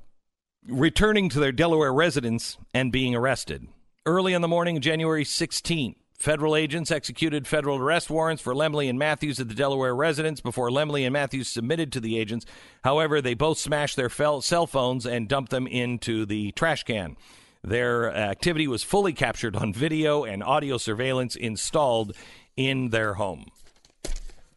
[0.66, 3.66] returning to their Delaware residence and being arrested.
[4.04, 8.88] Early in the morning, of January 16th, federal agents executed federal arrest warrants for Lemley
[8.88, 12.46] and Matthews at the Delaware residence before Lemley and Matthews submitted to the agents.
[12.84, 17.16] However, they both smashed their fel- cell phones and dumped them into the trash can.
[17.64, 22.14] Their activity was fully captured on video and audio surveillance installed
[22.56, 23.46] in their home.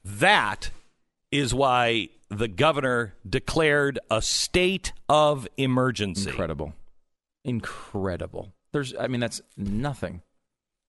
[0.04, 0.70] That
[1.32, 6.30] is why the governor declared a state of emergency.
[6.30, 6.74] Incredible,
[7.44, 8.54] incredible.
[8.72, 10.22] There's, I mean, that's nothing.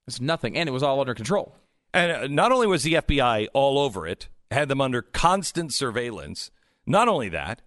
[0.06, 1.56] It's nothing, and it was all under control.
[1.92, 6.50] And uh, not only was the FBI all over it, had them under constant surveillance,
[6.86, 7.62] not only that,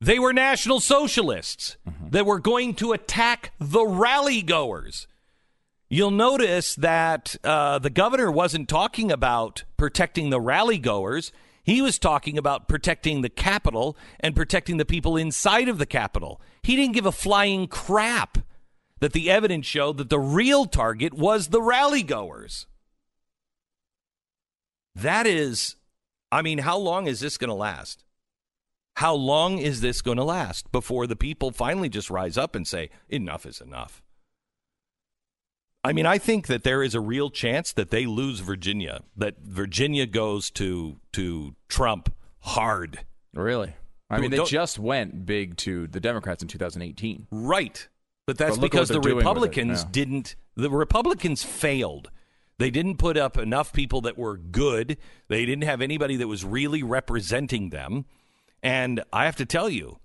[0.00, 1.76] they were National Socialists
[2.10, 5.06] that were going to attack the rally goers.
[5.88, 11.32] You'll notice that uh, the governor wasn't talking about protecting the rally goers.
[11.62, 16.40] He was talking about protecting the Capitol and protecting the people inside of the Capitol.
[16.62, 18.38] He didn't give a flying crap
[19.02, 22.68] that the evidence showed that the real target was the rally goers.
[24.94, 25.74] That is,
[26.30, 28.04] I mean, how long is this going to last?
[28.94, 32.64] How long is this going to last before the people finally just rise up and
[32.64, 34.04] say, enough is enough?
[35.82, 39.40] I mean, I think that there is a real chance that they lose Virginia, that
[39.40, 43.00] Virginia goes to to Trump hard.
[43.34, 43.74] Really,
[44.08, 47.26] I mean, they just went big to the Democrats in 2018.
[47.32, 47.88] Right.
[48.32, 52.10] But that's But because the they're doing with it, Republicans didn't the Republicans failed.
[52.56, 54.96] They didn't put up enough people that were good.
[55.28, 58.06] They didn't have anybody that was really representing them.
[58.62, 59.98] And I have to tell you,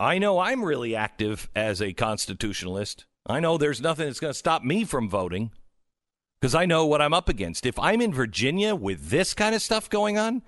[0.00, 3.04] I know I'm really active as a constitutionalist.
[3.26, 5.50] I know there's nothing that's going to stop me from voting
[6.40, 7.66] because I know what I'm up against.
[7.66, 10.42] If I'm in Virginia with this kind of stuff going on,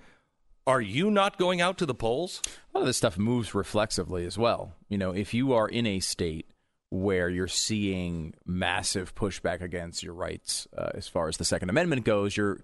[0.67, 2.41] Are you not going out to the polls?
[2.45, 4.73] A lot of this stuff moves reflexively as well.
[4.89, 6.45] You know, if you are in a state
[6.89, 12.05] where you're seeing massive pushback against your rights uh, as far as the Second Amendment
[12.05, 12.61] goes, you're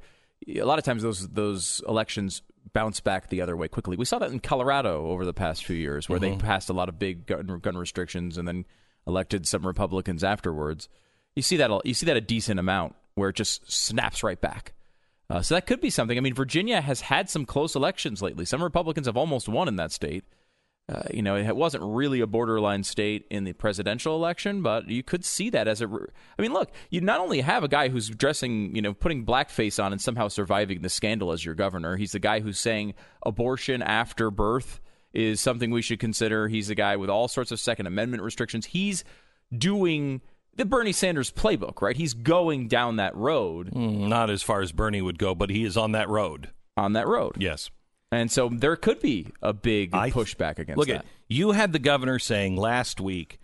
[0.48, 3.98] a lot of times those those elections bounce back the other way quickly.
[3.98, 6.90] We saw that in Colorado over the past few years, where they passed a lot
[6.90, 8.66] of big gun, gun restrictions and then
[9.06, 10.88] elected some Republicans afterwards.
[11.36, 14.40] You see that a- you see that a decent amount where it just snaps right
[14.40, 14.74] back.
[15.30, 16.18] Uh, so that could be something.
[16.18, 18.46] I mean, Virginia has had some close elections lately.
[18.46, 20.24] Some Republicans have almost won in that state.
[20.90, 25.02] Uh, you know, it wasn't really a borderline state in the presidential election, but you
[25.02, 25.88] could see that as a.
[25.88, 26.08] re-
[26.38, 29.82] I mean, look, you not only have a guy who's dressing, you know, putting blackface
[29.82, 31.96] on and somehow surviving the scandal as your governor.
[31.96, 34.82] He's the guy who's saying abortion after birth
[35.14, 36.50] is something we should consider.
[36.50, 38.66] He's the guy with all sorts of Second Amendment restrictions.
[38.66, 39.06] He's
[39.58, 40.20] doing
[40.56, 41.96] the Bernie Sanders playbook, right?
[41.96, 45.64] He's going down that road Mm, Not as far as Bernie would go, but he
[45.64, 46.50] is on that road.
[46.76, 47.36] on that road.
[47.40, 47.70] Yes.
[48.14, 50.98] And so there could be a big I- pushback against Look that.
[50.98, 53.40] at you had the governor saying last week,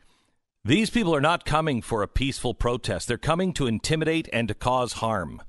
[0.63, 3.07] these people are not coming for a peaceful protest.
[3.07, 5.41] They're coming to intimidate and to cause harm.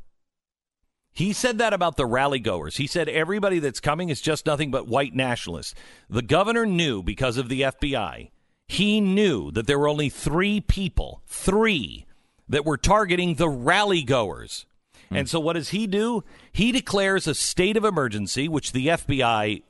[1.13, 2.77] He said that about the rally goers.
[2.77, 5.75] He said everybody that's coming is just nothing but white nationalists.
[6.09, 8.31] The governor knew because of the FBI.
[8.69, 12.07] He knew that there were only three people, three,
[12.49, 14.67] that were targeting the rally goers.
[15.11, 15.17] Hmm.
[15.17, 16.25] And so what does he do?
[16.53, 19.63] He declares a state of emergency, which the FBI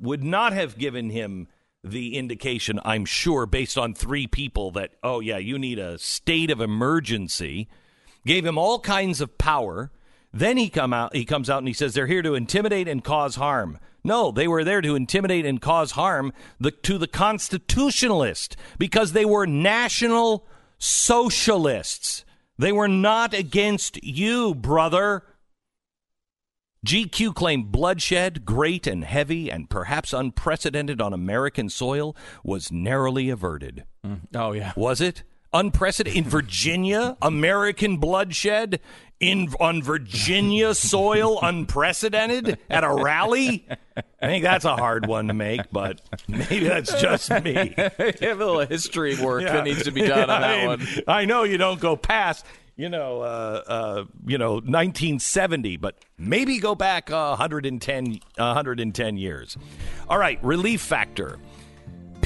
[0.00, 1.48] would not have given him
[1.82, 6.50] the indication, I'm sure, based on three people that, oh, yeah, you need a state
[6.50, 7.68] of emergency,
[8.24, 9.90] gave him all kinds of power.
[10.32, 13.02] Then he come out he comes out and he says they're here to intimidate and
[13.02, 13.78] cause harm.
[14.04, 19.24] No, they were there to intimidate and cause harm the, to the constitutionalist because they
[19.24, 20.46] were national
[20.78, 22.24] socialists.
[22.58, 25.22] They were not against you, brother.
[26.86, 33.84] GQ claimed bloodshed, great and heavy and perhaps unprecedented on American soil, was narrowly averted.
[34.04, 34.20] Mm.
[34.34, 34.72] oh yeah.
[34.76, 35.24] Was it?
[35.56, 38.78] Unprecedented in Virginia, American bloodshed
[39.20, 43.66] in on Virginia soil, unprecedented at a rally.
[44.20, 47.74] I think that's a hard one to make, but maybe that's just me.
[47.76, 50.66] you have a little history work that needs to be done on that I mean,
[50.66, 50.86] one.
[51.08, 52.44] I know you don't go past,
[52.76, 59.56] you know, uh, uh, you know, 1970, but maybe go back uh, 110, 110 years.
[60.08, 61.38] All right, relief factor.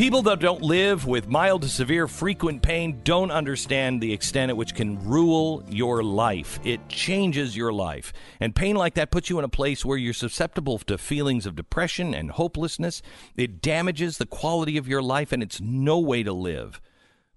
[0.00, 4.56] People that don't live with mild to severe frequent pain don't understand the extent at
[4.56, 6.58] which can rule your life.
[6.64, 8.10] It changes your life.
[8.40, 11.54] And pain like that puts you in a place where you're susceptible to feelings of
[11.54, 13.02] depression and hopelessness.
[13.36, 16.80] It damages the quality of your life and it's no way to live.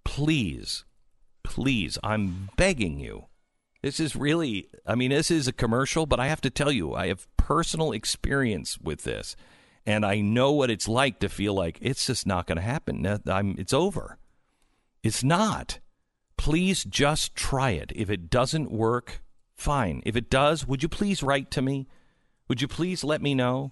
[0.06, 0.86] Please,
[1.44, 3.26] please, I'm begging you.
[3.82, 6.94] This is really, I mean, this is a commercial, but I have to tell you,
[6.94, 9.36] I have personal experience with this.
[9.86, 13.06] And I know what it's like to feel like it's just not going to happen.
[13.28, 14.18] I'm, it's over.
[15.04, 15.80] It's not.
[16.38, 17.92] Please just try it.
[17.96, 19.22] If it doesn't work,
[19.56, 20.02] fine.
[20.06, 21.88] If it does, would you please write to me?
[22.48, 23.72] Would you please let me know?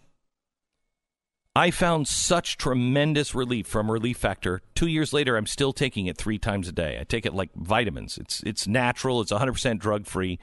[1.53, 4.61] I found such tremendous relief from Relief Factor.
[4.73, 6.97] Two years later, I'm still taking it three times a day.
[6.99, 8.17] I take it like vitamins.
[8.17, 9.19] It's it's natural.
[9.19, 10.39] It's 100% drug free,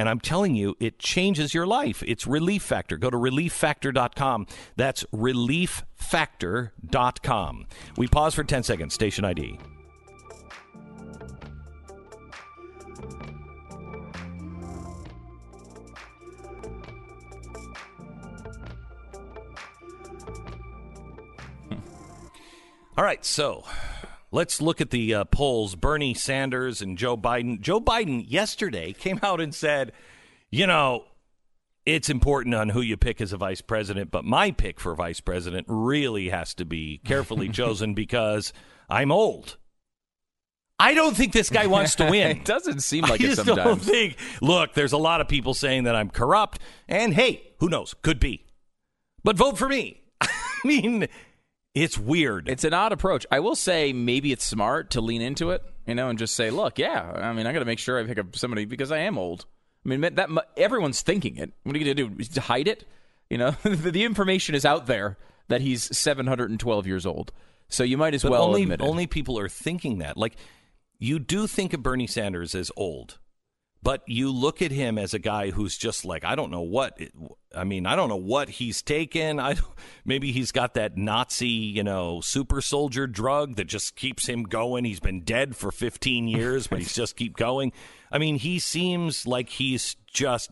[0.00, 2.02] and I'm telling you, it changes your life.
[2.06, 2.96] It's Relief Factor.
[2.96, 4.46] Go to relieffactor.com.
[4.74, 7.66] That's relieffactor.com.
[7.98, 8.94] We pause for 10 seconds.
[8.94, 9.58] Station ID.
[21.68, 21.76] Hmm.
[22.96, 23.66] All right, so
[24.30, 25.74] let's look at the uh, polls.
[25.74, 27.60] Bernie Sanders and Joe Biden.
[27.60, 29.92] Joe Biden yesterday came out and said,
[30.50, 31.04] you know,
[31.86, 35.20] it's important on who you pick as a vice president, but my pick for vice
[35.20, 38.52] president really has to be carefully chosen because
[38.88, 39.56] I'm old.
[40.78, 42.30] I don't think this guy wants to win.
[42.38, 43.84] it doesn't seem like I it just don't sometimes.
[43.84, 44.16] think.
[44.40, 46.58] Look, there's a lot of people saying that I'm corrupt,
[46.88, 47.94] and hey, who knows?
[48.02, 48.46] Could be.
[49.22, 50.00] But vote for me.
[50.22, 50.28] I
[50.64, 51.06] mean,
[51.74, 52.48] it's weird.
[52.48, 53.26] It's an odd approach.
[53.30, 56.50] I will say maybe it's smart to lean into it, you know, and just say,
[56.50, 58.98] "Look, yeah, I mean, I got to make sure I pick up somebody because I
[58.98, 59.46] am old."
[59.84, 61.52] I mean, that everyone's thinking it.
[61.62, 62.40] What are you going to do?
[62.40, 62.86] Hide it?
[63.30, 65.16] You know, the, the information is out there
[65.48, 67.32] that he's 712 years old.
[67.68, 68.84] So you might as But well only admit it.
[68.84, 70.16] only people are thinking that.
[70.16, 70.34] Like
[70.98, 73.18] you do think of Bernie Sanders as old,
[73.82, 77.00] but you look at him as a guy who's just like I don't know what.
[77.00, 77.12] It,
[77.54, 79.40] I mean, I don't know what he's taken.
[79.40, 79.56] I
[80.04, 84.84] maybe he's got that Nazi, you know, super soldier drug that just keeps him going.
[84.84, 87.72] He's been dead for 15 years, but he's just keep going.
[88.12, 90.50] I mean, he seems like he's just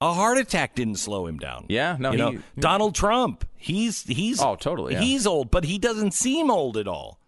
[0.00, 1.66] A heart attack didn't slow him down.
[1.68, 3.44] Yeah, no, you know, he- Donald Trump.
[3.56, 5.00] He's he's Oh, totally, yeah.
[5.00, 7.18] He's old, but he doesn't seem old at all.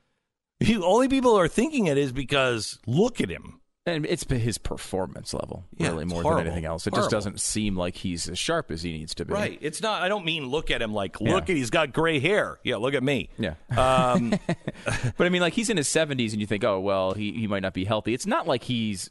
[0.61, 3.61] The only people are thinking it is because look at him.
[3.87, 6.39] And it's his performance level, Yeah, really, more horrible.
[6.45, 6.87] than anything else.
[6.87, 7.05] It Horrible.
[7.05, 9.35] just doesn't seem like he's as sharp as he needs to be.
[9.35, 9.59] Right.
[9.61, 10.01] It's not.
[10.03, 12.59] I don't mean look at him like look at he's got gray hair.
[12.65, 12.77] Yeah.
[12.77, 13.29] Look at me.
[13.39, 13.55] Yeah.
[13.77, 14.39] Um,
[15.19, 17.47] But I mean, like he's in his seventies, and you think, oh well, he he
[17.47, 18.15] might not be healthy.
[18.15, 19.11] It's not like he's,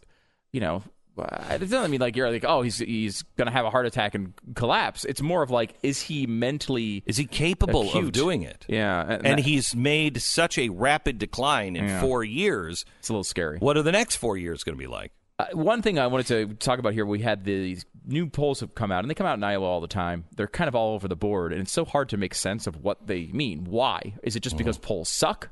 [0.51, 0.81] you know,
[1.17, 4.33] it doesn't mean like you're like, oh, he's he's gonna have a heart attack and
[4.55, 5.05] collapse.
[5.05, 7.03] It's more of like, is he mentally?
[7.05, 8.65] is he capable of doing it?
[8.67, 12.01] Yeah, And that- he's made such a rapid decline in Yeah.
[12.01, 12.85] four years.
[12.99, 13.57] it's a little scary.
[13.59, 15.11] What are the next four years going to be like?
[15.39, 18.75] Uh, one thing I wanted to talk about here, we had these new polls have
[18.75, 20.25] come out, and they come out in Iowa all the time.
[20.35, 22.77] They're kind of all over the board, and it's so hard to make sense of
[22.83, 23.65] what they mean.
[23.65, 24.13] Why?
[24.21, 25.49] Is it just because polls suck?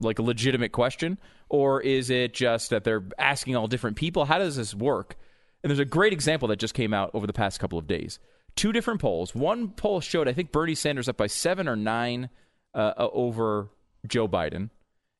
[0.00, 1.18] Like a legitimate question?
[1.48, 4.24] Or is it just that they're asking all different people?
[4.24, 5.16] How does this work?
[5.62, 8.18] And there's a great example that just came out over the past couple of days.
[8.56, 9.34] Two different polls.
[9.34, 12.30] One poll showed, I think, Bernie Sanders up by seven or nine
[12.74, 13.70] uh, uh, over
[14.06, 14.70] Joe Biden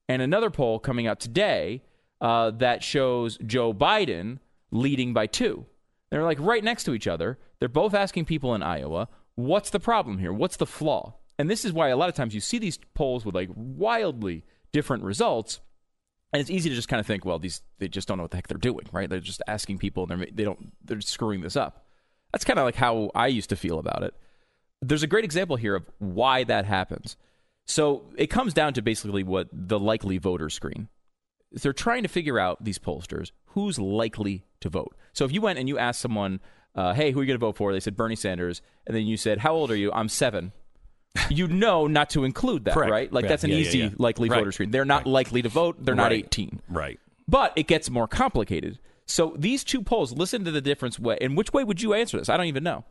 [0.09, 1.83] and another poll coming out today
[2.21, 4.39] uh, that shows Joe Biden
[4.73, 5.67] leading by two.
[6.11, 7.39] They're like right next to each other.
[7.59, 10.33] They're both asking people in Iowa, what's the problem here?
[10.33, 11.15] What's the flaw?
[11.39, 14.45] And this is why a lot of times you see these polls with like wildly
[14.73, 15.61] different results.
[16.33, 18.31] And it's easy to just kind of think, well, these they just don't know what
[18.31, 19.11] the heck they're doing, right?
[19.11, 21.87] They're just asking people, and they're they don't they're screwing this up.
[22.33, 24.15] That's kind of like how I used to feel about it.
[24.81, 27.17] There's a great example here of why that happens.
[27.67, 30.89] So it comes down to basically what the likely voter screen.
[31.53, 34.95] They're trying to figure out these pollsters who's likely to vote.
[35.13, 36.41] So if you went and you asked someone,
[36.77, 39.07] uh, "Hey, who are you going to vote for?" They said Bernie Sanders, and then
[39.07, 40.53] you said, "How old are you?" I'm seven.
[41.29, 42.91] You know not to include that, Correct.
[42.91, 43.13] right?
[43.13, 43.89] Like Yeah, that's an yeah, easy yeah.
[43.99, 44.39] likely Right.
[44.39, 44.71] voter screen.
[44.71, 45.77] They're not likely to vote.
[45.85, 46.25] They're not Right.
[46.25, 46.61] 18.
[46.69, 47.01] Right.
[47.29, 48.79] But it gets more complicated.
[49.07, 50.99] So these two polls, listen to the difference.
[50.99, 52.29] Way, and which way would you answer this?
[52.29, 52.85] I don't even know.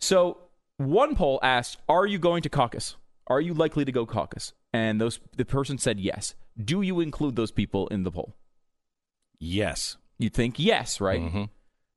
[0.00, 0.38] So
[0.78, 2.96] one poll asked, "Are you going to caucus?
[3.28, 6.34] Are you likely to go caucus?" And those the person said yes.
[6.62, 8.34] Do you include those people in the poll?
[9.38, 9.96] Yes.
[10.18, 11.20] You'd think yes, right?
[11.20, 11.44] Mm-hmm.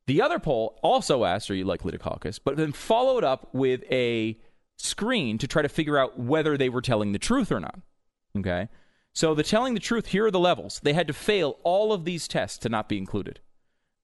[0.08, 3.84] The other poll also asked, "Are you likely to caucus?" But then followed up with
[3.92, 4.38] a
[4.78, 7.80] screen to try to figure out whether they were telling the truth or not.
[8.38, 8.70] Okay,
[9.14, 10.08] so the telling the truth.
[10.08, 10.80] Here are the levels.
[10.84, 13.40] They had to fail all of these tests to not be included.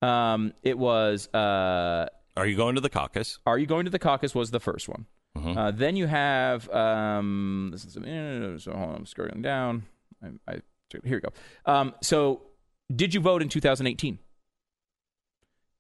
[0.02, 2.08] Um, it was uh,
[2.38, 3.40] Are you going to the caucus?
[3.46, 5.06] "Are you going to the caucus?" was the first one.
[5.38, 5.58] Mm-hmm.
[5.58, 9.84] Uh, then you have um, this is so hold on, I'm scrolling down.
[10.24, 10.62] I, I,
[10.92, 11.30] here we go.
[11.66, 12.42] Um, so,
[12.94, 14.20] did you vote in 2018?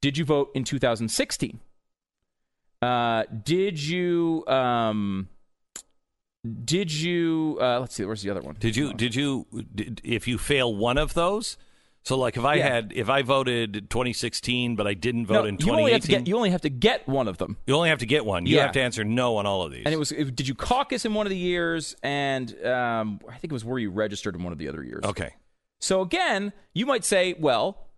[0.01, 1.59] Did you vote in 2016?
[2.81, 5.27] Uh, did you um,
[6.63, 8.55] did you uh, let's see where's the other one?
[8.59, 8.93] Did you?
[8.93, 9.45] Did you?
[9.75, 11.57] Did, if you fail one of those,
[12.03, 12.69] so like if I Yeah.
[12.69, 16.07] had, if I voted 2016, but I didn't vote No, in you only have to
[16.07, 17.57] 2018, get you only have to get one of them.
[17.67, 18.45] you only have to get one.
[18.45, 18.63] You Yeah.
[18.63, 19.83] have to answer no on all of these.
[19.85, 21.97] And it was it, did you caucus in one of the years?
[22.01, 25.03] And um, I think it was where you registered in one of the other years.
[25.03, 25.33] okay.
[25.81, 27.88] So again, you might say, well,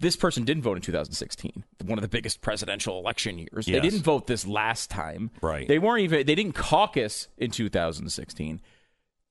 [0.00, 3.66] this person didn't vote in 2016, one of the biggest presidential election years.
[3.66, 5.30] They didn't vote this last time.
[5.40, 5.66] Right.
[5.68, 8.60] They weren't even they didn't caucus in 2016.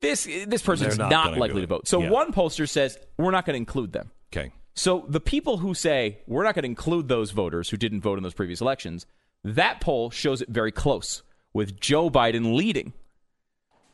[0.01, 1.87] This this person's They're not not, likely to vote.
[1.87, 2.09] So Yeah.
[2.09, 4.11] one pollster says we're not going to include them.
[4.35, 4.51] Okay.
[4.75, 8.17] So the people who say we're not going to include those voters who didn't vote
[8.17, 9.05] in those previous elections,
[9.43, 12.93] that poll shows it very close with Joe Biden leading.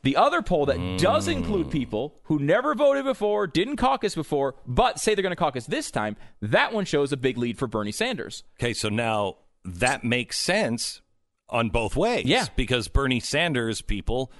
[0.02, 1.32] The other poll that does hmm.
[1.32, 5.66] include people who never voted before, didn't caucus before, but say they're going to caucus
[5.66, 8.43] this time, that one shows a big lead for Bernie Sanders.
[8.60, 8.74] Okay.
[8.74, 11.02] So now that makes sense
[11.50, 12.26] on both ways.
[12.26, 12.45] Yeah.
[12.56, 14.32] Because Bernie Sanders people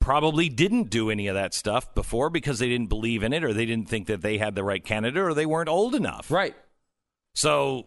[0.00, 3.54] probably didn't do any of that stuff before because they didn't believe in it or
[3.54, 6.30] they didn't think that they had the right candidate or they weren't old enough.
[6.30, 6.54] Right.
[7.34, 7.86] So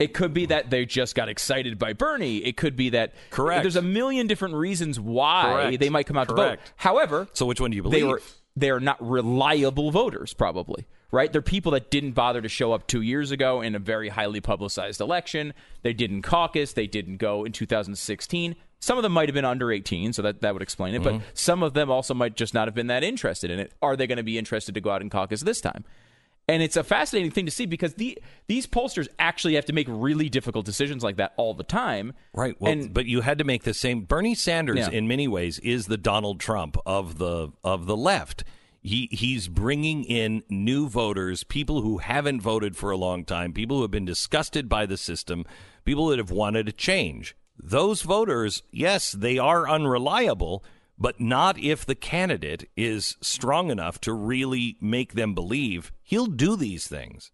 [0.00, 2.38] It could be that they just got excited by Bernie.
[2.38, 3.62] It could be that Correct.
[3.62, 5.80] There's a million different reasons why Correct.
[5.80, 6.58] they might come out to vote.
[6.76, 8.00] However, So which one do you believe?
[8.00, 8.22] they were
[8.56, 12.84] they are not reliable voters probably right they're people that didn't bother to show up
[12.88, 17.44] two years ago in a very highly publicized election they didn't caucus they didn't go
[17.44, 20.94] in 2016 some of them might have been under 18 so that, that would explain
[20.96, 21.18] it Mm-hmm.
[21.18, 23.94] but some of them also might just not have been that interested in it are
[23.96, 25.84] they going to be interested to go out and caucus this time
[26.50, 29.86] and it's a fascinating thing to see because the, these pollsters actually have to make
[29.88, 32.54] really difficult decisions like that all the time Right.
[32.60, 34.02] Well, and but you had to make the same.
[34.02, 34.90] Bernie Sanders, Yeah.
[34.90, 38.44] in many ways, is the Donald Trump of the of the left.
[38.82, 43.76] He he's bringing in new voters, people who haven't voted for a long time, people
[43.76, 45.44] who have been disgusted by the system,
[45.84, 47.36] people that have wanted a change.
[47.62, 50.64] Those voters, yes, they are unreliable,
[51.00, 56.54] but not if the candidate is strong enough to really make them believe he'll do
[56.56, 57.32] these things.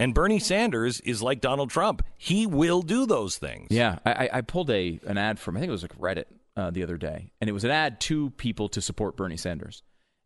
[0.00, 2.02] And Bernie Sanders is like Donald Trump.
[2.18, 3.68] He will do those things.
[3.70, 6.24] Yeah, I, I- I pulled a an ad from I think it was like Reddit
[6.56, 9.82] uh, the other day, and it was an ad to people to support Bernie Sanders,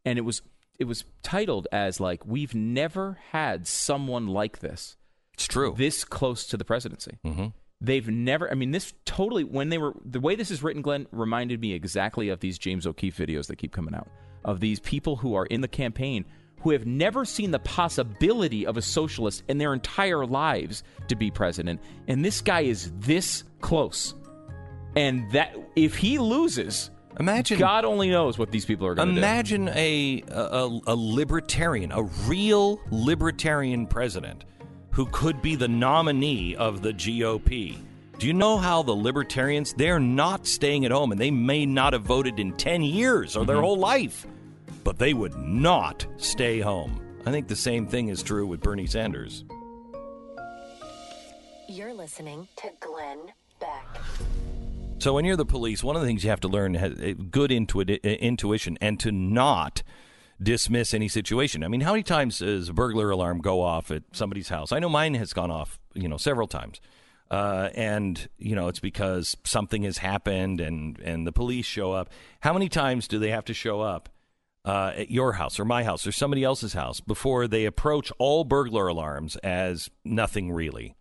[0.07, 0.41] and it was
[0.79, 4.97] it was titled as like we've never had someone like this
[5.35, 5.74] It's true.
[5.76, 7.18] this close to the presidency.
[7.26, 7.47] Mm-hmm.
[7.81, 8.51] They've never.
[8.51, 11.74] I mean, this totally when they were the way this is written, Glenn reminded me
[11.74, 14.09] exactly of these James O'Keefe videos that keep coming out
[14.45, 16.24] of these people who are in the campaign
[16.61, 21.31] who have never seen the possibility of a socialist in their entire lives to be
[21.31, 24.14] president, and this guy is this close.
[24.97, 29.14] And that if he loses, Imagine God only knows what these people are going to
[29.14, 29.18] do.
[29.18, 34.45] Imagine a, a a libertarian, a real libertarian president
[34.99, 37.78] who could be the nominee of the GOP.
[38.18, 41.92] Do you know how the libertarians they're not staying at home and they may not
[41.92, 43.64] have voted in 10 years or their mm-hmm.
[43.64, 44.26] whole life,
[44.82, 47.01] but they would not stay home.
[47.24, 49.44] I think the same thing is true with Bernie Sanders.
[51.68, 53.20] You're listening to Glenn
[53.61, 54.01] Beck.
[54.99, 57.14] So when you're the police, one of the things you have to learn has eh,
[57.30, 59.84] good intuit- eh, intuition and to not
[60.43, 61.64] dismiss any situation.
[61.64, 64.72] I mean, how many times does a burglar alarm go off at somebody's house?
[64.72, 66.80] I know mine has gone off, you know, several times.
[67.30, 72.09] Uh, and you know it's because something has happened and and the police show up.
[72.41, 74.09] How many times do they have to show up
[74.64, 78.45] uh, at your house or my house or somebody else's house before they approach all
[78.45, 80.95] burglar alarms as nothing really?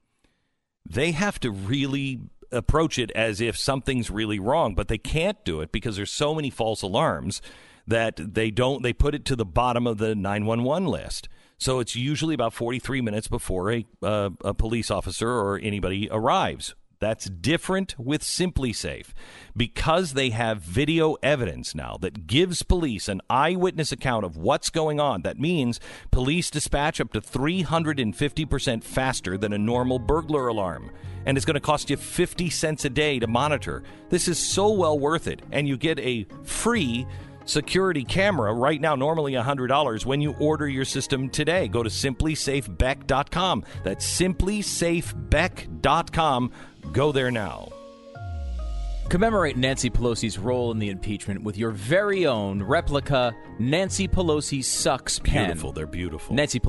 [0.90, 2.22] they have to really
[2.52, 6.34] approach it as if something's really wrong, but they can't do it because there's so
[6.34, 7.42] many false alarms
[7.88, 11.30] that they don't they put it to the bottom of the 911 list.
[11.58, 16.76] So it's usually about 43 minutes before a uh, a police officer or anybody arrives.
[17.00, 19.10] That's different with SimpliSafe
[19.56, 25.00] because they have video evidence now that gives police an eyewitness account of what's going
[25.00, 25.22] on.
[25.22, 25.80] That means
[26.10, 30.92] police dispatch up to 350% faster than a normal burglar alarm.
[31.26, 33.84] And it's going to cost you 50 cents a day to monitor.
[34.10, 35.42] This is so well worth it.
[35.52, 37.06] And you get a free
[37.48, 41.68] security camera right now normally $100 when you order your system today.
[41.68, 46.52] Go to simplisafebeck.com that's simplisafebeck.com
[46.92, 47.70] go there now.
[49.10, 55.20] Commemorate Nancy Pelosi's role in the impeachment with your very own replica Nancy Pelosi Sucks
[55.20, 55.46] pen.
[55.46, 55.72] beautiful.
[55.72, 56.36] They're beautiful.
[56.36, 56.60] Nancy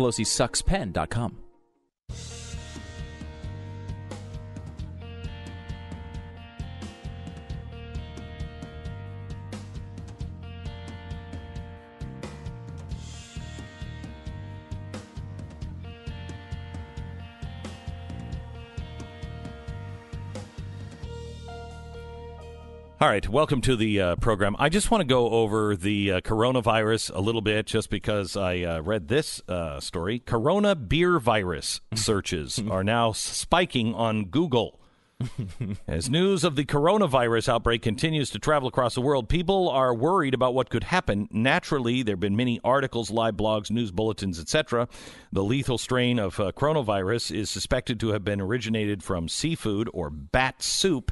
[23.01, 24.57] All right, welcome to the uh, program.
[24.59, 28.63] I just want to go over the uh, coronavirus a little bit just because I
[28.63, 30.19] uh, read this uh, story.
[30.19, 34.78] Corona beer virus searches are now spiking on Google.
[35.89, 40.33] As news of the coronavirus outbreak continues to travel across the world, people are worried
[40.33, 41.29] about what could happen.
[41.33, 44.89] Naturally, there have been many articles, live blogs, news bulletins, etc.
[45.33, 50.09] The lethal strain of uh, coronavirus is suspected to have been originated from seafood or
[50.11, 51.11] bat soup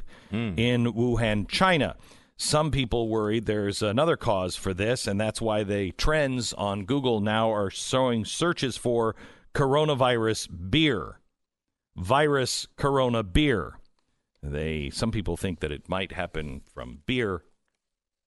[0.57, 1.97] in Wuhan, China.
[2.37, 7.19] Some people worried there's another cause for this, and that's why the trends on Google
[7.19, 9.15] now are showing searches for
[9.53, 11.19] coronavirus beer
[11.97, 13.79] virus corona beer.
[14.43, 17.43] They some people think that it might happen from beer.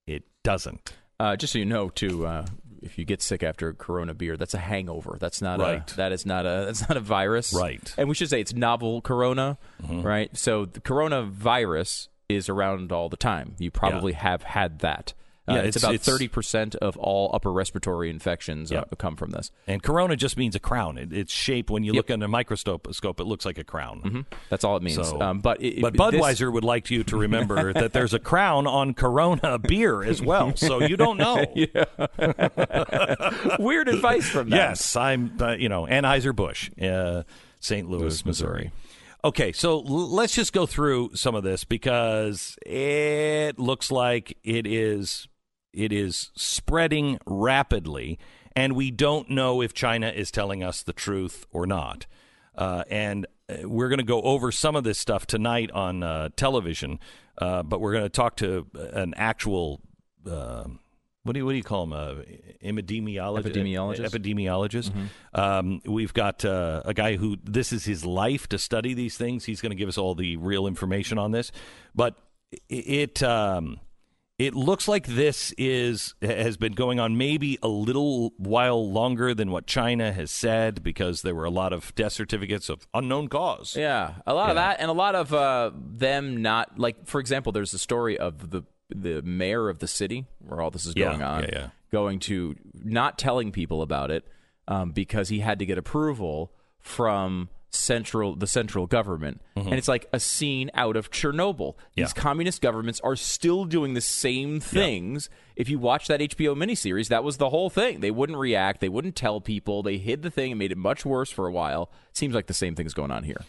[0.06, 0.92] It doesn't.
[1.18, 2.46] Uh, just so you know, too, uh,
[2.82, 5.18] if you get sick after Corona beer, that's a hangover.
[5.20, 5.90] That's not Right.
[5.92, 7.52] a that is not a that's not a virus.
[7.52, 7.82] Right.
[7.84, 8.00] Mm-hmm.
[8.00, 9.58] And we should say it's novel Corona,
[9.88, 10.34] right?
[10.36, 13.54] So the coronavirus is around all the time.
[13.58, 15.14] You probably have had that.
[15.50, 18.98] Uh, Yeah, it's, it's- about it's- thirty percent of all upper respiratory infections uh, Yep.
[18.98, 19.50] come from this.
[19.66, 20.98] And corona just means a crown.
[20.98, 24.26] It, its shape when you look under a microscope, scope, it looks like a crown.
[24.48, 24.96] That's all it means.
[24.96, 28.18] So, um, but it, but this- Budweiser would like you to remember that there's a
[28.18, 30.54] crown on Corona beer as well.
[30.56, 31.44] So you don't know.
[33.58, 34.56] weird advice from them.
[34.58, 35.36] Yes, I'm.
[35.40, 37.22] Uh, you know, Anheuser Busch, uh,
[37.60, 37.88] St.
[37.88, 38.72] Louis, Missouri.
[39.22, 44.66] Okay, so l- let's just go through some of this because it looks like it
[44.66, 45.28] is
[45.72, 48.18] it is spreading rapidly,
[48.56, 52.06] and we don't know if China is telling us the truth or not.
[52.56, 56.28] Uh, and uh, we're going to go over some of this stuff tonight on uh,
[56.36, 56.98] television,
[57.38, 59.80] uh, but we're going to talk to an actual.
[60.28, 60.64] Uh,
[61.22, 61.92] what do you what do you call him?
[61.92, 62.14] Uh,
[62.64, 63.44] epidemiologist.
[63.44, 64.10] Epidemiologist.
[64.10, 64.90] Epidemiologist.
[65.34, 69.44] Um, we've got uh, a guy who this is his life to study these things.
[69.44, 71.52] He's going to give us all the real information on this,
[71.94, 72.16] but
[72.68, 73.80] it um,
[74.40, 79.50] it looks like this is has been going on maybe a little while longer than
[79.50, 83.76] what China has said because there were a lot of death certificates of unknown cause.
[83.76, 87.06] Yeah, a lot of that, and a lot of uh, them not like.
[87.06, 90.86] For example, there's the story of the the mayor of the city where all this
[90.86, 91.68] is Yeah, going on, yeah, yeah.
[91.92, 94.26] going to not telling people about it
[94.66, 100.06] um, because he had to get approval from central the central government, and it's like
[100.12, 101.74] a scene out of Chernobyl.
[101.94, 102.20] These Mm-hmm.
[102.20, 105.30] Communist governments are still doing the same things.
[105.56, 108.00] If you watch that HBO miniseries, that was the whole thing.
[108.00, 108.80] They wouldn't react.
[108.80, 109.82] They wouldn't tell people.
[109.82, 111.90] They hid the thing and made it much worse for a while.
[112.12, 113.44] Seems like the same thing's going on here.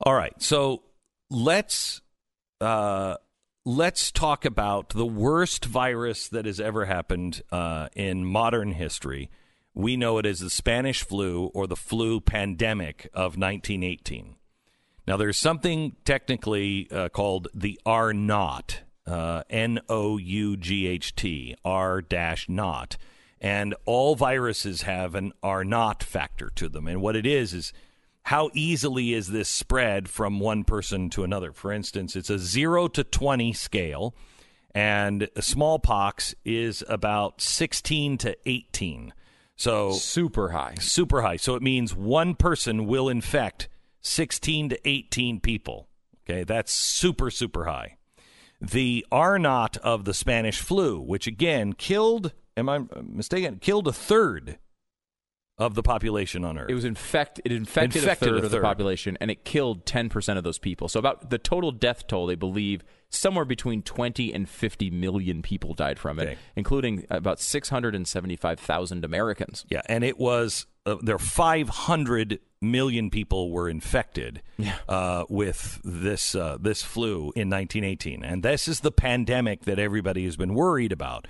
[0.00, 0.82] All right, so
[1.30, 2.00] let's
[2.60, 3.16] uh,
[3.64, 9.30] let's talk about the worst virus that has ever happened uh, in modern history.
[9.74, 14.36] We know it as the Spanish flu or the flu pandemic of 1918.
[15.06, 21.14] Now, there's something technically uh, called the R naught, uh, N O U G H
[21.14, 22.96] T, R dash naught.
[23.40, 26.86] And all viruses have an R naught factor to them.
[26.86, 27.72] And what it is is
[28.24, 31.52] how easily is this spread from one person to another?
[31.52, 34.14] For instance, it's a 0 to 20 scale,
[34.74, 39.12] and smallpox is about 16 to 18.
[39.62, 40.74] So Super high.
[40.80, 41.36] super high.
[41.36, 43.68] So it means one person will infect
[44.00, 45.88] 16 to 18 people.
[46.28, 47.96] Okay, that's super, super high.
[48.60, 53.60] The R naught of the Spanish flu, which again killed, am I mistaken?
[53.60, 54.58] Killed a third
[55.58, 56.70] of the population on Earth.
[56.70, 57.40] It was infect.
[57.44, 60.44] It infected, Infected a third a of the population, and it killed ten percent of
[60.44, 60.88] those people.
[60.88, 65.74] So about the total death toll, they believe somewhere between twenty and fifty million people
[65.74, 66.38] died from it, Okay.
[66.56, 69.64] including about six hundred and seventy-five thousand Americans.
[69.68, 71.18] Yeah, and it was uh, there.
[71.18, 74.40] Five hundred million people were infected
[74.88, 80.24] uh, with this uh, this flu in 1918, and this is the pandemic that everybody
[80.24, 81.26] has been worried about.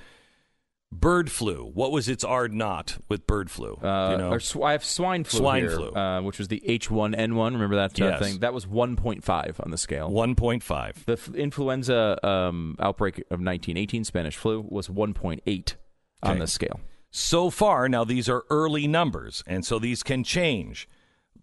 [0.94, 1.64] Bird flu.
[1.72, 3.74] What was its R naught with bird flu?
[3.76, 5.38] Uh, you know, sw- I have swine flu.
[5.40, 5.90] Swine here, flu.
[5.92, 7.54] uh, which was the H one N one.
[7.54, 8.20] Remember that uh, Yes.
[8.20, 8.38] thing?
[8.40, 10.10] That was one point five on the scale.
[10.10, 11.02] one point five.
[11.06, 15.74] The f- influenza um, outbreak of 1918 Spanish flu was 1.8
[16.22, 16.38] on Okay.
[16.40, 16.80] the scale.
[17.10, 20.88] So far, now these are early numbers, and so these can change.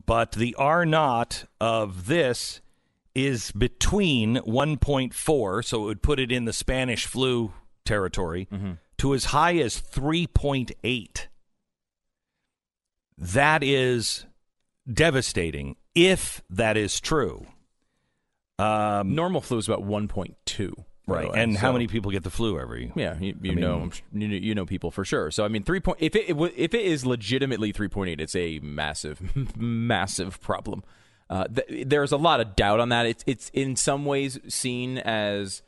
[0.05, 2.61] But the R naught of this
[3.15, 7.51] is between 1.4, so it would put it in the Spanish flu
[7.85, 8.47] territory,
[8.99, 11.27] to as high as 3.8.
[13.17, 14.25] That is
[14.91, 17.45] devastating if that is true.
[18.57, 20.73] Um, Normal flu is about 1.2.
[21.07, 21.29] right.
[21.33, 22.91] And how many people get the flu every?
[22.95, 25.31] Yeah, you, you I mean- know, you know, you know people for sure.
[25.31, 25.99] So I mean, three point.
[26.01, 29.21] If it, it if it is legitimately three point eight, it's a massive,
[29.57, 30.83] massive problem.
[31.29, 33.05] Uh, th- there's a lot of doubt on that.
[33.05, 35.61] It's it's in some ways seen as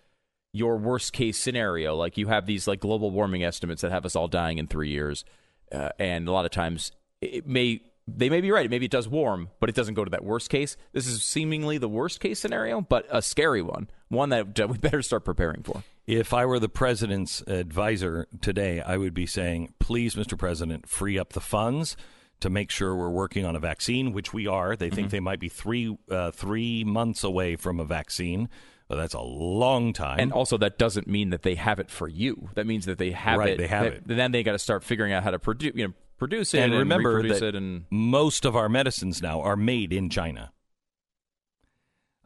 [0.53, 1.95] your worst case scenario.
[1.95, 4.89] Like you have these like global warming estimates that have us all dying in three
[4.89, 5.23] years,
[5.71, 6.91] uh, and a lot of times
[7.21, 8.69] it may they may be right.
[8.69, 10.75] Maybe it does warm, but it doesn't go to that worst case.
[10.91, 15.01] This is seemingly the worst case scenario, but a scary one, one that we better
[15.01, 15.83] start preparing for.
[16.07, 20.37] If I were the president's advisor today, I would be saying, please, Mr.
[20.37, 21.95] President, free up the funds
[22.41, 24.75] to make sure we're working on a vaccine, which we are.
[24.75, 24.95] They Mm-hmm.
[24.95, 28.49] think they might be three uh, three months away from a vaccine.
[28.91, 30.19] But that's a long time.
[30.19, 32.49] And also, that doesn't mean that they have it for you.
[32.55, 33.57] That means that they have Right, it.
[33.57, 34.03] they have that- it.
[34.05, 36.73] Then they got to start figuring out how to produce, you know, produce it And
[36.73, 37.55] and, remember reproduce that it.
[37.55, 40.51] And most of our medicines now are made in China.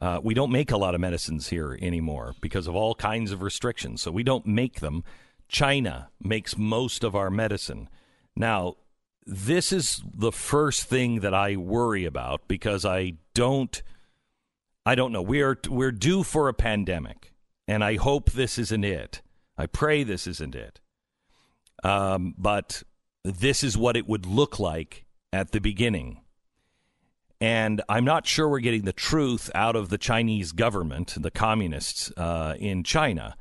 [0.02, 3.44] Uh, we don't make a lot of medicines here anymore because of all kinds of
[3.44, 4.02] restrictions.
[4.02, 5.04] So we don't make them.
[5.48, 7.90] China makes most of our medicine.
[8.36, 8.78] Now,
[9.24, 13.84] this is the first thing that I worry about because I don't
[14.86, 15.22] I don't know.
[15.22, 17.34] We're we're due for a pandemic,
[17.68, 19.22] and I hope this isn't it.
[19.58, 20.80] I pray this isn't it.
[21.84, 22.84] Um, but
[23.24, 26.22] this is what it would look like at the beginning.
[27.42, 32.12] And I'm not sure we're getting the truth out of the Chinese government, the communists
[32.16, 33.36] uh, in China.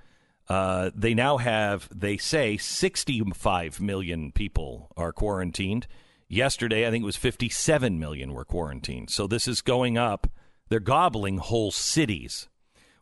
[0.48, 5.86] Uh, they now have, they say, 65 million people are quarantined.
[6.28, 9.10] Yesterday, I think it was 57 million were quarantined.
[9.10, 10.26] So this is going up.
[10.69, 12.49] They're gobbling whole cities.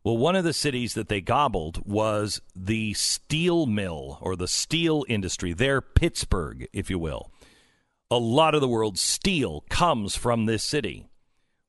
[0.05, 5.05] Well, one of the cities that they gobbled was the steel mill or the steel
[5.09, 5.53] industry.
[5.53, 7.31] There, Pittsburgh, if you will.
[8.11, 11.07] A lot of the world's steel comes from this city.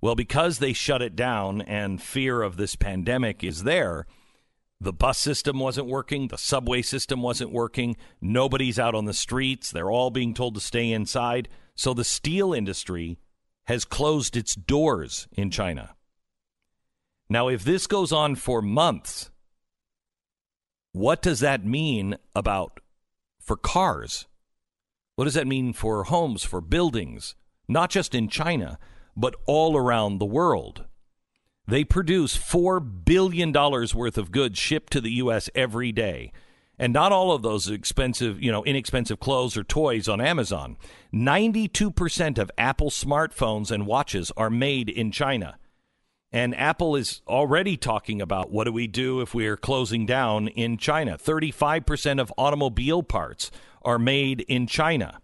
[0.02, 4.06] Well, because they shut it down and fear of this pandemic is there,
[4.82, 9.72] the bus system wasn't working, the subway system wasn't working, nobody's out on the streets,
[9.72, 11.48] they're all being told to stay inside.
[11.76, 13.18] So the steel industry
[13.66, 15.96] has closed its doors in China.
[17.30, 19.32] Now, if this goes on for months,
[20.92, 22.80] what does that mean about
[23.42, 24.28] for cars?
[25.16, 27.36] What does that mean for homes, for buildings,
[27.68, 28.78] not just in China,
[29.16, 30.86] but all around the world?
[31.68, 35.50] They produce $4 billion worth of goods shipped to the U.S.
[35.56, 36.34] every day.
[36.80, 40.76] And not all of those expensive, you know, inexpensive clothes or toys on Amazon.
[41.14, 45.58] 92% of Apple smartphones and watches are made in China.
[46.32, 50.48] And Apple is already talking about what do we do if we are closing down
[50.48, 51.16] in China.
[51.16, 53.52] 35% of automobile parts
[53.84, 55.20] are made in China.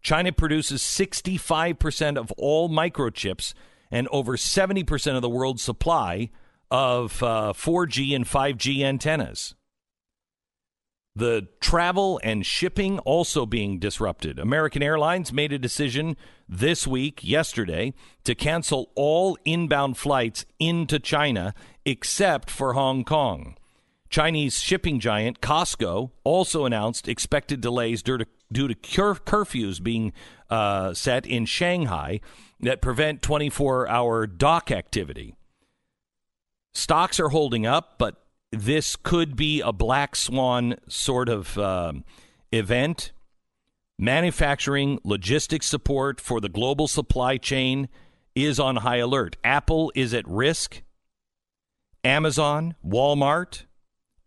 [0.00, 3.52] China produces 65% of all microchips
[3.90, 6.30] and over 70% of the world's supply
[6.70, 9.54] of uh, 4G and 5G antennas.
[11.18, 14.38] The travel and shipping also being disrupted.
[14.38, 16.16] American Airlines made a decision
[16.48, 17.92] this week, yesterday,
[18.22, 21.54] to cancel all inbound flights into China
[21.84, 23.56] except for Hong Kong.
[24.08, 30.12] Chinese shipping giant COSCO also announced expected delays due to, due to cur- curfews being
[30.50, 32.20] uh, set in Shanghai
[32.60, 35.34] that prevent 24 hour dock activity.
[36.72, 38.22] Stocks are holding up, but
[38.52, 42.04] this could be a black swan sort of um,
[42.52, 43.12] event.
[43.98, 47.88] Manufacturing logistics support for the global supply chain
[48.34, 49.36] is on high alert.
[49.42, 50.82] Apple is at risk.
[52.04, 53.64] Amazon, Walmart,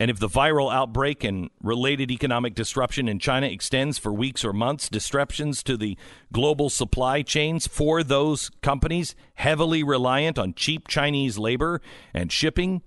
[0.02, 4.52] and if the viral outbreak and related economic disruption in China extends for weeks or
[4.52, 5.96] months, disruptions to the
[6.34, 11.82] global supply chains for those companies heavily reliant on cheap Chinese labor
[12.14, 12.82] and shipping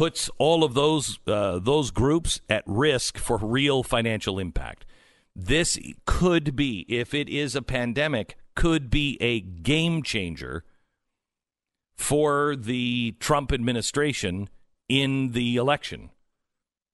[0.00, 4.86] puts all of those uh, those groups at risk for real financial impact.
[5.36, 10.64] This could be, if it is a pandemic, could be a game changer
[11.98, 14.48] for the Trump administration
[14.88, 16.08] in the election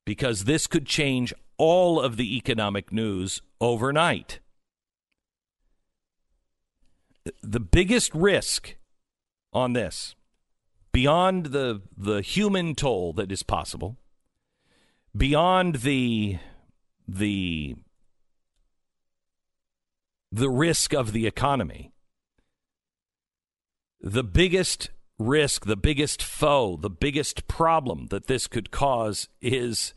[0.05, 4.41] because this could change all of the economic news overnight.
[7.41, 8.75] The biggest risk
[9.53, 10.17] on this
[10.97, 13.99] beyond the the human toll that is possible,
[15.15, 16.39] beyond the
[17.07, 17.77] the
[20.33, 21.93] the risk of the economy,
[24.01, 29.93] the biggest risk, the biggest foe, the biggest problem that this could cause is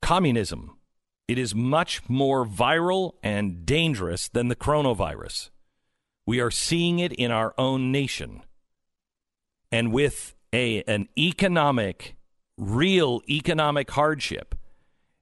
[0.00, 0.78] communism.
[1.28, 5.50] It is much more viral and dangerous than the coronavirus.
[6.24, 8.44] We are seeing it in our own nation
[9.72, 12.14] and with a an economic
[12.56, 14.54] real economic hardship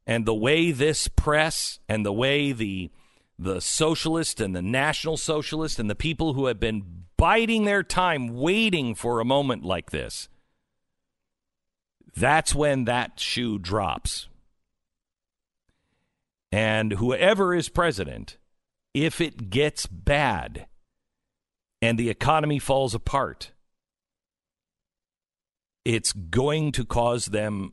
[0.07, 2.91] and the way this press and the way the
[3.39, 8.35] the socialist and the national socialist and the people who have been biding their time
[8.37, 10.29] waiting for a moment like this
[12.17, 14.29] that's when that shoe drops.
[16.53, 18.37] And whoever is president
[18.93, 20.67] if it gets bad
[21.81, 23.53] and the economy falls apart
[25.85, 27.73] it's going to cause them,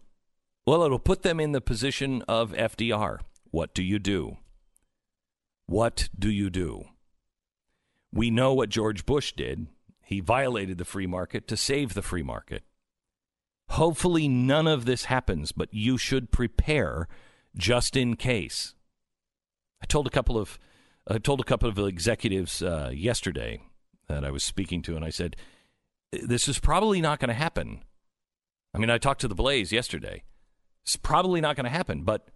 [0.66, 3.20] well, it'll put them in the position of FDR.
[3.52, 4.38] What do you do?
[5.66, 6.86] What do you do?
[8.12, 9.68] We know what George Bush did.
[10.02, 12.64] He violated the free market to save the free market.
[13.72, 17.10] Hopefully, none of this happens, but you should prepare
[17.56, 18.74] just in case.
[19.82, 20.58] I told a couple of
[21.10, 23.62] I told a couple of executives uh, yesterday
[24.08, 25.36] that I was speaking to, and I said,
[26.12, 27.84] "This is probably not going to happen.
[28.78, 30.22] I mean, I talked to the Blaze yesterday.
[30.84, 32.28] It's probably not going to happen, but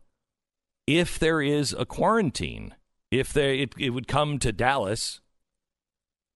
[0.88, 2.74] if there is a quarantine,
[3.12, 5.22] if there, it, it would come to Dallas,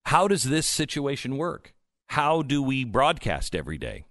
[0.05, 1.73] how does this situation work?
[2.09, 4.05] How do we broadcast every day?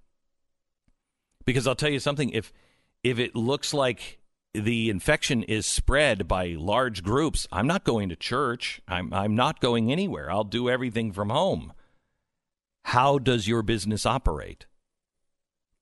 [1.45, 2.53] Because I'll tell you something, if
[3.05, 4.19] if it looks like
[4.53, 8.81] the infection is spread by large groups, I'm not going to church.
[8.89, 10.29] I'm I'm not going anywhere.
[10.29, 11.73] I'll do everything from home.
[12.87, 14.67] How does your business operate?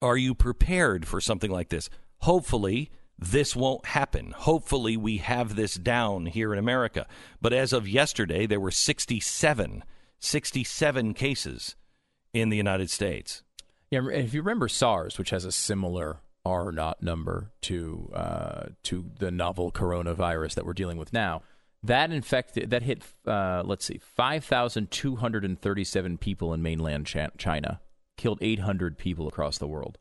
[0.02, 1.88] Are you prepared for something like this?
[2.18, 4.32] Hopefully, this won't happen.
[4.32, 7.06] Hopefully, we have this down here in America.
[7.40, 9.84] But as of yesterday, there were 67,
[10.18, 11.76] 67 cases
[12.34, 13.44] in the United States.
[13.90, 19.04] Yeah, if you remember SARS, which has a similar R naught number to uh, to
[19.20, 21.42] the novel coronavirus that we're dealing with now,
[21.84, 26.52] that infected that hit uh, let's see, five thousand two hundred and thirty seven people
[26.52, 27.80] in mainland China
[28.16, 29.98] killed 800 people across the world.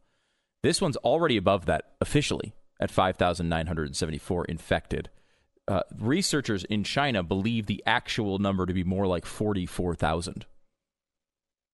[0.63, 5.09] This one's already above that officially at 5,974 infected.
[5.67, 10.45] Uh, researchers in China believe the actual number to be more like 44,000.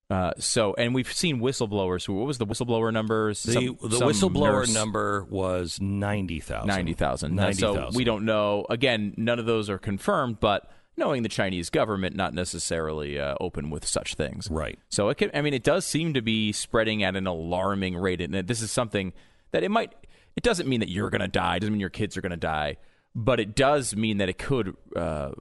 [0.10, 2.06] Uh, so, and we've seen whistleblowers.
[2.06, 3.44] Who what was the whistleblower numbers?
[3.44, 6.66] The, Some- the some whistleblower nurse- number was 90,000.
[6.68, 7.36] 90,000.
[7.36, 7.98] Ninety So thousand.
[7.98, 8.66] we don't know.
[8.70, 13.70] Again, none of those are confirmed, but knowing the Chinese government, not necessarily uh, open
[13.70, 14.50] with such things.
[14.50, 14.80] Right.
[14.90, 18.20] So it can, I mean, it does seem to be spreading at an alarming rate,
[18.20, 19.14] and this is something
[19.52, 19.94] that it might.
[20.36, 21.56] It doesn't mean that you're going to die.
[21.56, 22.78] It doesn't mean your kids are going to die,
[23.16, 25.32] but it does mean that it could uh,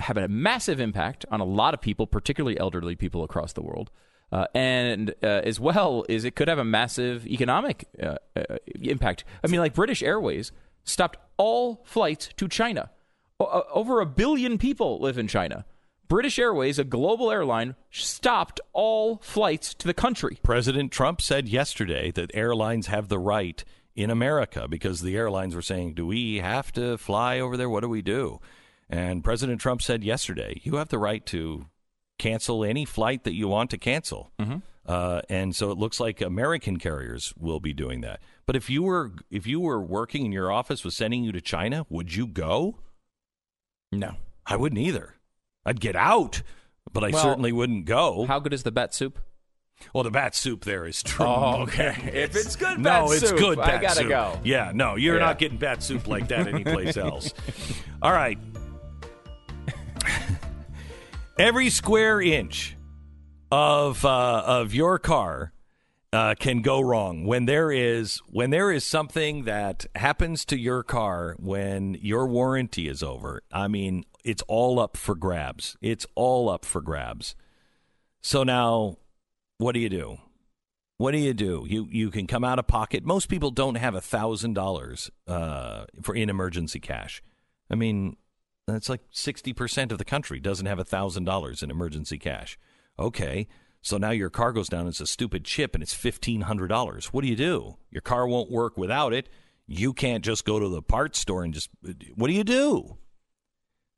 [0.00, 3.90] have a massive impact on a lot of people, particularly elderly people across the world.
[4.32, 9.24] Uh, and uh, as well is it could have a massive economic uh, uh, impact.
[9.44, 10.52] I mean, like British Airways
[10.84, 12.90] stopped all flights to China.
[13.46, 15.64] Over a billion people live in China.
[16.08, 20.38] British Airways, a global airline, stopped all flights to the country.
[20.42, 23.64] President Trump said yesterday that airlines have the right
[23.94, 27.70] in America because the airlines were saying, Do we have to fly over there?
[27.70, 28.40] What do we do?
[28.90, 31.66] And President Trump said yesterday, You have the right to
[32.18, 34.32] cancel any flight that you want to cancel.
[34.84, 38.20] Uh, and so it looks like American carriers will be doing that.
[38.46, 41.40] But if you were if you were working and your office was sending you to
[41.40, 42.78] China, would you go?
[43.92, 44.14] No.
[44.46, 45.14] I wouldn't either.
[45.64, 46.42] I'd get out,
[46.92, 48.24] but I Well, certainly wouldn't go.
[48.26, 49.18] How good is the bat soup?
[49.92, 51.26] well, the bat soup there is true.
[51.26, 51.94] Oh, okay.
[52.12, 53.58] if it's good no, bat it's soup, good.
[53.58, 54.08] I Bat gotta soup.
[54.08, 54.40] go.
[54.44, 55.26] Yeah, no, you're Yeah.
[55.26, 57.32] not getting bat soup like that anyplace else.
[58.00, 58.38] All right.
[61.38, 62.76] Every square inch
[63.50, 65.52] of uh, of your car
[66.12, 70.82] uh, can go wrong when there is when there is something that happens to your
[70.82, 73.42] car when your warranty is over.
[73.50, 75.76] I mean, it's all up for grabs.
[75.80, 77.34] It's all up for grabs.
[78.20, 78.98] So now,
[79.58, 80.18] what do you do?
[80.98, 81.64] What do you do?
[81.66, 83.04] You you can come out of pocket.
[83.04, 87.22] Most people don't have a thousand dollars uh, for in emergency cash.
[87.70, 88.16] I mean,
[88.66, 92.58] that's like sixty percent of the country doesn't have a thousand dollars in emergency cash.
[92.98, 93.48] Okay,
[93.82, 94.86] so now your car goes down.
[94.86, 97.06] It's a stupid chip, and it's fifteen hundred dollars.
[97.06, 97.76] What do you do?
[97.90, 99.28] Your car won't work without it.
[99.66, 101.68] You can't just go to the parts store and just.
[102.14, 102.98] What do you do?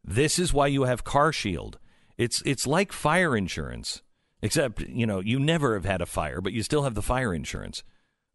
[0.03, 1.75] This is why you have CarShield.
[2.17, 4.03] It's it's like fire insurance,
[4.41, 7.35] except you know you never have had a fire, but you still have the fire
[7.35, 7.83] insurance.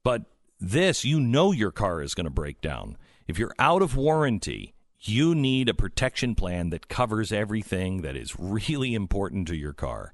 [0.04, 0.24] But
[0.60, 2.98] this, you know, your car is going to break down.
[3.28, 8.36] If you're out of warranty, you need a protection plan that covers everything that is
[8.38, 10.14] really important to your car.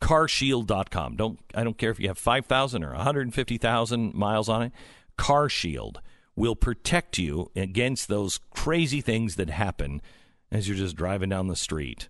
[0.00, 1.16] CarShield.com.
[1.16, 4.48] Don't I don't care if you have five thousand or one hundred fifty thousand miles
[4.48, 4.72] on it.
[5.18, 5.96] CarShield
[6.36, 10.00] will protect you against those crazy things that happen
[10.50, 12.08] as you're just driving down the street.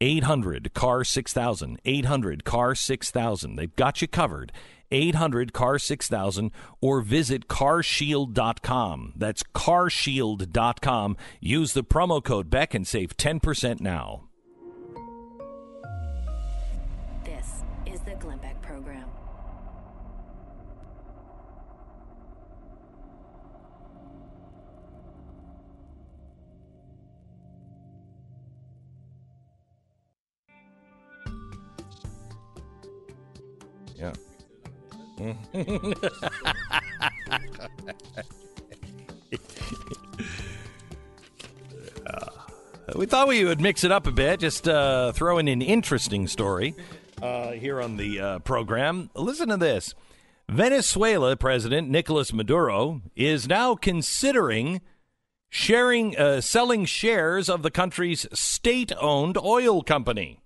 [0.00, 4.52] 800 car 6000 800 car 6000 they've got you covered
[4.90, 6.50] 800 car 6000
[6.82, 14.25] or visit carshield.com that's carshield.com use the promo code beck and save 10% now
[33.98, 34.12] yeah
[42.94, 46.28] we thought we would mix it up a bit, just uh, throw in an interesting
[46.28, 46.74] story
[47.22, 49.10] uh, here on the uh, program.
[49.14, 49.94] Listen to this
[50.48, 54.80] Venezuela President Nicolas Maduro is now considering
[55.48, 60.40] sharing, uh, selling shares of the country's state owned oil company.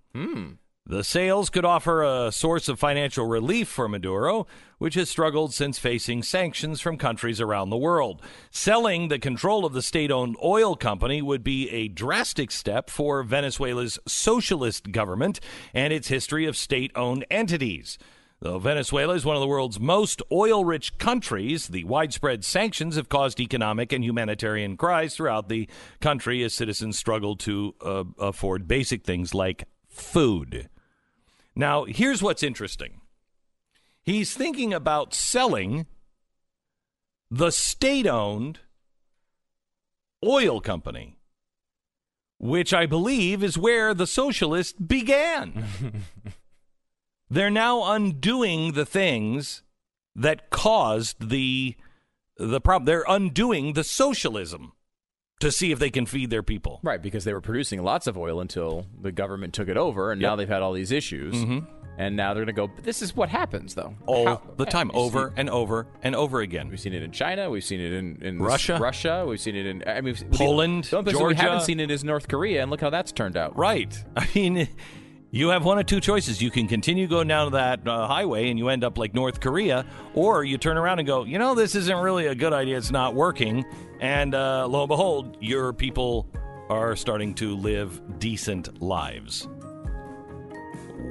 [0.90, 4.48] The sales could offer a source of financial relief for Maduro,
[4.78, 8.20] which has struggled since facing sanctions from countries around the world.
[8.50, 13.22] Selling the control of the state owned oil company would be a drastic step for
[13.22, 15.38] Venezuela's socialist government
[15.72, 17.96] and its history of state owned entities.
[18.40, 23.08] Though Venezuela is one of the world's most oil rich countries, the widespread sanctions have
[23.08, 25.68] caused economic and humanitarian cries throughout the
[26.00, 30.68] country as citizens struggle to uh, afford basic things like food.
[31.54, 33.00] Now, here's what's interesting
[34.02, 35.86] he's thinking about selling
[37.30, 38.60] the state owned
[40.24, 41.18] oil company,
[42.38, 45.64] which I believe is where the socialists began.
[47.30, 49.62] They're now undoing the things
[50.16, 51.76] that caused the
[52.36, 52.86] the problem.
[52.86, 54.72] They're undoing the socialism
[55.40, 56.80] to see if they can feed their people.
[56.82, 60.20] Right, because they were producing lots of oil until the government took it over, and
[60.20, 61.34] now they've had all these issues.
[61.34, 61.60] Mm-hmm.
[61.98, 62.66] And now they're going to go.
[62.66, 63.94] But this is what happens, though.
[64.06, 66.70] All How- the time, over and over and over again.
[66.70, 67.50] We've seen it in China.
[67.50, 68.78] We've seen it in, in Russia.
[68.80, 69.26] Russia.
[69.28, 69.84] We've seen it in.
[69.86, 72.80] I mean, Poland, The only place we haven't seen it is North Korea, and look
[72.80, 73.54] how that's turned out.
[73.54, 74.02] Right.
[74.16, 74.68] I mean,
[75.32, 76.42] You have one of two choices.
[76.42, 79.86] You can continue going down that uh, highway and you end up like North Korea,
[80.14, 82.76] or you turn around and go, you know, this isn't really a good idea.
[82.76, 83.64] It's not working.
[84.00, 86.26] And uh, lo and behold, your people
[86.68, 89.46] are starting to live decent lives.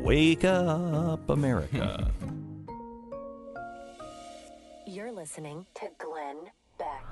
[0.02, 2.12] Wake up, America.
[4.86, 6.40] You're listening to Glenn
[6.78, 7.06] Beck.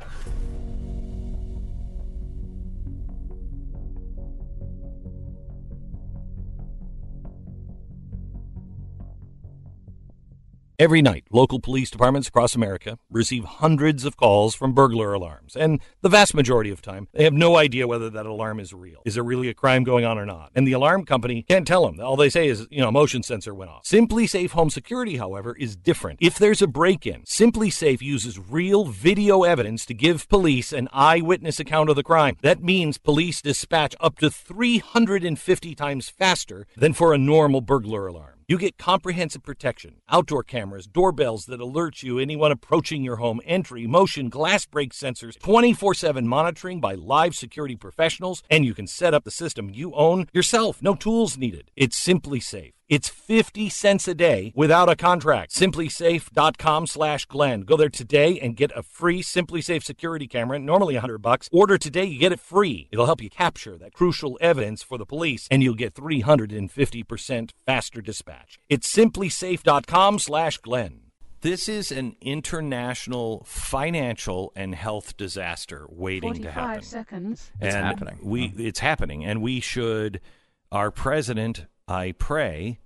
[10.80, 15.82] Every night, local police departments across America receive hundreds of calls from burglar alarms, and
[16.02, 19.02] the vast majority of time, they have no idea whether that alarm is real.
[19.04, 20.52] Is there really a crime going on or not?
[20.54, 22.00] And the alarm company can't tell them.
[22.00, 23.86] All they say is, you know, motion sensor went off.
[23.86, 26.20] SimpliSafe Home Security, however, is different.
[26.22, 31.90] If there's a break-in, SimpliSafe uses real video evidence to give police an eyewitness account
[31.90, 32.38] of the crime.
[32.44, 38.37] That means police dispatch up to 350 times faster than for a normal burglar alarm.
[38.50, 43.86] You get comprehensive protection, outdoor cameras, doorbells that alert you anyone approaching your home, entry,
[43.88, 49.14] motion, glass break sensors, 24 7 monitoring by live security professionals, and you can set
[49.14, 50.82] up the system you own yourself.
[50.82, 51.72] No tools needed.
[51.76, 52.77] It's simply safe.
[52.90, 55.52] It's 50 cents a day without a contract.
[55.52, 57.62] Simplisafe.com slash Glenn.
[57.62, 61.50] Go there today and get a free SimpliSafe security camera, normally 100 bucks.
[61.52, 62.88] Order today, you get it free.
[62.90, 68.02] It'll help you capture that crucial evidence for the police, and you'll get 350% faster
[68.02, 68.58] dispatch.
[68.70, 71.02] It's simplisafe.com slash Glenn.
[71.42, 76.84] This is an international financial and health disaster waiting to 45 happen.
[76.84, 77.52] seconds.
[77.60, 78.20] It's happening.
[78.24, 80.22] We it's happening, and we should.
[80.70, 82.80] Our president, I pray,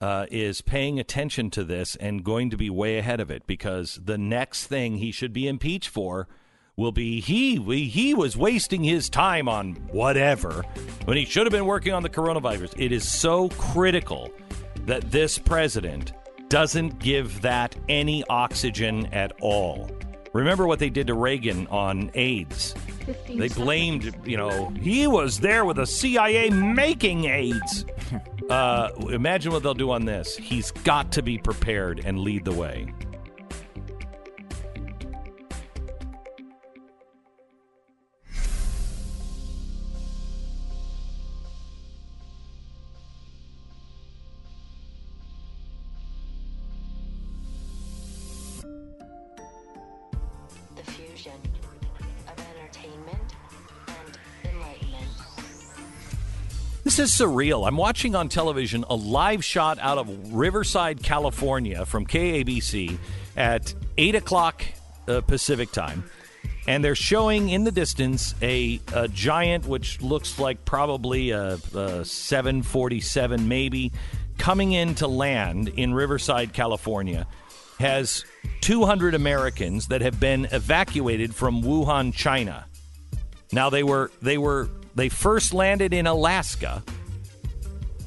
[0.00, 4.00] uh, is paying attention to this and going to be way ahead of it because
[4.02, 6.26] the next thing he should be impeached for
[6.76, 7.56] will be he
[7.86, 10.64] he was wasting his time on whatever
[11.04, 12.72] when he should have been working on the coronavirus.
[12.78, 14.30] It is so critical
[14.86, 16.12] that this president
[16.48, 19.90] doesn't give that any oxygen at all.
[20.32, 22.74] Remember what they did to Reagan on AIDS.
[23.28, 27.84] They blamed, you know, he was there with the CIA making AIDS.
[28.50, 30.36] uh, imagine what they'll do on this.
[30.36, 32.92] He's got to be prepared and lead the way.
[57.00, 57.66] Is surreal.
[57.66, 62.98] I'm watching on television a live shot out of Riverside, California from KABC
[63.38, 64.62] at 8 o'clock
[65.08, 66.04] uh, Pacific time.
[66.68, 72.04] And they're showing in the distance a, a giant, which looks like probably a, a
[72.04, 73.92] 747 maybe,
[74.36, 77.26] coming in to land in Riverside, California.
[77.78, 78.26] Has
[78.60, 82.66] 200 Americans that have been evacuated from Wuhan, China.
[83.52, 84.68] Now they were they were
[85.00, 86.82] they first landed in Alaska,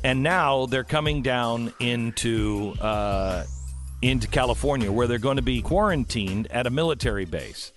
[0.04, 3.46] and now they're coming down into uh,
[4.04, 7.72] into California, where they're going to be quarantined at a military base.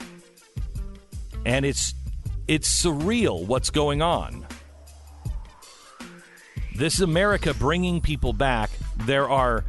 [1.47, 1.95] And it's
[2.47, 4.47] it's surreal what's going on.
[6.75, 8.69] This is America bringing people back.
[8.99, 9.65] There are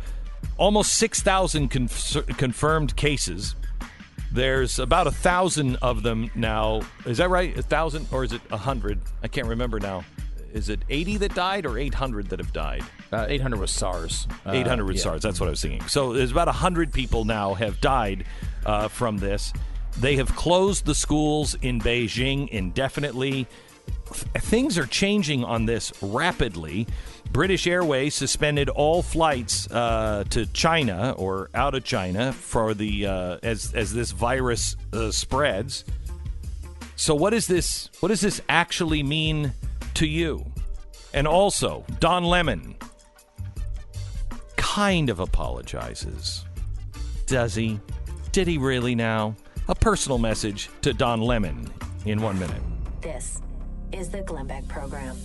[0.58, 3.56] almost six thousand confirmed cases.
[4.38, 6.84] There's about a thousand of them now.
[7.08, 7.58] Is that right?
[7.58, 9.02] A thousand, or is it a hundred?
[9.24, 10.06] I can't remember now.
[10.54, 12.84] Is it 80 that died or 800 that have died?
[13.12, 14.28] Uh, 800 was SARS.
[14.46, 15.02] Uh, 800 with yeah.
[15.02, 15.24] SARS.
[15.24, 15.88] That's what I was thinking.
[15.88, 18.26] So there's about 100 people now have died
[18.64, 19.54] uh, from this.
[20.00, 23.48] They have closed the schools in Beijing indefinitely.
[24.14, 26.86] Th- Things are changing on this rapidly.
[27.32, 33.38] British Airways suspended all flights uh, to China or out of China for the uh,
[33.44, 35.86] as as this virus uh, spreads.
[36.96, 37.90] So what is this?
[38.00, 39.54] What does this actually mean
[39.96, 40.46] to you?
[41.14, 42.76] And also, Don Lemon
[44.56, 46.46] kind of apologizes.
[47.26, 47.80] Does he?
[48.32, 49.36] Did he really now?
[49.70, 51.72] A personal message to Don Lemon
[52.06, 52.62] in one minute.
[53.02, 53.42] This
[53.92, 55.18] is the Glenn Beck Program.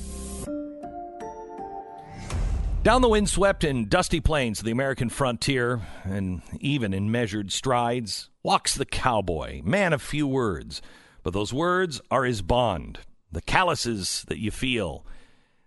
[2.82, 8.28] Down the windswept and dusty plains of the American frontier, and even in measured strides,
[8.42, 10.82] walks the cowboy, man of few words.
[11.22, 12.98] But those words are his bond,
[13.30, 15.06] the calluses that you feel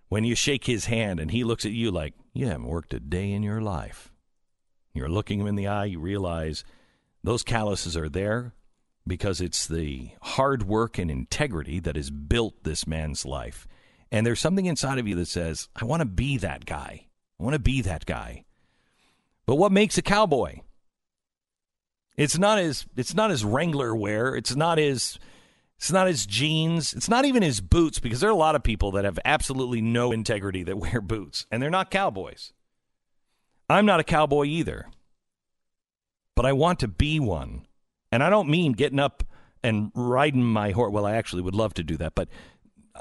[0.10, 3.00] when you shake his hand and he looks at you like you haven't worked a
[3.00, 4.12] day in your life.
[4.94, 6.66] You're looking him in the eye, you realize
[7.24, 8.54] those calluses are there
[9.08, 13.70] because it's the hard work and integrity that has built this man's life.
[14.16, 17.08] And there's something inside of you that says, I want to be that guy.
[17.38, 18.46] I want to be that guy.
[19.46, 20.62] But what makes a cowboy?
[22.16, 24.34] It's not his it's not his Wrangler wear.
[24.34, 25.20] It's not his
[25.78, 26.94] it's not his jeans.
[26.94, 29.82] It's not even his boots because there are a lot of people that have absolutely
[29.82, 32.54] no integrity that wear boots and they're not cowboys.
[33.70, 34.88] I'm not a cowboy either.
[36.38, 37.68] But I want to be one.
[38.14, 39.26] And I don't mean getting up
[39.62, 40.94] and riding my horse.
[40.94, 42.30] Well, I actually would love to do that, but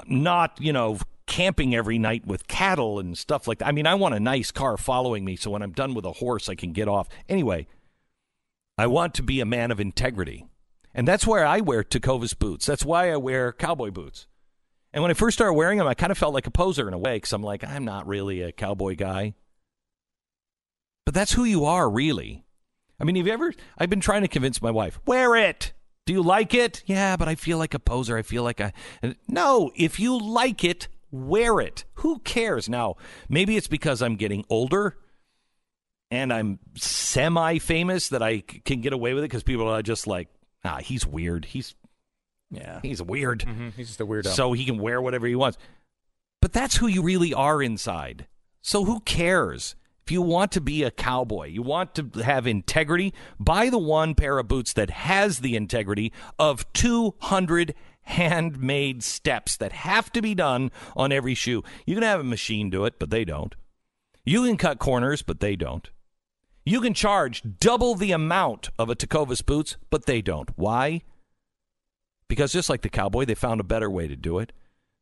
[0.07, 0.97] not, you know,
[1.27, 3.67] camping every night with cattle and stuff like that.
[3.67, 6.13] I mean, I want a nice car following me so when I'm done with a
[6.13, 7.09] horse, I can get off.
[7.27, 7.67] Anyway,
[8.77, 10.47] I want to be a man of integrity.
[10.93, 12.65] And that's why I wear Tecovas boots.
[12.65, 14.27] That's why I wear cowboy boots.
[14.93, 16.93] And when I first started wearing them, I kind of felt like a poser in
[16.93, 19.33] a way because I'm like, I'm not really a cowboy guy.
[21.05, 22.45] But that's who you are, really.
[22.99, 23.53] I mean, have you ever?
[23.77, 25.73] I've been trying to convince my wife, wear it.
[26.05, 26.83] Do you like it?
[26.85, 28.15] Yeah, but I feel like a poser.
[28.17, 28.71] I feel like a.
[29.27, 31.83] No, if you like it, wear it.
[31.95, 32.69] Who cares?
[32.69, 32.95] Now,
[33.27, 34.97] maybe it's because I'm getting older
[36.11, 39.81] and I'm semi famous that I c- can get away with it because people are
[39.81, 40.27] just like,
[40.63, 41.45] ah, he's weird.
[41.45, 41.73] He's
[42.51, 42.79] Yeah.
[42.83, 43.39] he's weird.
[43.41, 43.73] Mhm.
[43.73, 44.27] He's just a weirdo.
[44.27, 45.57] So he can wear whatever he wants.
[46.39, 48.27] But that's who you really are inside.
[48.61, 49.75] So who cares?
[50.05, 54.13] If you want to be a cowboy, you want to have integrity, buy the one
[54.13, 57.73] pair of boots that has the integrity of 200
[58.03, 61.63] handmade steps that have to be done on every shoe.
[61.87, 63.55] You can have a machine do it, but they don't.
[64.23, 65.89] You can cut corners, but they don't.
[66.65, 70.51] You can charge double the amount of a Tecovas boots, but they don't.
[70.55, 71.01] Why?
[72.27, 74.51] Because just like the cowboy, they found a better way to do it.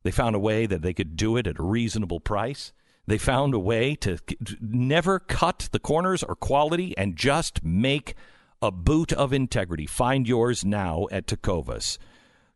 [0.04, 2.72] They found a way that they could do it at a reasonable price.
[3.06, 4.18] They found a way to
[4.62, 8.16] never cut the corners or quality and just make
[8.62, 9.86] a boot of integrity.
[9.86, 11.98] Find yours now at Tecovas.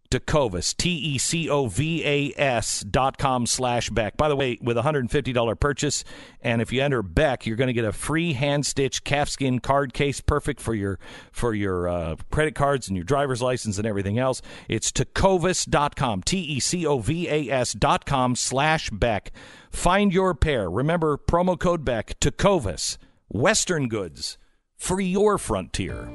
[0.09, 4.17] Tecovas, T E C O V A S dot com slash Beck.
[4.17, 6.03] By the way, with a $150 purchase,
[6.41, 9.93] and if you enter Beck, you're going to get a free hand stitched calfskin card
[9.93, 10.99] case, perfect for your
[11.31, 14.41] for your uh, credit cards and your driver's license and everything else.
[14.67, 19.31] It's Tecovas.com, T E C O V A S dot com slash Beck.
[19.71, 20.69] Find your pair.
[20.69, 22.97] Remember, promo code Beck, Tecovas,
[23.29, 24.37] Western Goods,
[24.75, 26.09] for your frontier.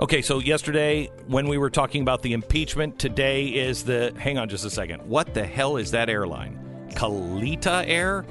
[0.00, 4.14] Okay, so yesterday when we were talking about the impeachment, today is the.
[4.16, 5.02] Hang on just a second.
[5.02, 6.56] What the hell is that airline?
[6.90, 8.24] Kalitta Air?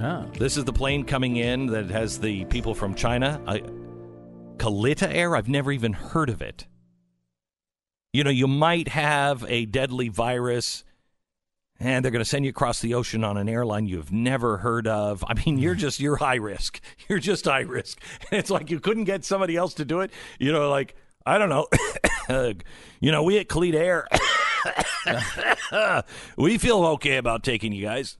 [0.00, 0.26] Ah.
[0.38, 3.40] This is the plane coming in that has the people from China.
[3.46, 3.60] I,
[4.58, 5.34] Kalitta Air?
[5.34, 6.66] I've never even heard of it.
[8.12, 10.84] You know, you might have a deadly virus
[11.80, 14.86] and they're going to send you across the ocean on an airline you've never heard
[14.86, 15.24] of.
[15.26, 16.80] I mean, you're just you're high risk.
[17.08, 18.00] You're just high risk.
[18.30, 20.10] And it's like you couldn't get somebody else to do it.
[20.38, 20.94] You know, like
[21.26, 21.66] I don't know.
[23.00, 24.06] you know, we at Kalitta Air,
[26.36, 28.18] we feel okay about taking you guys.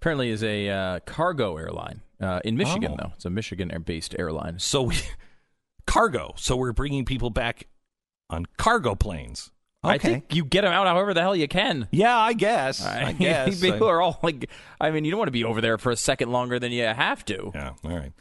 [0.00, 2.96] Apparently, is a uh, cargo airline uh, in Michigan, Oh.
[2.98, 3.12] though.
[3.16, 4.58] It's a Michigan-based airline.
[4.60, 4.96] So we
[5.86, 6.34] cargo.
[6.36, 7.66] So we're bringing people back
[8.30, 9.50] on cargo planes.
[9.84, 9.94] Okay.
[9.94, 11.86] I think you get them out however the hell you can.
[11.92, 12.84] yeah, I guess.
[12.84, 13.60] I guess.
[13.62, 14.50] people are all like,
[14.80, 16.82] I mean, you don't want to be over there for a second longer than you
[16.84, 17.52] have to.
[17.54, 17.72] Yeah.
[17.84, 18.12] All right.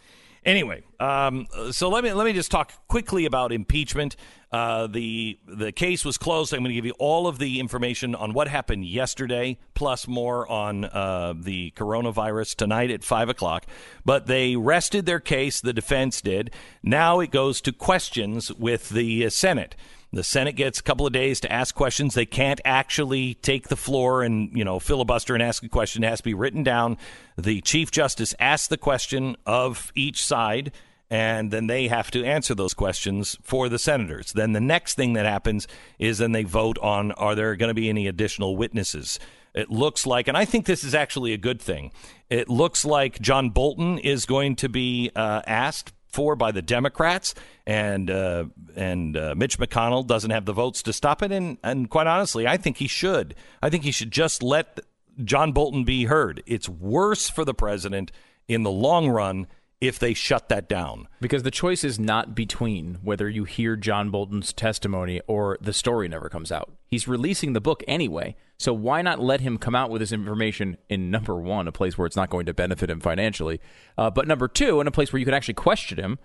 [0.48, 4.16] Anyway, um, so let me let me just talk quickly about impeachment.
[4.50, 6.54] Uh, the the case was closed.
[6.54, 10.50] I'm going to give you all of the information on what happened yesterday, plus more
[10.50, 13.66] on uh, the coronavirus tonight at five o'clock.
[14.06, 15.60] But they rested their case.
[15.60, 16.52] The defense did.
[16.82, 19.76] Now it goes to questions with the Senate.
[20.14, 22.14] The Senate gets a couple of days to ask questions.
[22.14, 26.04] They can't actually take the floor and, you know, filibuster and ask a question.
[26.04, 26.98] It has to be written down.
[27.38, 30.72] The Chief Justice asks the question of each side,
[31.10, 34.32] and then they have to answer those questions for the senators.
[34.32, 35.68] Then the next thing that happens
[36.00, 39.20] is then they vote on are there going to be any additional witnesses?
[39.54, 41.92] It looks like, and I think this is actually a good thing.
[42.30, 47.36] It looks like John Bolton is going to be uh, asked for by the Democrats,
[47.66, 51.32] and uh, and uh, Mitch McConnell doesn't have the votes to stop it.
[51.32, 53.36] And and quite honestly, I think he should.
[53.62, 54.80] I think he should just let
[55.24, 56.44] John Bolton be heard.
[56.46, 58.12] It's worse for the president
[58.48, 59.48] in the long run
[59.80, 61.08] if they shut that down.
[61.22, 66.08] Because the choice is not between whether you hear John Bolton's testimony or the story
[66.08, 66.72] never comes out.
[66.88, 70.78] He's releasing the book anyway, so why not let him come out with his information
[70.90, 73.60] in number one, a place where it's not going to benefit him financially,
[73.98, 76.18] uh, but number two, in a place where you can actually question him,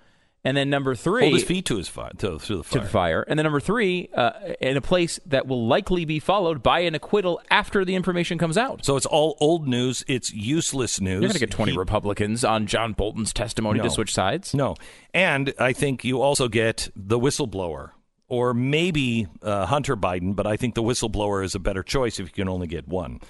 [0.45, 2.81] and then number three, Hold his feet to his fire to, to the to fire.
[2.83, 6.63] the fire, and then number three, uh, in a place that will likely be followed
[6.65, 8.85] by an acquittal after the information comes out.
[8.85, 10.05] So it's all old news.
[10.09, 11.13] It's useless news.
[11.23, 13.85] You're going to get 20 He- Republicans on John Bolton's testimony No.
[13.85, 14.53] to switch sides.
[14.53, 14.75] No.
[15.15, 17.91] And I think you also get the whistleblower
[18.33, 22.29] or maybe uh, Hunter Biden, but I think the whistleblower is a better choice if
[22.29, 23.21] you can only get one.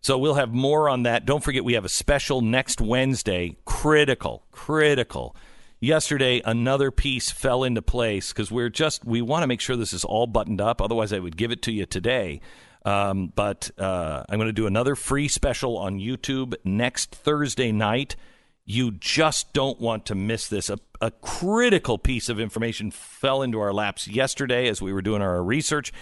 [0.00, 1.26] So we'll have more on that.
[1.26, 3.58] Don't forget, we have a special next Wednesday.
[3.66, 5.36] Critical, critical.
[5.78, 9.92] Yesterday, another piece fell into place because we're just, we want to make sure this
[9.92, 10.80] is all buttoned up.
[10.80, 12.40] Otherwise, I would give it to you today.
[12.86, 18.16] Um, but uh, I'm going to do another free special on YouTube next Thursday night.
[18.64, 20.70] You just don't want to miss this.
[20.70, 25.22] A, a critical piece of information fell into our laps yesterday as we were doing
[25.22, 25.92] our research.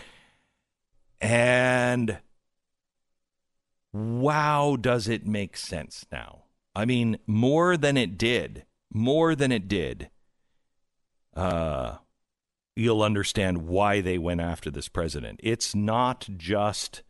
[1.21, 2.19] And
[3.93, 6.45] wow, does it make sense now?
[6.75, 10.11] I mean, more than it did, more than it did.
[11.35, 11.99] Uh,
[12.77, 15.41] you'll understand why they went after this president.
[15.43, 17.03] It's not just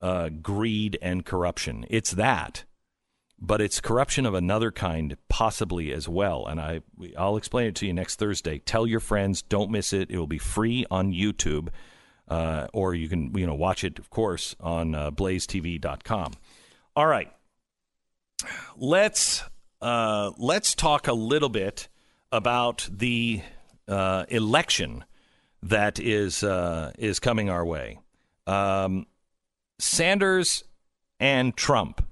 [0.00, 1.86] uh, greed and corruption.
[1.88, 2.64] It's that,
[3.40, 6.46] but it's corruption of another kind, possibly as well.
[6.46, 6.80] And I,
[7.16, 8.58] I'll explain it to you next Thursday.
[8.58, 10.10] Tell your friends, don't miss it.
[10.10, 11.68] It will be free on YouTube,
[12.26, 16.32] uh, or you can, you know, watch it, of course, on uh, BlazeTV.com.
[16.96, 17.32] All right,
[18.76, 19.44] let's
[19.80, 21.88] uh, let's talk a little bit
[22.32, 23.42] about the
[23.86, 25.04] uh, election
[25.62, 27.98] that is uh, is coming our way.
[28.46, 29.06] Um,
[29.78, 30.64] Sanders
[31.20, 32.04] and Trump.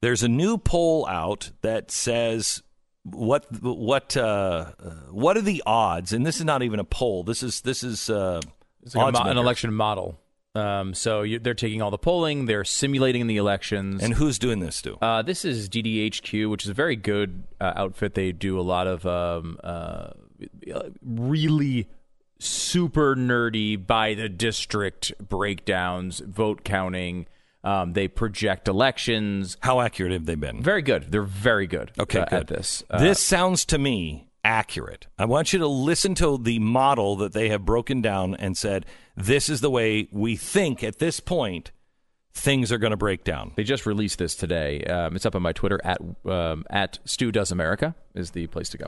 [0.00, 2.62] There's a new poll out that says
[3.04, 4.72] what what uh,
[5.10, 6.12] what are the odds?
[6.12, 7.22] And this is not even a poll.
[7.22, 8.40] This is this is uh,
[8.94, 10.18] like mo- an election model.
[10.54, 14.02] Um, so you, they're taking all the polling, they're simulating the elections.
[14.02, 14.98] And who's doing this, Stu?
[15.00, 18.14] Uh, this is DDHQ, which is a very good uh, outfit.
[18.14, 20.10] They do a lot of um, uh,
[21.04, 21.88] really
[22.40, 27.26] super nerdy by the district breakdowns, vote counting.
[27.62, 29.56] Um, they project elections.
[29.60, 30.62] How accurate have they been?
[30.62, 31.10] Very good.
[31.10, 31.92] They're very good.
[31.98, 32.40] Okay, uh, good.
[32.40, 32.82] at this.
[32.88, 35.06] Uh, this sounds to me accurate.
[35.18, 38.86] I want you to listen to the model that they have broken down and said,
[39.16, 41.72] this is the way we think at this point
[42.32, 43.52] things are going to break down.
[43.56, 44.82] They just released this today.
[44.84, 48.68] Um, it's up on my Twitter at um, at Stu Does America is the place
[48.70, 48.86] to go.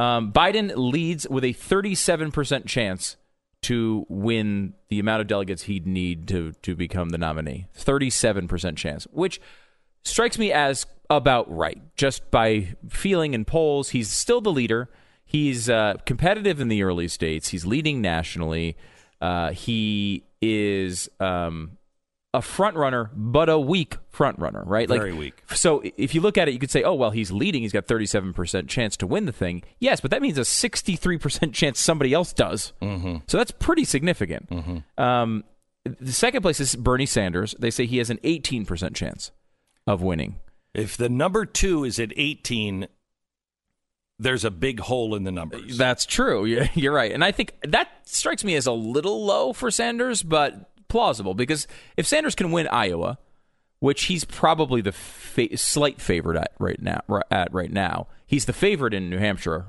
[0.00, 3.16] Um, Biden leads with a 37% chance
[3.62, 7.66] to win the amount of delegates he'd need to to become the nominee.
[7.78, 9.40] 37% chance, which
[10.02, 11.80] strikes me as about right.
[11.96, 14.88] Just by feeling in polls, he's still the leader.
[15.24, 17.48] He's uh, competitive in the early states.
[17.48, 18.76] He's leading nationally.
[19.20, 21.78] Uh, he is um,
[22.34, 24.88] a front runner, but a weak front runner, right?
[24.88, 25.42] Very weak.
[25.54, 27.62] So if you look at it, you could say, oh, well, he's leading.
[27.62, 29.62] He's got 37% chance to win the thing.
[29.80, 32.72] Yes, but that means a 63% chance somebody else does.
[32.80, 33.16] Mm-hmm.
[33.28, 34.50] So that's pretty significant.
[34.96, 35.44] Um,
[35.84, 37.54] the second place is Bernie Sanders.
[37.58, 39.30] They say he has an 18% chance
[39.86, 40.36] of winning.
[40.74, 42.86] If the number two is at 18,
[44.18, 45.76] there's a big hole in the numbers.
[45.76, 46.44] That's true.
[46.74, 47.12] You're right.
[47.12, 51.66] And I think that strikes me as a little low for Sanders, but plausible because
[51.96, 53.18] if Sanders can win Iowa,
[53.80, 57.00] which he's probably the fa- slight favorite at right now,
[57.30, 59.66] at right now, he's the favorite in New Hampshire.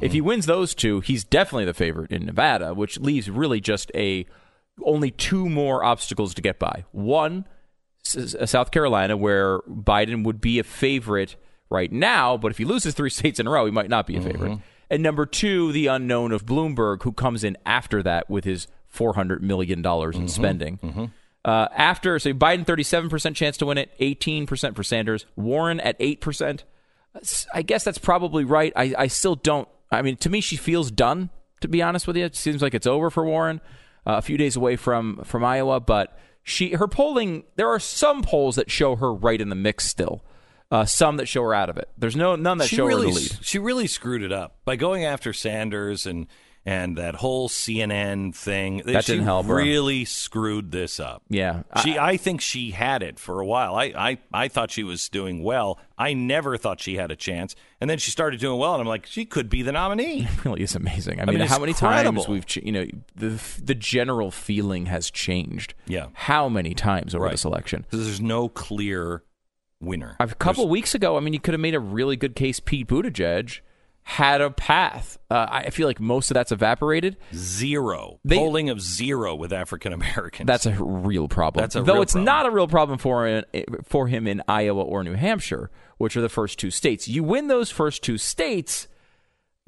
[0.00, 3.90] If he wins those two, he's definitely the favorite in Nevada, which leaves really just
[3.92, 4.24] a
[4.84, 6.84] only two more obstacles to get by.
[6.92, 7.44] One,
[8.16, 11.34] uh, South Carolina, where Biden would be a favorite
[11.70, 14.16] right now, but if he loses three states in a row, he might not be
[14.16, 14.60] a favorite.
[14.88, 19.14] And number two, the unknown of Bloomberg, who comes in after that with his four
[19.14, 21.10] hundred million dollars in spending.
[21.42, 25.80] Uh, after, so Biden thirty-seven percent chance to win it, eighteen percent for Sanders, Warren
[25.80, 26.64] at eight percent.
[27.54, 28.72] I guess that's probably right.
[28.76, 29.66] I, I still don't.
[29.90, 31.30] I mean, to me, she feels done.
[31.62, 33.60] To be honest with you, it seems like it's over for Warren.
[34.06, 37.44] Uh, a few days away from from Iowa, but she her polling.
[37.56, 40.22] There are some polls that show her right in the mix still.
[40.70, 41.88] Uh, some that show her out of it.
[41.98, 43.38] There's no none that she show really, her the lead.
[43.42, 46.28] She really screwed it up by going after Sanders and
[46.66, 48.82] and that whole CNN thing.
[48.84, 49.54] That didn't help her.
[49.54, 51.22] Really screwed this up.
[51.28, 53.74] Yeah, She, I, think she had it for a while.
[53.74, 55.78] I, I, I thought she was doing well.
[55.96, 58.86] I never thought she had a chance, and then she started doing well, and I'm
[58.88, 60.28] like, she could be the nominee.
[60.44, 61.20] really is amazing.
[61.20, 62.24] I mean, mean, how many incredible.
[62.24, 65.74] times we've, you know, the the general feeling has changed.
[65.86, 66.06] Yeah.
[66.12, 67.32] How many times over Right.
[67.32, 67.86] this election?
[67.90, 69.22] There's no clear
[69.80, 70.16] winner.
[70.20, 72.60] A couple weeks ago, I mean, you could have made a really good case.
[72.60, 73.60] Pete Buttigieg
[74.02, 75.18] had a path.
[75.30, 77.16] Uh, I feel like most of that's evaporated.
[77.34, 80.46] Zero They- polling of zero with African Americans.
[80.46, 81.62] That's a real problem.
[81.62, 82.24] That's a Though it's problem.
[82.24, 83.42] not a real problem for
[83.84, 87.06] for him in Iowa or New Hampshire, which are the first two states.
[87.08, 88.88] You win those first two states,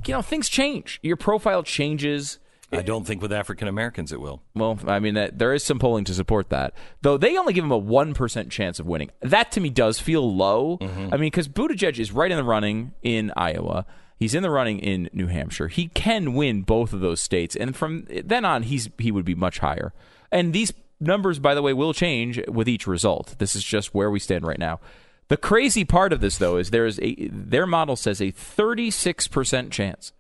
[0.07, 0.99] you know things change.
[1.03, 2.39] Your profile changes.
[2.75, 4.43] I don't think with African Americans it will.
[4.55, 6.73] Well, I mean, that, there is some polling to support that.
[7.03, 9.11] Though they only give him a 1% chance of winning.
[9.21, 10.79] That to me does feel low.
[10.79, 11.09] Mm-hmm.
[11.13, 13.85] I mean, because Buttigieg is right in the running in Iowa.
[14.23, 15.67] He's in the running in New Hampshire.
[15.67, 19.35] He can win both of those states, and from then on, he's he would be
[19.35, 19.93] much higher.
[20.31, 23.35] And these numbers, by the way, will change with each result.
[23.39, 24.79] This is just where we stand right now.
[25.27, 29.27] The crazy part of this, though, is there is a their model says a 36
[29.27, 30.13] percent chance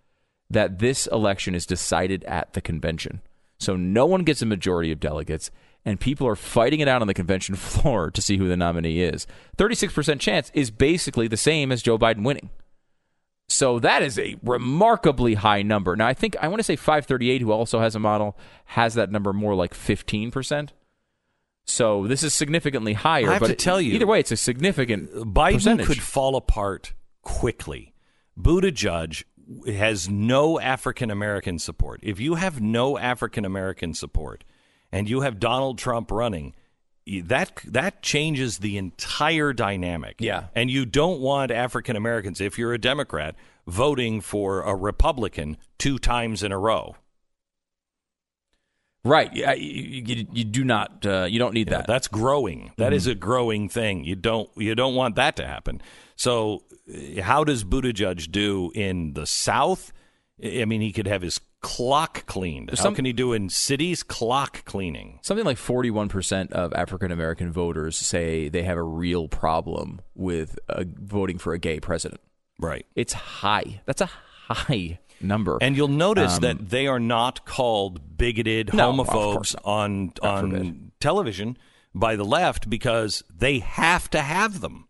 [0.51, 3.20] that this election is decided at the convention.
[3.61, 5.53] So no one gets a majority of delegates,
[5.85, 9.01] and people are fighting it out on the convention floor to see who the nominee
[9.01, 9.29] is.
[9.59, 12.51] 36% chance is basically the same as Joe Biden winning.
[13.53, 15.95] So that is a remarkably high number.
[15.95, 19.11] Now, I think, I want to say 538, who also has a model, has that
[19.11, 20.70] number more like 15%.
[21.65, 23.29] So this is significantly higher.
[23.29, 25.87] I have but to tell you, either way, it's a significant Biden percentage.
[25.87, 27.95] could fall apart quickly.
[28.41, 29.24] Buttigieg
[29.66, 32.01] has no African American support.
[32.03, 34.45] If you have no African American support
[34.91, 36.55] and you have Donald Trump running,
[37.24, 40.16] that that changes the entire dynamic.
[40.20, 40.47] Yeah.
[40.55, 43.35] And you don't want African Americans if you're a Democrat
[43.66, 46.97] voting for a Republican two times in a row.
[49.05, 49.35] Right.
[49.35, 51.87] Yeah, you, you, you do not, uh, you don't need Yeah, that.
[51.89, 52.70] that's growing.
[52.77, 53.11] That is Mm-hmm.
[53.12, 54.05] a growing thing.
[54.05, 55.83] You don't you don't want that to happen.
[56.15, 59.93] So, uh, how does Buttigieg do in the South?
[60.45, 62.70] I mean, he could have his clock cleaned.
[62.70, 65.18] How Some- can he do in cities clock cleaning?
[65.22, 70.84] Something like 41% of African American voters say they have a real problem with uh,
[70.86, 72.20] voting for a gay president.
[72.59, 72.84] Right.
[72.94, 73.80] It's high.
[73.86, 74.10] That's a
[74.48, 75.59] high number.
[75.60, 80.51] And you'll notice Um, that they are not called bigoted No, homophobes on God on
[80.51, 80.90] forbid.
[81.01, 81.56] television
[81.94, 84.89] by the left because they have to have them.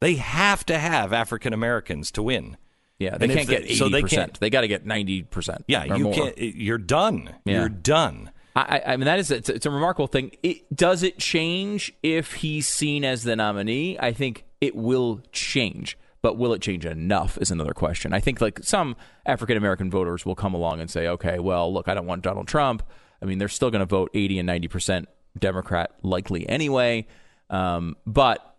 [0.00, 2.56] They have to have African Americans to win.
[2.98, 3.76] Yeah, they and can't get 80%.
[3.76, 5.62] so they can't- they got to get 90%.
[5.66, 6.14] Yeah, you more.
[6.14, 6.38] can't.
[6.38, 7.34] You're done.
[7.44, 7.60] Yeah.
[7.60, 8.30] You're done.
[8.54, 10.32] I, I mean, that is it's, it's a remarkable thing.
[10.42, 13.98] It, does it change if he's seen as the nominee?
[13.98, 18.12] I think it will change, but will it change enough is another question.
[18.12, 18.94] I think like some
[19.24, 22.46] African American voters will come along and say, okay, well, look, I don't want Donald
[22.46, 22.82] Trump.
[23.22, 25.08] I mean, they're still going to vote 80 and 90 percent
[25.38, 27.06] Democrat likely anyway,
[27.48, 28.51] um, but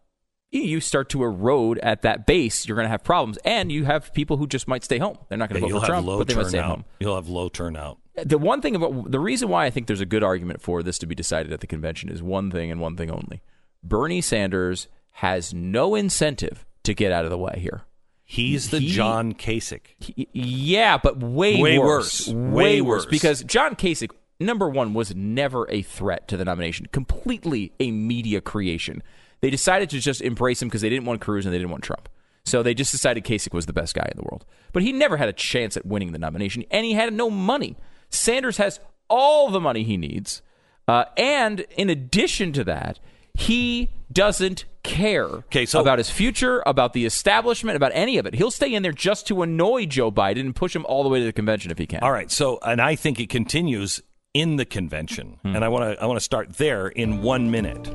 [0.61, 4.13] you- start to erode at that base, you're going to have problems, and you have
[4.13, 5.17] people who just might stay home.
[5.29, 6.69] They're not going to You'll vote for Trump, but they might stay turnout.
[6.69, 7.97] home You'll have low turnout.
[8.23, 10.97] the one thing about the reason why I think there's a good argument for this
[10.99, 13.41] to be decided at the convention is one thing and one thing only.
[13.83, 17.81] Bernie Sanders has no incentive to get out of the way here.
[18.25, 19.81] He's the He- John Kasich.
[19.99, 22.27] He- yeah, but way, Way worse.
[22.27, 22.33] worse.
[22.33, 23.05] Way, worse.
[23.05, 24.09] Because John Kasich,
[24.39, 26.87] number one, was never a threat to the nomination.
[26.91, 29.03] Completely a media creation.
[29.43, 31.83] They decided to just embrace him because they didn't want Cruz and they didn't want
[31.83, 32.07] Trump.
[32.45, 34.45] So they just decided Kasich was the best guy in the world.
[34.71, 37.75] But he never had a chance at winning the nomination, and he had no money.
[38.09, 38.79] Sanders has
[39.09, 40.41] all the money he needs.
[40.87, 42.99] Uh, and in addition to that,
[43.33, 48.35] he doesn't care Okay, so- about his future, about the establishment, about any of it.
[48.35, 51.19] He'll stay in there just to annoy Joe Biden and push him all the way
[51.19, 51.99] to the convention if he can.
[52.01, 52.31] All right.
[52.31, 54.01] So, and I think it continues
[54.33, 55.55] in the convention, Hmm.
[55.55, 57.89] and I want to I want to start there in one minute.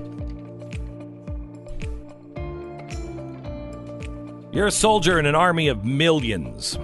[4.51, 6.79] You're a soldier in an army of millions.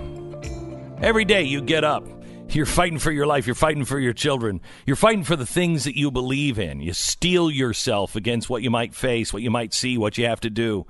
[1.01, 2.07] Every day you get up.
[2.51, 3.47] You're fighting for your life.
[3.47, 4.61] You're fighting for your children.
[4.87, 6.81] You're fighting for the things that you believe in.
[6.81, 10.41] You steel yourself against what you might face, what you might see, what you have
[10.41, 10.87] to do.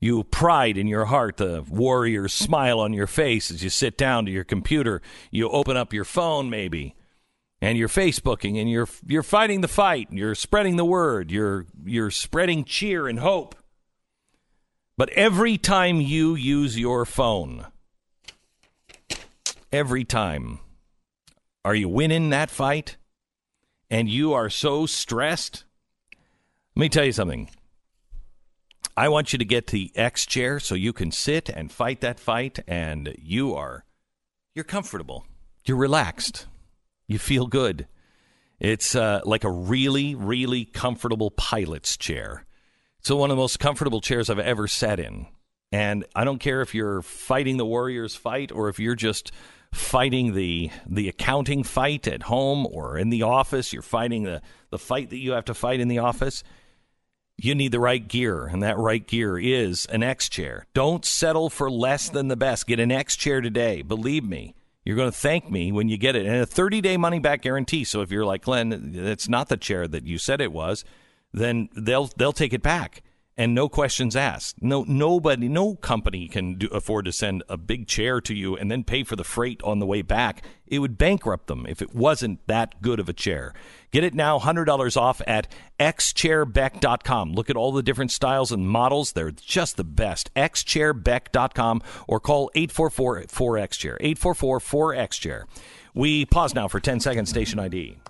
[0.00, 4.26] You pride in your heart, the warrior smile on your face as you sit down
[4.26, 5.00] to your computer.
[5.30, 6.96] You open up your phone, maybe,
[7.60, 10.08] and you're Facebooking, and you're you're fighting the fight.
[10.10, 11.30] You're spreading the word.
[11.30, 13.54] You're you're spreading cheer and hope.
[14.96, 17.66] But every time you use your phone,
[19.72, 20.60] every time,
[21.64, 22.96] are you winning that fight?
[23.90, 25.64] And you are so stressed?
[26.74, 27.50] Let me tell you something.
[28.96, 32.20] I want you to get the X chair so you can sit and fight that
[32.20, 33.84] fight and you are
[34.54, 35.24] you're comfortable.
[35.64, 36.46] You're relaxed.
[37.06, 37.86] You feel good.
[38.60, 42.44] It's uh, like a really, really comfortable pilot's chair.
[43.02, 45.26] It's one of the most comfortable chairs I've ever sat in.
[45.72, 49.32] And I don't care if you're fighting the Warriors fight or if you're just
[49.72, 54.78] fighting the the accounting fight at home or in the office, you're fighting the, the
[54.78, 56.44] fight that you have to fight in the office.
[57.36, 60.66] You need the right gear, and that right gear is an X chair.
[60.72, 62.68] Don't settle for less than the best.
[62.68, 63.82] Get an X chair today.
[63.82, 64.54] Believe me,
[64.84, 66.24] you're going to thank me when you get it.
[66.24, 67.82] And a 30 day money back guarantee.
[67.82, 70.84] So if you're like, Glenn, it's not the chair that you said it was,
[71.32, 73.02] then they'll, they'll take it back.
[73.34, 74.62] and no questions asked.
[74.62, 78.70] No, nobody, no company can do, afford to send a big chair to you and
[78.70, 80.44] then pay for the freight on the way back.
[80.66, 83.54] It would bankrupt them if it wasn't that good of a chair.
[83.90, 85.48] Get it now, $100 off at
[85.80, 87.32] xchairbeck.com.
[87.32, 89.12] Look at all the different styles and models.
[89.12, 90.32] They're just the best.
[90.34, 93.98] xchairbeck.com or call 844-4XChair.
[94.00, 95.44] 844-4XChair.
[95.94, 98.01] We pause now for 10 seconds, station ID.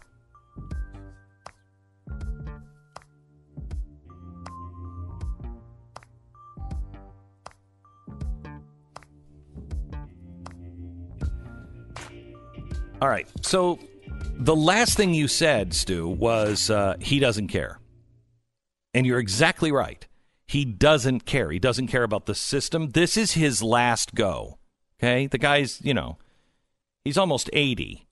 [13.02, 13.26] All right.
[13.40, 13.80] So
[14.34, 17.80] the last thing you said, Stu, was uh, he doesn't care.
[18.94, 20.06] And you're exactly right.
[20.46, 21.50] He doesn't care.
[21.50, 22.90] He doesn't care about the system.
[22.90, 24.60] This is his last go.
[25.00, 25.26] Okay?
[25.26, 26.16] The guy's, you know,
[27.04, 28.06] he's almost 80.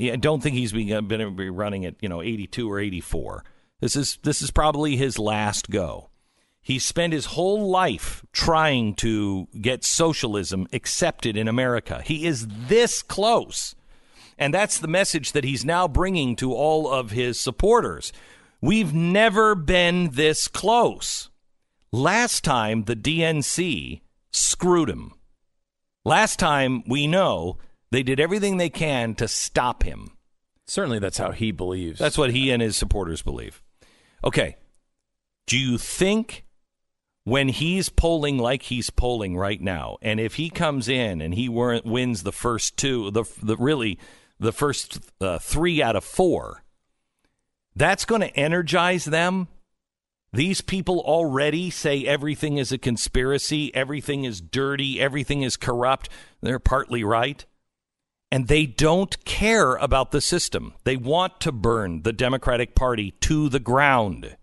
[0.00, 3.44] I don't think he's going to be running at, you know, 82 or 84.
[3.80, 6.08] This is this is probably his last go.
[6.62, 12.00] He spent his whole life trying to get socialism accepted in America.
[12.02, 13.74] He is this close.
[14.38, 18.12] And that's the message that he's now bringing to all of his supporters.
[18.60, 21.30] We've never been this close.
[21.92, 24.00] Last time, the DNC
[24.30, 25.12] screwed him.
[26.04, 27.58] Last time, we know
[27.90, 30.10] they did everything they can to stop him.
[30.66, 31.98] Certainly, that's how he believes.
[31.98, 33.62] That's what he and his supporters believe.
[34.24, 34.56] Okay.
[35.46, 36.44] Do you think
[37.24, 41.48] when he's polling like he's polling right now, and if he comes in and he
[41.48, 43.98] wins the first two, the, the really
[44.38, 46.62] the first uh, three out of four,
[47.74, 49.48] that's going to energize them.
[50.32, 56.08] These people already say everything is a conspiracy, everything is dirty, everything is corrupt.
[56.42, 57.44] They're partly right.
[58.30, 60.74] And they don't care about the system.
[60.84, 64.36] They want to burn the Democratic Party to the ground.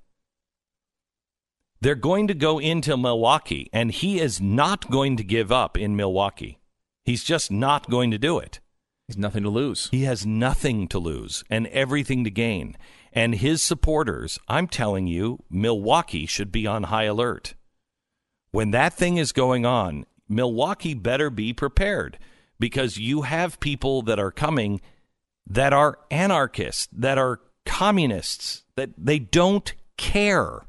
[1.82, 5.98] They're going to go into Milwaukee, and he is not going to give up in
[5.98, 6.60] Milwaukee.
[7.03, 8.61] He's just not going to do it.
[9.08, 9.90] He's nothing to lose.
[9.92, 12.78] He has nothing to lose and everything to gain.
[13.12, 17.54] And his supporters, I'm telling you, Milwaukee should be on high alert.
[18.52, 22.18] When that thing is going on, Milwaukee better be prepared
[22.60, 24.80] because you have people that are coming
[25.48, 30.66] that are anarchists, that are communists, that they don't care.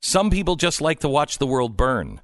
[0.00, 2.20] Some people just like to watch the world burn.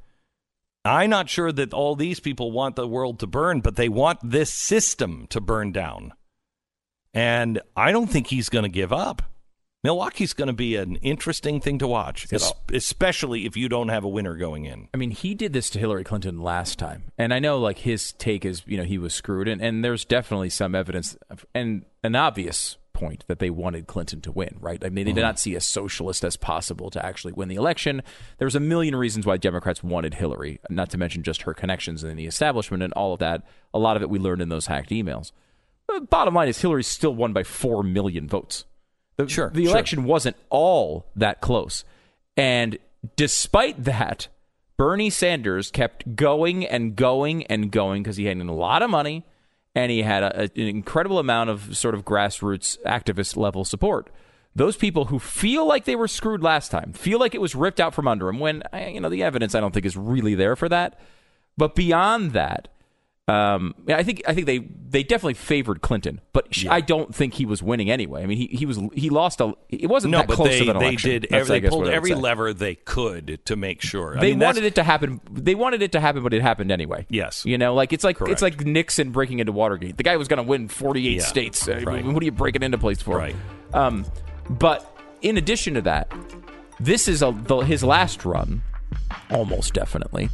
[0.84, 4.18] I'm not sure that all these people want the world to burn, but they want
[4.22, 6.14] this system to burn down.
[7.12, 9.22] And I don't think he's going to give up.
[9.82, 12.26] Milwaukee's going to be an interesting thing to watch,
[12.72, 14.88] especially if you don't have a winner going in.
[14.92, 18.12] I mean, he did this to Hillary Clinton last time, and I know like his
[18.12, 21.86] take is, you know, he was screwed, and, and there's definitely some evidence of, and
[22.04, 24.84] an obvious point that they wanted Clinton to win, right?
[24.84, 25.28] I mean, they did mm-hmm.
[25.28, 28.02] not see a socialist as possible to actually win the election.
[28.38, 32.04] There was a million reasons why Democrats wanted Hillary, not to mention just her connections
[32.04, 33.42] in the establishment and all of that.
[33.72, 35.32] A lot of it we learned in those hacked emails.
[35.86, 38.66] But bottom line is Hillary still won by 4 million votes.
[39.16, 39.72] The, Sure, the sure.
[39.72, 41.84] election wasn't all that close.
[42.36, 42.78] And
[43.16, 44.28] despite that,
[44.76, 49.24] Bernie Sanders kept going and going and going because he had a lot of money
[49.74, 54.10] and he had a, a- an incredible amount of sort of grassroots activist level support.
[54.54, 57.78] Those people who feel like they were screwed last time, feel like it was ripped
[57.80, 60.56] out from under them, when you know the evidence I don't think is really there
[60.56, 60.98] for that.
[61.56, 62.68] But beyond that,
[63.30, 67.14] um, yeah, I think I think they they definitely favored Clinton, but sh I don't
[67.14, 68.22] think he was winning anyway.
[68.22, 70.60] I mean, he he was he lost a it wasn't No, that but close they,
[70.60, 71.10] of an they election.
[71.10, 71.22] did.
[71.30, 74.16] That's, Every, they pulled I every lever they could to make sure.
[74.16, 75.20] I They mean, wanted it to happen.
[75.30, 77.06] They wanted it to happen, but it happened anyway.
[77.08, 77.44] Yes.
[77.46, 78.32] you know, like it's like Correct.
[78.32, 79.96] it's like Nixon breaking into Watergate.
[79.96, 81.68] The guy was going to win forty-eight Yeah, states.
[81.68, 82.04] Right.
[82.04, 83.16] What are you breaking into place for?
[83.16, 83.36] Right.
[83.72, 84.04] Um,
[84.48, 86.12] but in addition to that,
[86.80, 88.62] this is a, the, his last run,
[89.30, 90.30] almost definitely.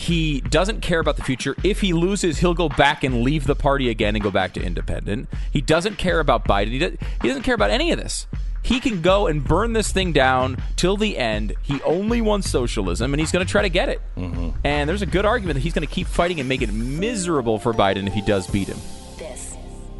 [0.00, 1.54] He doesn't care about the future.
[1.62, 4.62] If he loses, he'll go back and leave the party again and go back to
[4.62, 5.28] independent.
[5.52, 6.68] He doesn't care about Biden.
[6.68, 8.26] He, does, he doesn't care about any of this.
[8.62, 11.52] He can go and burn this thing down till the end.
[11.60, 14.00] He only wants socialism, and he's going to try to get it.
[14.16, 14.50] Mm-hmm.
[14.64, 17.58] And there's a good argument that he's going to keep fighting and make it miserable
[17.58, 18.78] for Biden if he does beat him.
[19.18, 19.54] This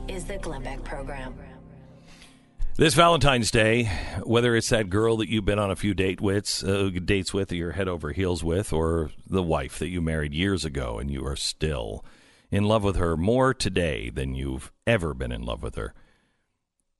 [0.08, 1.34] is the Glenn Beck Program.
[2.80, 3.90] This Valentine's Day,
[4.22, 7.52] whether it's that girl that you've been on a few date with, uh, dates with,
[7.52, 11.10] or you're head over heels with, or the wife that you married years ago and
[11.10, 12.02] you are still
[12.50, 15.92] in love with her more today than you've ever been in love with her.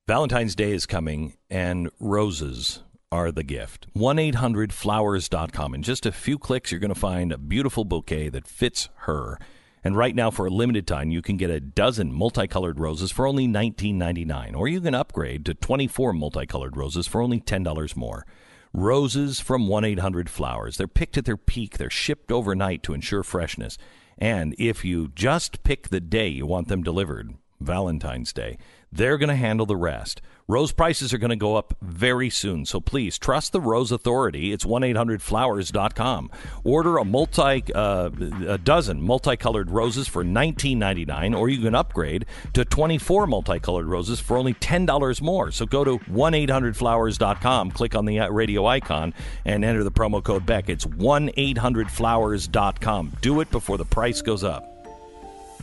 [0.07, 3.86] Valentine's Day is coming, and roses are the gift.
[3.94, 5.74] 1 800 flowers.com.
[5.74, 9.39] In just a few clicks, you're going to find a beautiful bouquet that fits her
[9.82, 13.27] And right now, for a limited time, you can get a dozen multicolored roses for
[13.27, 18.27] only $19.99, or you can upgrade to 24 multicolored roses for only $10 more.
[18.73, 20.77] Roses from 1 800 Flowers.
[20.77, 23.78] They're picked at their peak, they're shipped overnight to ensure freshness.
[24.19, 28.59] And if you just pick the day you want them delivered, Valentine's Day,
[28.93, 30.20] they're going to handle the rest.
[30.51, 34.52] Rose prices are going to go up very soon, so please trust the Rose Authority.
[34.52, 36.28] It's 1-800-Flowers.com.
[36.64, 38.10] Order a multi uh,
[38.48, 44.36] a dozen multicolored roses for 19.99 or you can upgrade to 24 multicolored roses for
[44.36, 45.52] only $10 more.
[45.52, 49.14] So go to 1-800-Flowers.com, click on the uh, radio icon
[49.44, 50.68] and enter the promo code Beck.
[50.68, 53.12] It's 1-800-Flowers.com.
[53.20, 54.70] Do it before the price goes up.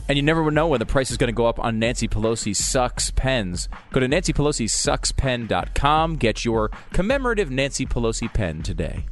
[0.08, 2.56] And you never know when the price is going to go up on Nancy Pelosi
[2.56, 3.68] Sucks pens.
[3.92, 6.16] Go to nancypelosisuckspen.com.
[6.16, 9.04] Get your commemorative Nancy Pelosi pen today.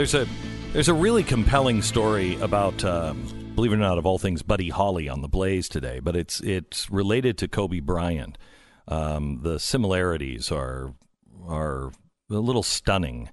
[0.00, 0.26] There's a
[0.72, 4.70] there's a really compelling story about, um, believe it or not, of all things, Buddy
[4.70, 6.00] Holly on the Blaze today.
[6.00, 8.38] But it's it's related to Kobe Bryant.
[8.88, 10.94] Um, the similarities are
[11.46, 11.92] are
[12.30, 13.28] a little stunning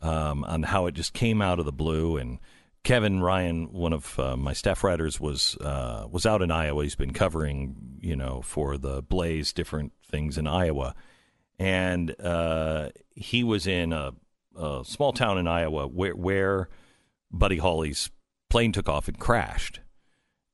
[0.00, 2.16] um, on how it just came out of the blue.
[2.16, 2.38] And
[2.82, 6.82] Kevin Ryan, one of uh, my staff writers, was uh, was out in Iowa.
[6.82, 10.94] He's been covering, you know, for the Blaze different things in Iowa,
[11.58, 14.14] and uh, he was in a
[14.56, 16.68] a small town in Iowa where, where
[17.30, 18.10] Buddy Holly's
[18.50, 19.80] plane took off and crashed.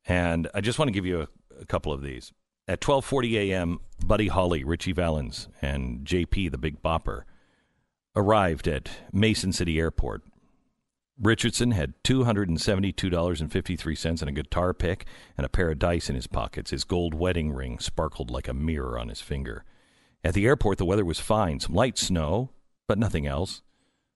[0.06, 1.28] And I just want to give you a,
[1.60, 2.32] a couple of these.
[2.68, 7.22] At 12:40 a.m., Buddy Holly, Ritchie Valens, and JP, the Big Bopper,
[8.14, 10.22] arrived at Mason City Airport.
[11.20, 15.06] Richardson had $272.53 and a guitar pick
[15.36, 16.70] and a pair of dice in his pockets.
[16.70, 19.64] His gold wedding ring sparkled like a mirror on his finger.
[20.24, 21.60] At the airport, the weather was fine.
[21.60, 22.50] Some light snow,
[22.88, 23.62] but nothing else.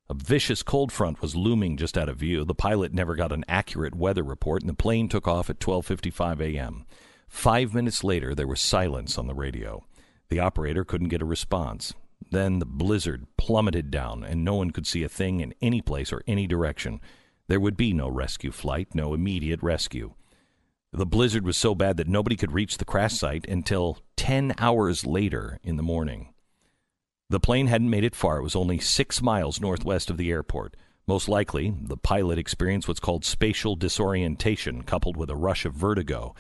[0.09, 2.45] A vicious cold front was looming just out of view.
[2.45, 6.41] The pilot never got an accurate weather report, and the plane took off at 12:55
[6.41, 6.87] a.m.
[7.29, 9.85] Five minutes later, there was silence on the radio.
[10.29, 11.93] The operator couldn't get a response.
[12.31, 16.13] Then the blizzard plummeted down, and no one could see a thing in any place
[16.13, 17.01] or any direction.
[17.49, 20.15] There would be no rescue flight, no immediate rescue.
[20.93, 25.05] The blizzard was so bad that nobody could reach the crash site until 10 hours
[25.05, 26.33] later in the morning.
[27.29, 28.39] The plane hadn't made it far.
[28.39, 30.77] It was only six miles northwest of the airport.
[31.09, 36.35] Most likely, the pilot experienced what's called spatial disorientation, coupled with a rush of vertigo.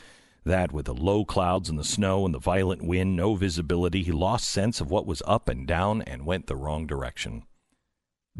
[0.44, 4.12] That, with the low clouds and the snow and the violent wind, no visibility, he
[4.12, 7.42] lost sense of what was up and down and went the wrong direction.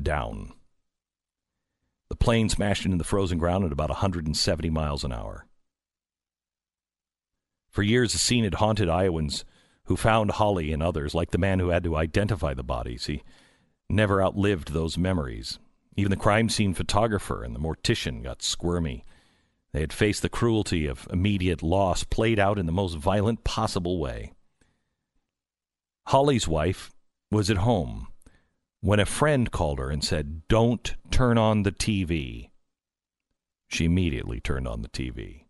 [0.01, 0.53] Down.
[2.09, 5.47] The plane smashed into the frozen ground at about 170 miles an hour.
[7.71, 9.45] For years, the scene had haunted Iowans
[9.87, 13.07] who found Holly and others, like the man who had to identify the bodies.
[13.07, 13.23] He
[13.89, 15.59] never outlived those memories.
[15.97, 19.05] Even the crime scene photographer and the mortician got squirmy.
[19.73, 23.99] They had faced the cruelty of immediate loss played out in the most violent possible
[23.99, 24.33] way.
[26.09, 26.93] Holly's wife
[27.31, 28.09] was at home
[28.81, 32.51] when a friend called her and said, Don't turn on the TV.
[33.69, 35.46] She immediately turned on the TV.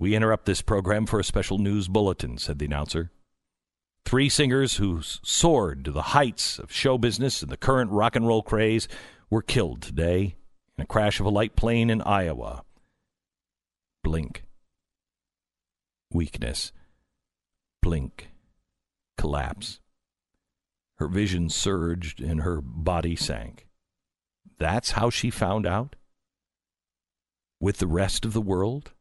[0.00, 3.10] We interrupt this program for a special news bulletin, said the announcer.
[4.06, 8.26] Three singers who soared to the heights of show business and the current rock and
[8.26, 8.88] roll craze
[9.28, 10.36] were killed today
[10.78, 12.64] in a crash of a light plane in Iowa.
[14.02, 14.42] Blink.
[16.10, 16.72] Weakness.
[17.82, 18.30] Blink.
[19.18, 19.80] Collapse.
[20.96, 23.66] Her vision surged and her body sank.
[24.58, 25.94] That's how she found out?
[27.60, 28.92] With the rest of the world?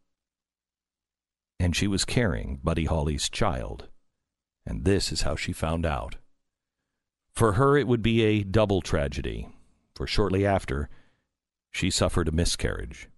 [1.60, 3.88] And she was carrying Buddy Holly's child.
[4.65, 6.15] And this is how she found out.
[7.31, 9.49] For her, it would be a double tragedy,
[9.95, 10.90] for shortly after,
[11.72, 13.10] she suffered a miscarriage.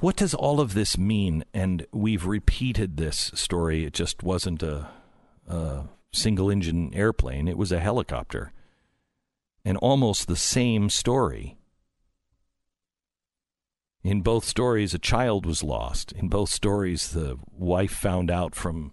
[0.00, 1.44] What does all of this mean?
[1.52, 3.84] And we've repeated this story.
[3.84, 4.88] It just wasn't a,
[5.48, 8.52] a single engine airplane, it was a helicopter.
[9.64, 11.57] And almost the same story.
[14.04, 16.12] In both stories, a child was lost.
[16.12, 18.92] In both stories, the wife found out from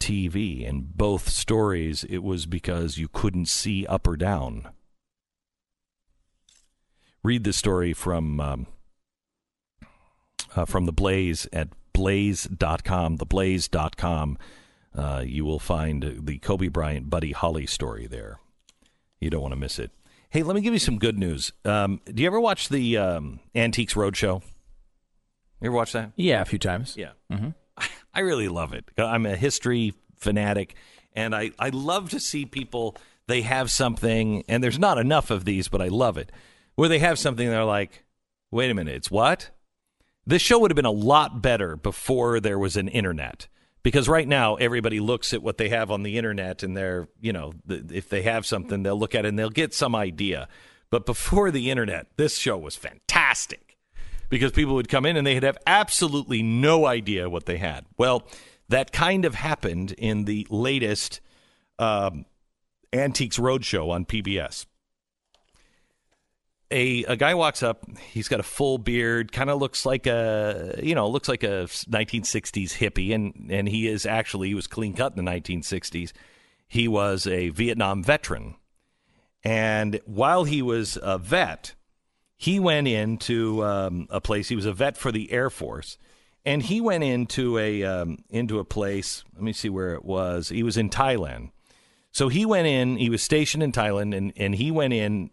[0.00, 0.66] TV.
[0.66, 4.68] In both stories, it was because you couldn't see up or down.
[7.22, 8.66] Read the story from um,
[10.54, 14.38] uh, from the Blaze at blaze.com, theblaze.com.
[14.94, 18.40] uh, you will find the Kobe Bryant Buddy Holly story there.
[19.20, 19.90] You don't want to miss it.
[20.34, 21.52] Hey, let me give you some good news.
[21.64, 24.42] Um, do you ever watch the um, Antiques Roadshow?
[25.60, 26.10] You ever watch that?
[26.16, 26.96] Yeah, a few times.
[26.96, 27.12] Yeah.
[28.14, 28.84] I really love it.
[28.98, 30.74] I'm a history fanatic,
[31.12, 32.96] and I, I love to see people,
[33.28, 36.32] they have something, and there's not enough of these, but I love it,
[36.74, 38.02] where they have something, they're like,
[38.50, 39.50] wait a minute, it's what?
[40.26, 43.46] This show would have been a lot better before there was an internet.
[43.84, 47.32] Because right now, everybody looks at what they have on the internet, and they're, you
[47.32, 50.48] know, if they have something, they'll look at it and they'll get some idea.
[50.90, 53.76] But before the internet, this show was fantastic
[54.30, 57.84] because people would come in and they'd have absolutely no idea what they had.
[57.98, 58.26] Well,
[58.68, 61.20] that kind of happened in the latest
[61.78, 62.24] um,
[62.92, 64.66] Antiques Roadshow on PBS.
[66.74, 67.84] A, a guy walks up.
[68.10, 71.68] He's got a full beard, kind of looks like a you know looks like a
[71.68, 76.12] 1960s hippie, and and he is actually he was clean cut in the 1960s.
[76.66, 78.56] He was a Vietnam veteran,
[79.44, 81.74] and while he was a vet,
[82.36, 84.48] he went into um, a place.
[84.48, 85.96] He was a vet for the Air Force,
[86.44, 89.22] and he went into a um, into a place.
[89.34, 90.48] Let me see where it was.
[90.48, 91.52] He was in Thailand.
[92.10, 92.96] So he went in.
[92.96, 95.30] He was stationed in Thailand, and and he went in,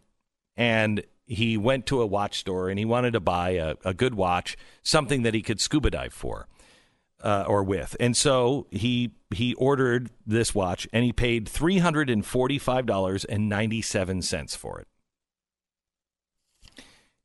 [0.55, 4.15] and he went to a watch store, and he wanted to buy a, a good
[4.15, 6.47] watch, something that he could scuba dive for.
[7.23, 12.09] Uh, or with, and so he he ordered this watch, and he paid three hundred
[12.09, 14.87] and forty five dollars and ninety seven cents for it.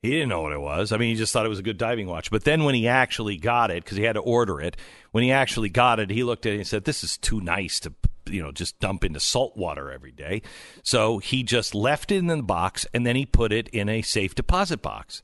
[0.02, 0.92] He didn't know what it was.
[0.92, 2.30] I mean, he just thought it was a good diving watch.
[2.30, 4.76] But then when he actually got it, because he had to order it,
[5.12, 7.80] when he actually got it, he looked at it and said, "This is too nice
[7.80, 7.94] to,
[8.28, 10.42] you know, just dump into salt water every day."
[10.82, 14.02] So he just left it in the box, and then he put it in a
[14.02, 15.22] safe deposit box,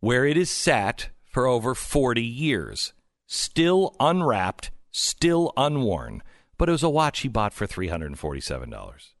[0.00, 2.92] where it is sat for over forty years,
[3.26, 6.22] still unwrapped, still unworn.
[6.58, 9.14] But it was a watch he bought for three hundred and forty-seven dollars.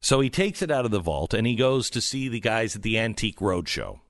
[0.00, 2.74] So he takes it out of the vault and he goes to see the guys
[2.74, 4.00] at the Antique Roadshow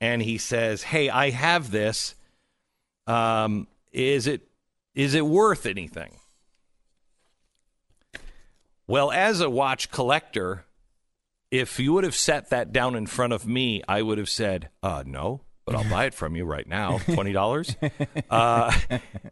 [0.00, 2.14] and he says, "Hey, I have this.
[3.06, 4.48] Um, is it
[4.94, 6.16] is it worth anything?"
[8.90, 10.64] Well, as a watch collector,
[11.52, 14.68] if you would have set that down in front of me, I would have said,
[14.82, 17.76] "Uh, no." But I'll buy it from you right now, twenty dollars.
[18.28, 18.76] Uh,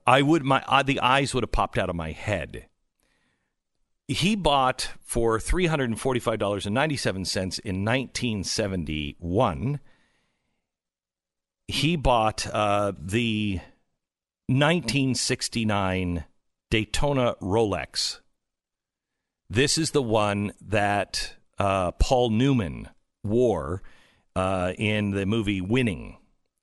[0.06, 2.66] I would my uh, the eyes would have popped out of my head.
[4.06, 8.44] He bought for three hundred and forty five dollars and ninety seven cents in nineteen
[8.44, 9.80] seventy one
[11.68, 13.60] he bought uh, the
[14.46, 16.24] 1969
[16.70, 18.20] Daytona Rolex.
[19.50, 22.88] This is the one that uh, Paul Newman
[23.24, 23.82] wore
[24.36, 26.18] uh, in the movie Winning.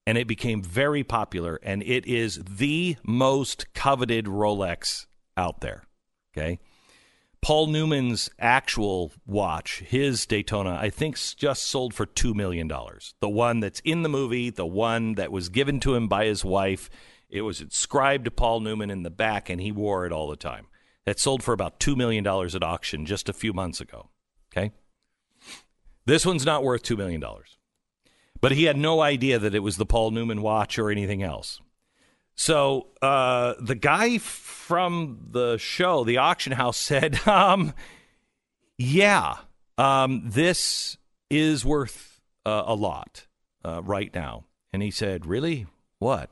[0.07, 5.83] And it became very popular, and it is the most coveted Rolex out there.
[6.31, 6.59] Okay.
[7.41, 12.67] Paul Newman's actual watch, his Daytona, I think just sold for $2 million.
[12.67, 16.45] The one that's in the movie, the one that was given to him by his
[16.45, 16.89] wife,
[17.29, 20.35] it was inscribed to Paul Newman in the back, and he wore it all the
[20.35, 20.67] time.
[21.05, 24.09] That sold for about $2 million at auction just a few months ago.
[24.51, 24.71] Okay?
[26.05, 27.23] This one's not worth $2 million.
[28.41, 31.59] But he had no idea that it was the Paul Newman watch or anything else.
[32.35, 37.73] So uh, the guy from the show, the auction house, said, um,
[38.77, 39.37] "Yeah,
[39.77, 40.97] um, this
[41.29, 43.25] is worth uh, a lot
[43.63, 45.65] uh, right now." And he said, "Really?
[45.99, 46.29] What?"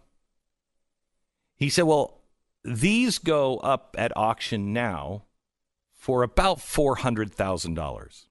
[1.56, 2.20] He said, "Well,
[2.64, 5.26] these go up at auction now
[5.92, 8.28] for about four hundred thousand dollars."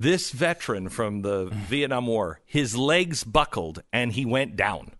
[0.00, 4.92] This veteran from the Vietnam War, his legs buckled and he went down.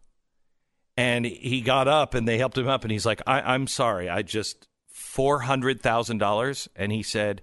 [0.96, 4.10] And he got up and they helped him up and he's like I, am sorry
[4.10, 7.40] i just $400000 and he said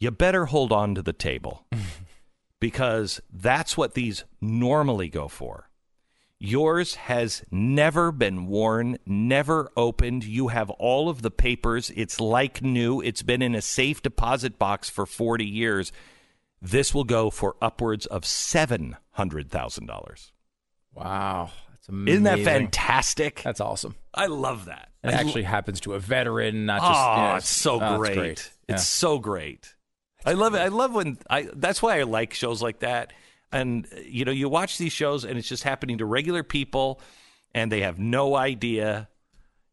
[0.00, 1.64] you better hold on to the table.
[2.58, 5.65] Because that's what these normally go for
[6.38, 12.60] yours has never been worn never opened you have all of the papers it's like
[12.62, 15.92] new it's been in a safe deposit box for 40 years
[16.60, 20.30] this will go for upwards of $700000
[20.96, 21.50] Wow.
[21.70, 22.12] That's amazing.
[22.12, 23.94] isn't that fantastic That's awesome.
[24.14, 24.88] I love that.
[25.04, 26.98] It actually happens to a veteran, not oh, just.
[26.98, 28.16] you know, it's so oh, great.
[28.16, 28.50] great.
[28.68, 28.74] Yeah.
[28.74, 29.74] It's so great.
[30.24, 30.58] I love it.
[30.58, 31.48] I love when I.
[31.54, 33.12] That's why I like shows like that.
[33.52, 37.00] And you know, you watch these shows, and it's just happening to regular people,
[37.54, 39.08] and they have no idea.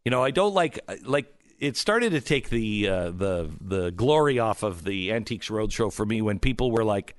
[0.06, 4.38] You know, I don't like like it started to take the uh, the the glory
[4.40, 7.16] off of the Antiques Roadshow for me when people were like,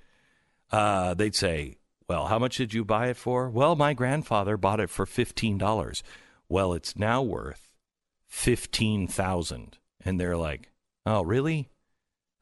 [0.71, 1.79] uh, they'd say,
[2.09, 5.59] "Well, how much did you buy it for?" Well, my grandfather bought it for fifteen
[5.59, 6.03] dollars.
[6.49, 7.73] Well, it's now worth
[8.27, 9.79] fifteen thousand.
[10.05, 10.71] And they're like,
[11.07, 11.71] "Oh, really?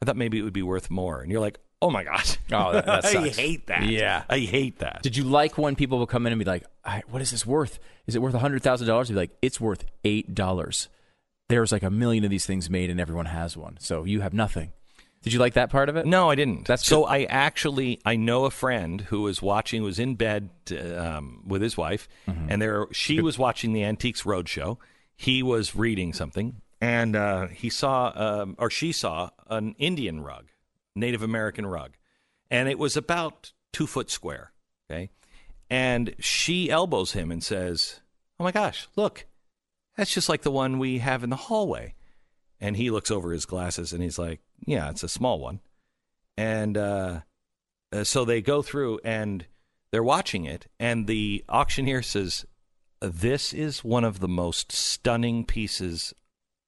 [0.00, 2.72] I thought maybe it would be worth more." And you're like, "Oh my gosh, Oh,
[2.72, 3.82] that- that I hate that.
[3.84, 4.24] Yeah.
[4.30, 7.02] I hate that." Did you like when people would come in and be like, "I-
[7.10, 7.78] "What is this worth?
[8.06, 10.88] Is it worth a hundred thousand dollars?" Be like, "It's worth eight dollars."
[11.48, 14.32] There's like a million of these things made, and everyone has one, so you have
[14.32, 14.72] nothing.
[15.22, 16.04] Did you like that part of it?
[16.06, 16.66] No, I didn't.
[16.66, 17.04] That's so.
[17.04, 20.48] I actually I know a friend who was watching, was in bed
[20.96, 22.46] um, with his wife, Mm-hmm.
[22.50, 24.78] and there she was watching the Antiques Roadshow.
[25.14, 30.46] He was reading something, and uh, he saw, um, or she saw, an Indian rug,
[30.94, 31.96] Native American rug,
[32.50, 34.52] and it was about two foot square.
[34.90, 35.10] Okay,
[35.70, 38.00] and she elbows him and says,
[38.38, 39.26] "Oh my gosh, look,
[39.96, 41.94] that's just like the one we have in the hallway."
[42.60, 45.60] And he looks over his glasses and he's like, "Yeah, it's a small one."
[46.36, 47.20] And uh,
[47.92, 49.46] uh, so they go through and
[49.90, 52.46] they're watching it, and the auctioneer says,
[53.00, 56.14] "This is one of the most stunning pieces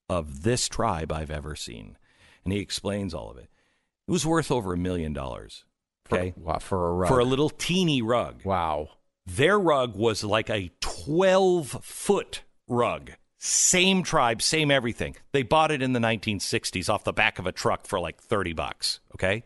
[0.09, 1.96] of this tribe I've ever seen."
[2.44, 3.48] And he explains all of it.
[4.06, 5.64] It was worth over a million dollars.
[6.12, 7.09] Okay, Wow, for a rug.
[7.09, 8.43] for a little teeny rug.
[8.44, 8.89] wow.
[9.26, 13.12] Their rug was like a 12 foot rug.
[13.39, 15.16] Same tribe, same everything.
[15.32, 18.52] They bought it in the 1960s off the back of a truck for like 30
[18.52, 19.01] bucks.
[19.14, 19.44] Okay.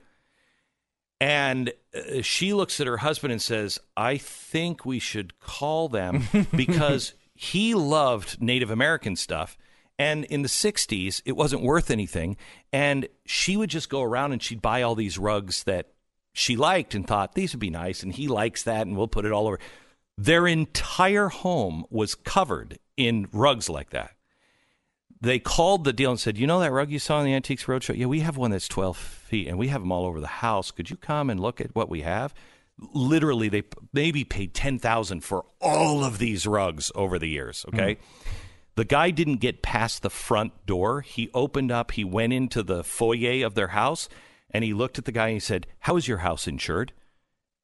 [1.20, 6.24] And uh, she looks at her husband and says, I think we should call them
[6.56, 9.56] because he loved Native American stuff.
[9.99, 12.37] And in the 60s, it wasn't worth anything.
[12.73, 15.89] And she would just go around and she'd buy all these rugs that
[16.33, 18.03] she liked and thought these would be nice.
[18.03, 18.87] And he likes that.
[18.87, 19.59] And we'll put it all over.
[20.16, 24.12] Their entire home was covered in rugs like that.
[25.20, 27.65] They called the deal and said, You know that rug you saw in the Antiques
[27.65, 27.97] Roadshow?
[27.97, 30.70] Yeah, we have one that's 12 feet and we have them all over the house.
[30.70, 32.33] Could you come and look at what we have?
[32.95, 37.65] Literally, they maybe paid 10000 for all of these rugs over the years.
[37.69, 37.95] Okay.
[37.95, 38.29] Hmm.
[38.78, 41.00] The guy didn't get past the front door.
[41.00, 44.09] He opened up, he went into the foyer of their house,
[44.52, 46.92] and he looked at the guy and he said, How is your house insured?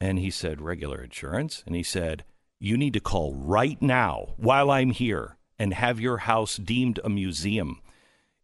[0.00, 1.62] And he said, Regular insurance.
[1.66, 2.24] And he said,
[2.58, 7.08] You need to call right now while I'm here and have your house deemed a
[7.08, 7.80] museum.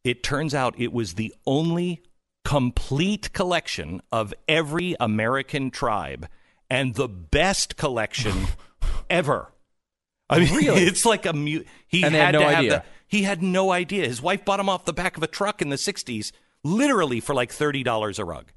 [0.04, 2.02] It turns out it was the only
[2.44, 6.28] complete collection of every American tribe
[6.70, 8.46] and the best collection
[9.10, 9.52] ever.
[10.30, 10.82] I mean, Really?
[10.84, 11.66] it's like a mute.
[11.88, 12.70] he And had, no to have idea.
[12.70, 14.06] the- he had no idea.
[14.06, 16.30] His wife bought him off the back of a truck in the '60s,
[16.62, 18.52] literally for like thirty dollars a rug.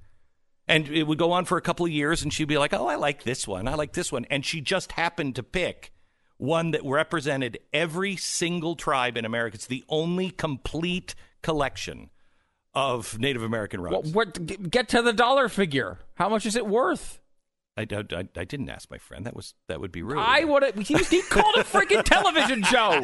[0.67, 2.87] And it would go on for a couple of years, and she'd be like, "Oh,
[2.87, 3.67] I like this one.
[3.67, 5.91] I like this one." And she just happened to pick
[6.37, 9.55] one that represented every single tribe in America.
[9.55, 12.11] It's the only complete collection
[12.75, 14.11] of Native American rugs.
[14.13, 14.69] What, what?
[14.69, 15.99] Get to the dollar figure.
[16.15, 17.19] How much is it worth?
[17.75, 19.25] I, I, I, I didn't ask my friend.
[19.25, 20.19] That was that would be rude.
[20.19, 20.63] I would.
[20.79, 23.01] He, was- he called a freaking television show.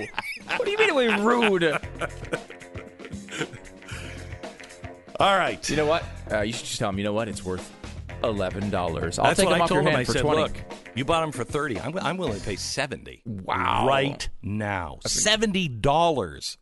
[0.58, 1.64] What do you mean it was rude?
[5.20, 5.70] All right.
[5.70, 6.04] You know what?
[6.32, 6.98] Uh, you should just tell him.
[6.98, 7.28] You know what?
[7.28, 7.70] It's worth
[8.24, 9.20] eleven dollars.
[9.20, 9.96] I'll That's take what him I off told your him.
[9.96, 10.42] hand I for said, twenty.
[10.44, 10.58] "Look,
[10.96, 11.80] you bought them for thirty.
[11.80, 13.22] I'm, I'm willing to pay seventy.
[13.26, 13.86] Wow.
[13.88, 16.58] right now, seventy dollars,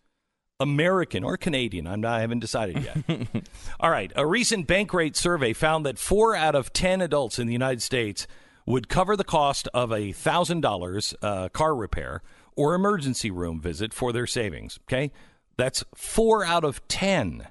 [0.60, 1.88] American or Canadian.
[1.88, 2.14] I'm not.
[2.14, 3.28] I haven't decided yet.
[3.80, 4.12] All right.
[4.16, 8.28] A recent Bankrate survey found that four out of ten adults in the United States
[8.66, 12.22] would cover the cost of a thousand dollars uh, car repair
[12.56, 14.80] or emergency room visit for their savings.
[14.88, 15.12] Okay,
[15.58, 17.48] that's four out of ten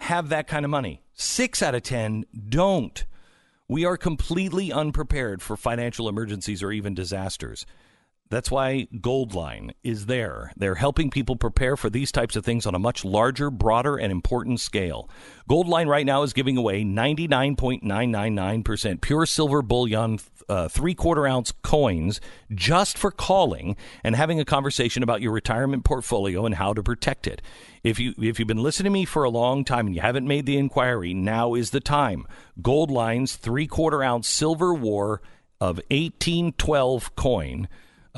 [0.00, 1.02] have that kind of money.
[1.12, 3.04] Six out of 10 don't.
[3.68, 7.66] We are completely unprepared for financial emergencies or even disasters.
[8.30, 10.52] That's why Goldline is there.
[10.56, 14.12] They're helping people prepare for these types of things on a much larger, broader, and
[14.12, 15.08] important scale.
[15.48, 20.18] Goldline right now is giving away 99.999% pure silver bullion,
[20.48, 22.20] uh, three quarter ounce coins
[22.54, 27.26] just for calling and having a conversation about your retirement portfolio and how to protect
[27.26, 27.40] it.
[27.82, 30.28] If you if you've been listening to me for a long time and you haven't
[30.28, 32.26] made the inquiry, now is the time.
[32.60, 35.22] Goldline's three quarter ounce silver war
[35.60, 37.68] of 1812 coin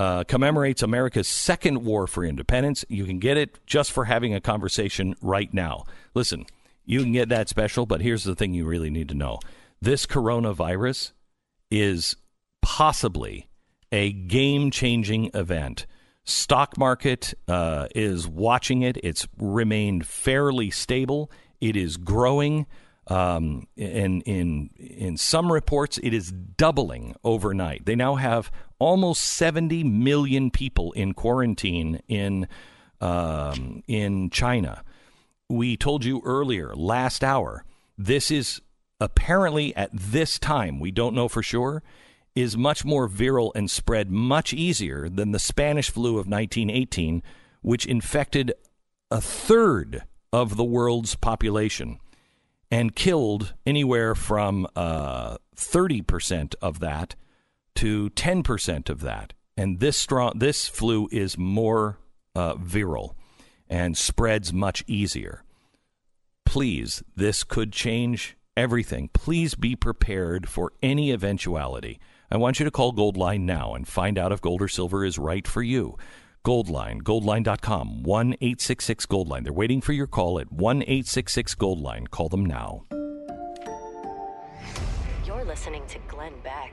[0.00, 2.86] uh, commemorates America's second war for independence.
[2.88, 5.84] You can get it just for having a conversation right now.
[6.14, 6.46] Listen,
[6.86, 9.40] you can get that special, but here's the thing you really need to know
[9.82, 11.12] this coronavirus
[11.70, 12.16] is
[12.62, 13.50] possibly
[13.92, 15.84] a game changing event.
[16.24, 18.96] Stock market uh, is watching it.
[19.02, 21.30] It's remained fairly stable.
[21.60, 22.66] It is growing.
[23.10, 27.84] Um, in in in some reports, it is doubling overnight.
[27.84, 32.46] They now have almost 70 million people in quarantine in
[33.00, 34.84] um, in China.
[35.48, 37.64] We told you earlier, last hour,
[37.98, 38.62] this is
[39.00, 41.82] apparently at this time, we don't know for sure,
[42.36, 47.24] is much more viral and spread much easier than the Spanish flu of 1918,
[47.62, 48.52] which infected
[49.10, 51.98] a third of the world's population
[52.70, 57.16] and killed anywhere from uh, 30% of that
[57.76, 59.32] to 10% of that.
[59.56, 61.98] And this strong, this flu is more
[62.34, 63.16] uh, virile
[63.68, 65.42] and spreads much easier.
[66.44, 69.08] Please, this could change everything.
[69.12, 72.00] Please be prepared for any eventuality.
[72.30, 75.18] I want you to call Goldline now and find out if gold or silver is
[75.18, 75.96] right for you.
[76.44, 79.44] Goldline, goldline.com, 1 866 Goldline.
[79.44, 82.08] They're waiting for your call at 1 866 Goldline.
[82.08, 82.86] Call them now.
[85.26, 86.72] You're listening to Glenn Beck.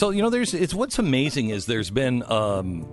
[0.00, 2.88] So you know, there's it's what's amazing is there's been um,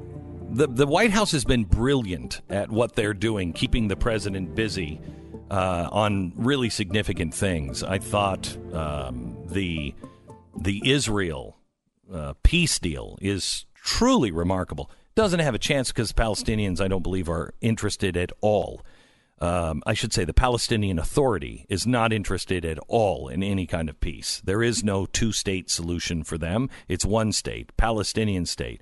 [0.52, 5.00] the the White House has been brilliant at what they're doing, keeping the president busy
[5.50, 7.82] uh, on really significant things.
[7.82, 9.96] I thought um, the
[10.60, 11.56] the Israel
[12.14, 14.92] uh, peace deal is truly remarkable.
[15.16, 18.82] Doesn't have a chance because Palestinians, I don't believe, are interested at all
[19.40, 23.90] um, I should say the Palestinian Authority is not interested at all in any kind
[23.90, 24.42] of peace.
[24.44, 26.70] There is no two state solution for them.
[26.88, 28.82] It's one state, Palestinian state.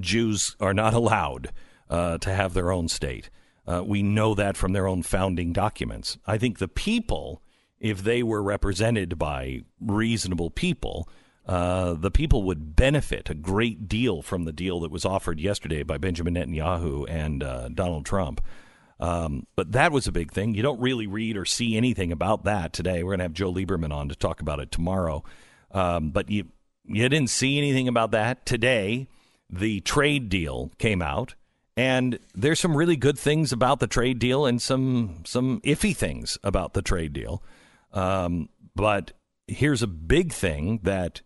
[0.00, 1.52] Jews are not allowed
[1.88, 3.30] uh, to have their own state.
[3.66, 6.18] Uh, we know that from their own founding documents.
[6.26, 7.42] I think the people,
[7.78, 11.08] if they were represented by reasonable people,
[11.46, 15.82] uh, the people would benefit a great deal from the deal that was offered yesterday
[15.82, 18.40] by Benjamin Netanyahu and uh, Donald Trump.
[19.00, 20.54] Um, but that was a big thing.
[20.54, 23.02] You don't really read or see anything about that today.
[23.02, 25.24] We're going to have Joe Lieberman on to talk about it tomorrow.
[25.72, 26.46] Um, but you
[26.84, 29.08] you didn't see anything about that today.
[29.48, 31.34] The trade deal came out,
[31.76, 36.38] and there's some really good things about the trade deal, and some some iffy things
[36.42, 37.42] about the trade deal.
[37.92, 39.12] Um, but
[39.46, 41.22] here's a big thing that,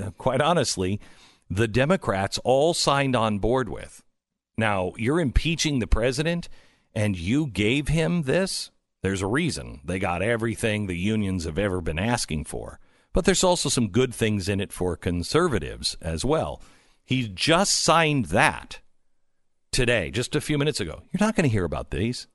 [0.00, 1.00] uh, quite honestly,
[1.48, 4.02] the Democrats all signed on board with.
[4.56, 6.48] Now you're impeaching the president
[6.94, 8.70] and you gave him this,
[9.02, 9.80] there's a reason.
[9.84, 12.78] They got everything the unions have ever been asking for.
[13.12, 16.62] But there's also some good things in it for conservatives as well.
[17.04, 18.80] He just signed that
[19.72, 21.02] today, just a few minutes ago.
[21.10, 22.28] You're not going to hear about these.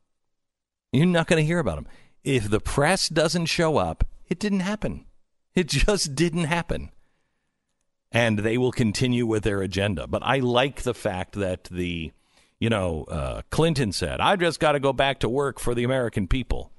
[0.92, 1.88] You're not going to hear about them.
[2.24, 5.06] If the press doesn't show up, it didn't happen.
[5.54, 6.92] It just didn't happen.
[8.12, 10.08] And they will continue with their agenda.
[10.08, 12.12] But I like the fact that the
[12.60, 15.84] you know, uh, Clinton said, I just got to go back to work for the
[15.84, 16.72] American people.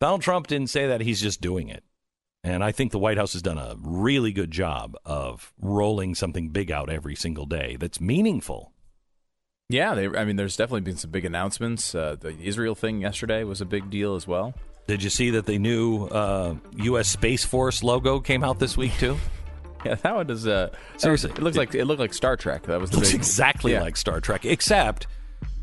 [0.00, 1.00] Donald Trump didn't say that.
[1.00, 1.84] He's just doing it.
[2.44, 6.48] And I think the White House has done a really good job of rolling something
[6.48, 8.72] big out every single day that's meaningful.
[9.68, 11.94] Yeah, they, I mean, there's definitely been some big announcements.
[11.94, 14.54] Uh, the Israel thing yesterday was a big deal as well.
[14.88, 17.08] Did you see that the new uh, U.S.
[17.08, 19.16] Space Force logo came out this week too?
[19.84, 20.46] Yeah, that one does.
[20.46, 22.64] Uh, Seriously, it looks like it looked like Star Trek.
[22.64, 23.82] That was the looks big, exactly yeah.
[23.82, 25.06] like Star Trek, except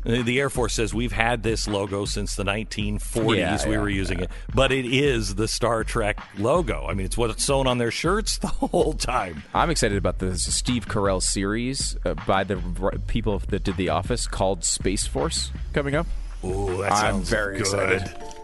[0.04, 3.36] the Air Force says we've had this logo since the 1940s.
[3.36, 6.86] Yeah, we yeah, were using it, but it is the Star Trek logo.
[6.86, 9.42] I mean, it's what's sewn on their shirts the whole time.
[9.54, 13.90] I'm excited about the Steve Carell series uh, by the r- people that did The
[13.90, 16.06] Office called Space Force coming up.
[16.44, 17.60] Ooh, that I'm sounds very good.
[17.60, 18.39] excited.